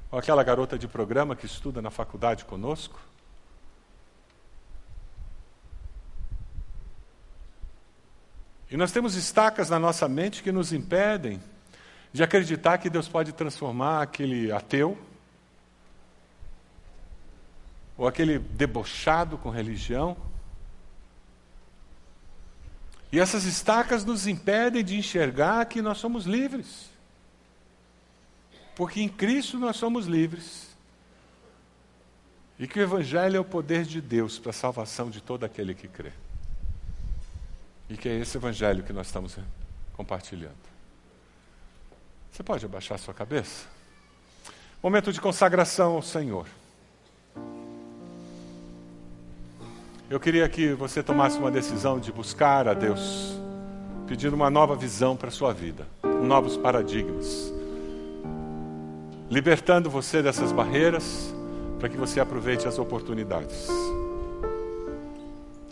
Ou 0.10 0.20
aquela 0.20 0.44
garota 0.44 0.78
de 0.78 0.90
programa 0.90 1.38
que 1.38 1.46
estuda 1.46 1.82
na 1.82 1.90
faculdade 1.90 2.44
conosco? 2.44 3.00
E 8.70 8.76
nós 8.76 8.92
temos 8.92 9.16
estacas 9.16 9.70
na 9.70 9.80
nossa 9.80 10.10
mente 10.10 10.44
que 10.44 10.52
nos 10.52 10.74
impedem 10.74 11.42
de 12.12 12.24
acreditar 12.24 12.78
que 12.78 12.90
Deus 12.90 13.08
pode 13.08 13.32
transformar 13.32 14.02
aquele 14.02 14.52
ateu, 14.52 14.98
ou 17.98 18.06
aquele 18.06 18.38
debochado 18.38 19.38
com 19.38 19.50
religião. 19.50 20.18
E 23.14 23.20
essas 23.20 23.46
estacas 23.46 24.04
nos 24.04 24.28
impedem 24.28 24.84
de 24.84 24.98
enxergar 24.98 25.66
que 25.66 25.82
nós 25.82 25.98
somos 25.98 26.26
livres. 26.26 26.91
Porque 28.76 29.02
em 29.02 29.10
Cristo 29.10 29.58
nós 29.58 29.76
somos 29.76 30.06
livres. 30.06 30.70
E 32.58 32.68
que 32.68 32.80
o 32.80 32.84
Evangelho 32.84 33.38
é 33.38 33.40
o 33.40 33.46
poder 33.46 33.86
de 33.86 34.00
Deus 34.00 34.38
para 34.38 34.52
a 34.52 34.54
salvação 34.54 35.10
de 35.10 35.22
todo 35.22 35.44
aquele 35.44 35.74
que 35.74 35.88
crê. 35.88 36.12
E 37.90 37.98
que 37.98 38.08
é 38.08 38.20
esse 38.20 38.38
Evangelho 38.38 38.84
que 38.84 38.94
nós 38.94 39.08
estamos 39.08 39.38
compartilhando. 39.94 40.56
Você 42.32 42.44
pode 42.44 42.66
abaixar 42.66 42.98
sua 42.98 43.14
cabeça? 43.14 43.68
Momento 44.82 45.12
de 45.12 45.20
consagração 45.20 45.94
ao 45.94 46.02
Senhor. 46.02 46.48
Eu 50.10 50.20
queria 50.20 50.48
que 50.50 50.74
você 50.74 51.02
tomasse 51.02 51.38
uma 51.38 51.50
decisão 51.50 52.00
de 52.00 52.12
buscar 52.12 52.68
a 52.68 52.74
Deus, 52.74 53.40
pedindo 54.08 54.36
uma 54.36 54.50
nova 54.50 54.76
visão 54.76 55.16
para 55.16 55.30
a 55.30 55.32
sua 55.32 55.54
vida, 55.54 55.88
novos 56.04 56.58
paradigmas, 56.58 57.54
libertando 59.32 59.90
você 59.90 60.22
dessas 60.22 60.52
barreiras 60.52 61.34
para 61.80 61.88
que 61.88 61.96
você 61.96 62.20
aproveite 62.20 62.68
as 62.68 62.78
oportunidades. 62.78 63.66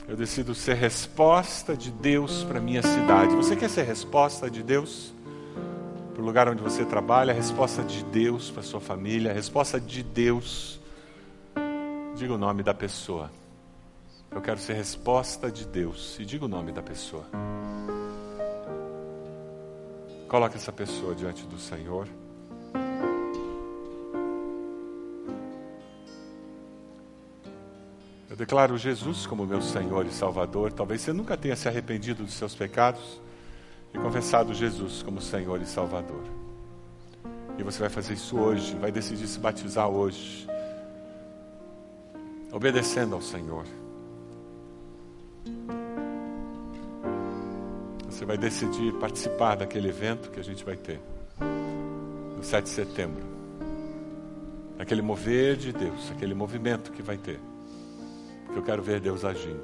Eu 0.07 0.16
decido 0.16 0.55
ser 0.55 0.76
resposta 0.76 1.76
de 1.76 1.91
Deus 1.91 2.45
para 2.45 2.62
minha 2.62 2.82
cidade. 2.82 3.36
Você 3.36 3.57
quer 3.57 3.70
ser 3.70 3.84
resposta 3.84 4.49
de 4.49 4.64
Deus 4.64 5.14
para 6.14 6.24
o 6.24 6.26
lugar 6.26 6.47
onde 6.47 6.64
você 6.64 6.86
trabalha? 6.86 7.34
Resposta 7.34 7.84
de 7.84 8.01
Deus 8.05 8.49
para 8.49 8.64
sua 8.64 8.80
família? 8.80 9.34
Resposta 9.34 9.78
de 9.78 10.03
Deus. 10.03 10.80
Diga 12.16 12.34
o 12.34 12.38
nome 12.38 12.64
da 12.64 12.74
pessoa. 12.74 13.30
Eu 14.32 14.41
quero 14.41 14.60
ser 14.60 14.74
resposta 14.74 15.51
de 15.51 15.66
Deus. 15.66 16.18
E 16.18 16.24
diga 16.24 16.45
o 16.45 16.47
nome 16.47 16.72
da 16.72 16.82
pessoa. 16.82 17.26
Coloque 20.30 20.55
essa 20.55 20.72
pessoa 20.72 21.14
diante 21.14 21.43
do 21.45 21.60
Senhor. 21.60 22.07
Declaro 28.39 28.77
Jesus 28.77 29.27
como 29.27 29.45
meu 29.45 29.61
Senhor 29.61 30.05
e 30.05 30.11
Salvador. 30.11 30.71
Talvez 30.71 31.01
você 31.01 31.11
nunca 31.11 31.35
tenha 31.35 31.57
se 31.57 31.67
arrependido 31.67 32.23
dos 32.23 32.33
seus 32.33 32.55
pecados 32.55 33.19
e 33.93 33.97
confessado 33.97 34.53
Jesus 34.53 35.03
como 35.03 35.21
Senhor 35.21 35.61
e 35.61 35.65
Salvador. 35.65 36.23
E 37.57 37.63
você 37.63 37.79
vai 37.79 37.89
fazer 37.89 38.13
isso 38.13 38.39
hoje, 38.39 38.73
vai 38.77 38.93
decidir 38.93 39.27
se 39.27 39.37
batizar 39.37 39.89
hoje, 39.89 40.47
obedecendo 42.49 43.13
ao 43.13 43.21
Senhor. 43.21 43.65
Você 48.09 48.23
vai 48.23 48.37
decidir 48.37 48.93
participar 48.93 49.55
daquele 49.55 49.89
evento 49.89 50.31
que 50.31 50.39
a 50.39 50.43
gente 50.43 50.63
vai 50.63 50.77
ter 50.77 51.01
no 52.37 52.43
7 52.43 52.63
de 52.63 52.69
setembro. 52.69 53.23
Aquele 54.77 55.01
mover 55.01 55.57
de 55.57 55.73
Deus, 55.73 56.09
aquele 56.11 56.33
movimento 56.33 56.89
que 56.93 57.01
vai 57.01 57.17
ter. 57.17 57.49
Eu 58.60 58.64
quero 58.64 58.84
ver 58.84 58.99
Deus 58.99 59.24
agindo. 59.24 59.64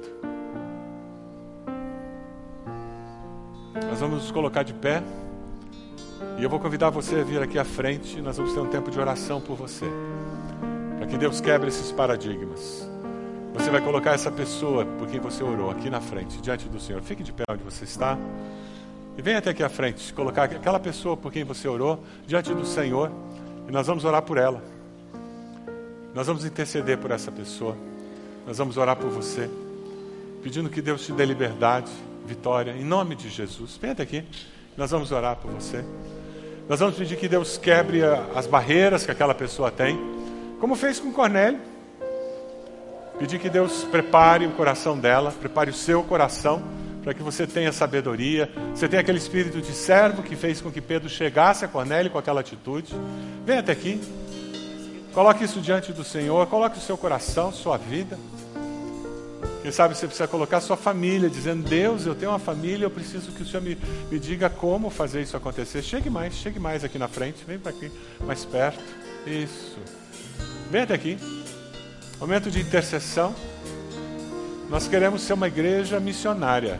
Nós 3.74 4.00
vamos 4.00 4.22
nos 4.22 4.30
colocar 4.30 4.62
de 4.62 4.72
pé. 4.72 5.02
E 6.38 6.42
eu 6.42 6.48
vou 6.48 6.58
convidar 6.58 6.88
você 6.88 7.16
a 7.16 7.22
vir 7.22 7.42
aqui 7.42 7.58
à 7.58 7.64
frente. 7.64 8.22
Nós 8.22 8.38
vamos 8.38 8.54
ter 8.54 8.60
um 8.60 8.68
tempo 8.68 8.90
de 8.90 8.98
oração 8.98 9.38
por 9.38 9.54
você. 9.54 9.84
Para 10.96 11.06
que 11.08 11.18
Deus 11.18 11.42
quebre 11.42 11.68
esses 11.68 11.92
paradigmas. 11.92 12.88
Você 13.52 13.68
vai 13.68 13.82
colocar 13.82 14.12
essa 14.12 14.32
pessoa 14.32 14.86
por 14.86 15.06
quem 15.08 15.20
você 15.20 15.44
orou 15.44 15.70
aqui 15.70 15.90
na 15.90 16.00
frente, 16.00 16.40
diante 16.40 16.66
do 16.66 16.80
Senhor. 16.80 17.02
Fique 17.02 17.22
de 17.22 17.34
pé 17.34 17.44
onde 17.50 17.62
você 17.62 17.84
está. 17.84 18.16
E 19.18 19.20
venha 19.20 19.40
até 19.40 19.50
aqui 19.50 19.62
à 19.62 19.68
frente, 19.68 20.10
colocar 20.14 20.44
aquela 20.44 20.80
pessoa 20.80 21.18
por 21.18 21.30
quem 21.30 21.44
você 21.44 21.68
orou 21.68 22.02
diante 22.26 22.54
do 22.54 22.64
Senhor. 22.64 23.12
E 23.68 23.70
nós 23.70 23.86
vamos 23.86 24.06
orar 24.06 24.22
por 24.22 24.38
ela. 24.38 24.62
Nós 26.14 26.26
vamos 26.26 26.46
interceder 26.46 26.96
por 26.96 27.10
essa 27.10 27.30
pessoa. 27.30 27.76
Nós 28.46 28.58
vamos 28.58 28.76
orar 28.76 28.94
por 28.96 29.10
você, 29.10 29.50
pedindo 30.42 30.70
que 30.70 30.80
Deus 30.80 31.04
te 31.04 31.12
dê 31.12 31.24
liberdade, 31.24 31.90
vitória, 32.24 32.70
em 32.70 32.84
nome 32.84 33.16
de 33.16 33.28
Jesus. 33.28 33.76
Venha 33.80 33.92
até 33.92 34.04
aqui. 34.04 34.24
Nós 34.76 34.90
vamos 34.90 35.10
orar 35.10 35.36
por 35.36 35.50
você. 35.50 35.84
Nós 36.68 36.78
vamos 36.78 36.96
pedir 36.96 37.16
que 37.16 37.26
Deus 37.26 37.58
quebre 37.58 38.02
as 38.34 38.46
barreiras 38.46 39.04
que 39.04 39.10
aquela 39.10 39.34
pessoa 39.34 39.70
tem, 39.70 39.98
como 40.60 40.76
fez 40.76 41.00
com 41.00 41.12
Cornélio. 41.12 41.58
Pedir 43.18 43.40
que 43.40 43.48
Deus 43.48 43.84
prepare 43.84 44.46
o 44.46 44.52
coração 44.52 44.98
dela, 44.98 45.32
prepare 45.32 45.70
o 45.70 45.74
seu 45.74 46.04
coração, 46.04 46.62
para 47.02 47.14
que 47.14 47.22
você 47.22 47.46
tenha 47.46 47.72
sabedoria. 47.72 48.50
Você 48.74 48.88
tenha 48.88 49.00
aquele 49.00 49.18
espírito 49.18 49.60
de 49.60 49.72
servo 49.72 50.22
que 50.22 50.36
fez 50.36 50.60
com 50.60 50.70
que 50.70 50.80
Pedro 50.80 51.08
chegasse 51.08 51.64
a 51.64 51.68
Cornélio 51.68 52.10
com 52.10 52.18
aquela 52.18 52.40
atitude. 52.40 52.94
Venha 53.44 53.60
até 53.60 53.72
aqui. 53.72 54.00
Coloque 55.16 55.44
isso 55.44 55.62
diante 55.62 55.94
do 55.94 56.04
Senhor, 56.04 56.46
coloque 56.46 56.76
o 56.76 56.80
seu 56.82 56.94
coração, 56.94 57.50
sua 57.50 57.78
vida. 57.78 58.18
Quem 59.62 59.72
sabe 59.72 59.94
você 59.96 60.06
precisa 60.06 60.28
colocar 60.28 60.60
sua 60.60 60.76
família, 60.76 61.30
dizendo: 61.30 61.66
Deus, 61.66 62.04
eu 62.04 62.14
tenho 62.14 62.32
uma 62.32 62.38
família, 62.38 62.84
eu 62.84 62.90
preciso 62.90 63.32
que 63.32 63.42
o 63.42 63.46
Senhor 63.46 63.62
me, 63.62 63.78
me 64.10 64.18
diga 64.18 64.50
como 64.50 64.90
fazer 64.90 65.22
isso 65.22 65.34
acontecer. 65.34 65.80
Chegue 65.80 66.10
mais, 66.10 66.34
chegue 66.34 66.60
mais 66.60 66.84
aqui 66.84 66.98
na 66.98 67.08
frente, 67.08 67.42
vem 67.46 67.58
para 67.58 67.70
aqui, 67.70 67.90
mais 68.26 68.44
perto. 68.44 68.84
Isso. 69.26 69.78
Vem 70.70 70.82
até 70.82 70.92
aqui. 70.92 71.18
Momento 72.20 72.50
de 72.50 72.60
intercessão. 72.60 73.34
Nós 74.68 74.86
queremos 74.86 75.22
ser 75.22 75.32
uma 75.32 75.48
igreja 75.48 75.98
missionária. 75.98 76.78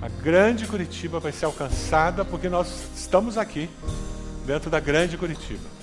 A 0.00 0.08
grande 0.08 0.66
Curitiba 0.66 1.20
vai 1.20 1.30
ser 1.30 1.44
alcançada 1.44 2.24
porque 2.24 2.48
nós 2.48 2.86
estamos 2.96 3.36
aqui, 3.36 3.68
dentro 4.46 4.70
da 4.70 4.80
grande 4.80 5.18
Curitiba. 5.18 5.75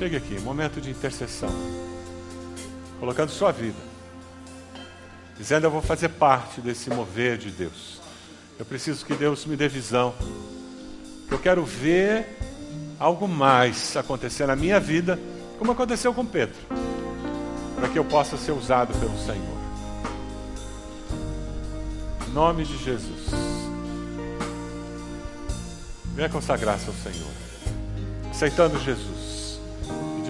Chegue 0.00 0.16
aqui, 0.16 0.40
momento 0.40 0.80
de 0.80 0.88
intercessão. 0.88 1.50
Colocando 2.98 3.28
sua 3.28 3.52
vida. 3.52 3.76
Dizendo, 5.36 5.66
eu 5.66 5.70
vou 5.70 5.82
fazer 5.82 6.08
parte 6.08 6.62
desse 6.62 6.88
mover 6.88 7.36
de 7.36 7.50
Deus. 7.50 8.00
Eu 8.58 8.64
preciso 8.64 9.04
que 9.04 9.12
Deus 9.12 9.44
me 9.44 9.56
dê 9.56 9.68
visão. 9.68 10.14
Eu 11.30 11.38
quero 11.38 11.62
ver 11.66 12.38
algo 12.98 13.28
mais 13.28 13.94
acontecer 13.94 14.46
na 14.46 14.56
minha 14.56 14.80
vida, 14.80 15.20
como 15.58 15.72
aconteceu 15.72 16.14
com 16.14 16.24
Pedro 16.24 16.56
para 17.76 17.90
que 17.90 17.98
eu 17.98 18.04
possa 18.06 18.38
ser 18.38 18.52
usado 18.52 18.98
pelo 18.98 19.18
Senhor. 19.18 19.60
Em 22.26 22.30
nome 22.32 22.64
de 22.64 22.76
Jesus. 22.82 23.28
Venha 26.14 26.30
consagrar-se 26.30 26.88
ao 26.88 26.94
Senhor. 26.94 27.30
Aceitando 28.30 28.78
Jesus. 28.80 29.19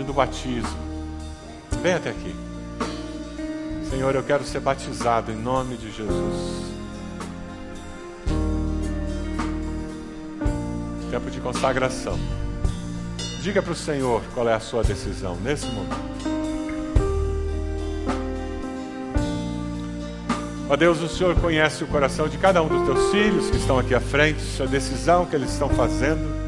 Pedindo 0.01 0.15
batismo. 0.15 0.79
Venha 1.83 1.99
até 1.99 2.09
aqui. 2.09 2.35
Senhor, 3.91 4.15
eu 4.15 4.23
quero 4.23 4.43
ser 4.45 4.59
batizado 4.59 5.31
em 5.31 5.37
nome 5.37 5.77
de 5.77 5.93
Jesus. 5.93 6.65
Tempo 11.11 11.31
de 11.31 11.39
consagração. 11.43 12.19
Diga 13.43 13.61
para 13.61 13.73
o 13.73 13.77
Senhor 13.77 14.23
qual 14.33 14.49
é 14.49 14.55
a 14.55 14.61
sua 14.61 14.83
decisão 14.83 15.37
nesse 15.37 15.67
momento. 15.67 16.01
Ó 20.67 20.77
Deus, 20.77 21.03
o 21.03 21.09
Senhor 21.09 21.39
conhece 21.39 21.85
o 21.85 21.87
coração 21.89 22.27
de 22.27 22.39
cada 22.39 22.63
um 22.63 22.69
dos 22.69 22.87
teus 22.87 23.11
filhos 23.11 23.51
que 23.51 23.59
estão 23.59 23.79
aqui 23.79 23.95
à 23.95 24.01
frente, 24.01 24.63
a 24.63 24.65
decisão 24.65 25.27
que 25.27 25.37
eles 25.37 25.53
estão 25.53 25.69
fazendo. 25.69 26.40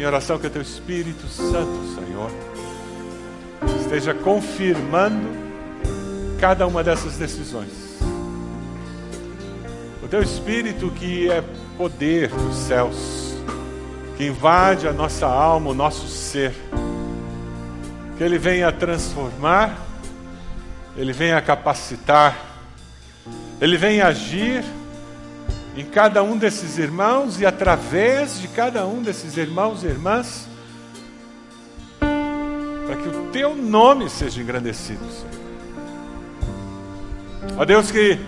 Minha 0.00 0.08
oração 0.08 0.36
é 0.36 0.38
que 0.38 0.46
o 0.46 0.50
teu 0.50 0.62
Espírito 0.62 1.28
Santo, 1.28 1.94
Senhor, 1.94 2.30
esteja 3.82 4.14
confirmando 4.14 5.28
cada 6.40 6.66
uma 6.66 6.82
dessas 6.82 7.18
decisões. 7.18 8.00
O 10.02 10.08
teu 10.08 10.22
Espírito 10.22 10.90
que 10.92 11.30
é 11.30 11.44
poder 11.76 12.30
dos 12.30 12.56
céus, 12.56 13.34
que 14.16 14.24
invade 14.24 14.88
a 14.88 14.92
nossa 14.94 15.26
alma, 15.26 15.68
o 15.68 15.74
nosso 15.74 16.08
ser, 16.08 16.54
que 18.16 18.24
ele 18.24 18.38
venha 18.38 18.72
transformar 18.72 19.86
ele 20.96 21.12
vem 21.12 21.34
a 21.34 21.42
capacitar, 21.42 22.38
Ele 23.60 23.76
vem 23.76 24.00
agir 24.00 24.64
em 25.76 25.84
cada 25.84 26.22
um 26.22 26.36
desses 26.36 26.78
irmãos 26.78 27.40
e 27.40 27.46
através 27.46 28.40
de 28.40 28.48
cada 28.48 28.86
um 28.86 29.02
desses 29.02 29.36
irmãos 29.36 29.82
e 29.82 29.86
irmãs, 29.86 30.50
teu 33.32 33.54
nome 33.54 34.10
seja 34.10 34.42
engrandecido, 34.42 35.00
Senhor. 35.10 35.40
Ó 37.56 37.64
Deus, 37.64 37.90
que 37.90 38.18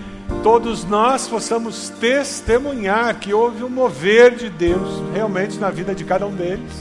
todos 0.42 0.84
nós 0.84 1.28
possamos 1.28 1.90
testemunhar 2.00 3.18
que 3.18 3.34
houve 3.34 3.62
um 3.62 3.68
mover 3.68 4.34
de 4.34 4.48
Deus 4.48 5.02
realmente 5.12 5.58
na 5.58 5.70
vida 5.70 5.94
de 5.94 6.04
cada 6.04 6.26
um 6.26 6.34
deles. 6.34 6.72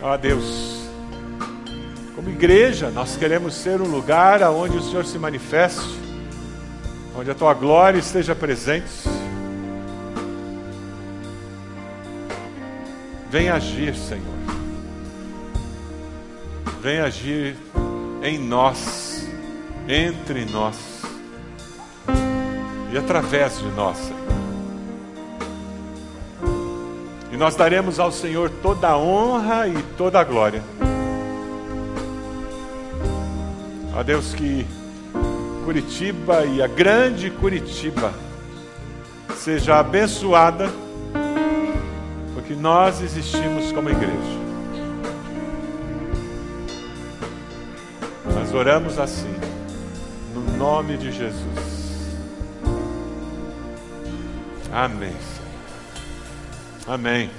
Ó 0.00 0.16
Deus, 0.16 0.88
como 2.14 2.30
igreja, 2.30 2.90
nós 2.90 3.16
queremos 3.16 3.54
ser 3.54 3.80
um 3.82 3.88
lugar 3.88 4.42
onde 4.44 4.78
o 4.78 4.82
Senhor 4.82 5.04
se 5.04 5.18
manifeste, 5.18 5.99
onde 7.20 7.30
a 7.30 7.34
tua 7.34 7.52
glória 7.52 7.98
esteja 7.98 8.34
presente. 8.34 8.88
Vem 13.28 13.50
agir, 13.50 13.94
Senhor. 13.94 14.24
Vem 16.80 16.98
agir 16.98 17.58
em 18.22 18.38
nós, 18.38 19.28
entre 19.86 20.46
nós 20.46 21.02
e 22.90 22.96
através 22.96 23.58
de 23.58 23.68
nós, 23.72 23.98
Senhor. 23.98 24.20
E 27.30 27.36
nós 27.36 27.54
daremos 27.54 28.00
ao 28.00 28.10
Senhor 28.10 28.48
toda 28.62 28.88
a 28.88 28.96
honra 28.96 29.68
e 29.68 29.82
toda 29.98 30.18
a 30.18 30.24
glória. 30.24 30.62
A 33.94 34.02
Deus 34.02 34.32
que 34.32 34.66
Curitiba 35.64 36.44
e 36.44 36.62
a 36.62 36.66
grande 36.66 37.30
Curitiba 37.30 38.12
seja 39.36 39.78
abençoada 39.78 40.68
que 42.50 42.56
nós 42.56 43.00
existimos 43.00 43.70
como 43.70 43.88
igreja. 43.90 44.40
Nós 48.34 48.52
oramos 48.52 48.98
assim, 48.98 49.32
no 50.34 50.56
nome 50.58 50.96
de 50.96 51.12
Jesus. 51.12 52.18
Amém. 54.72 55.14
Amém. 56.88 57.30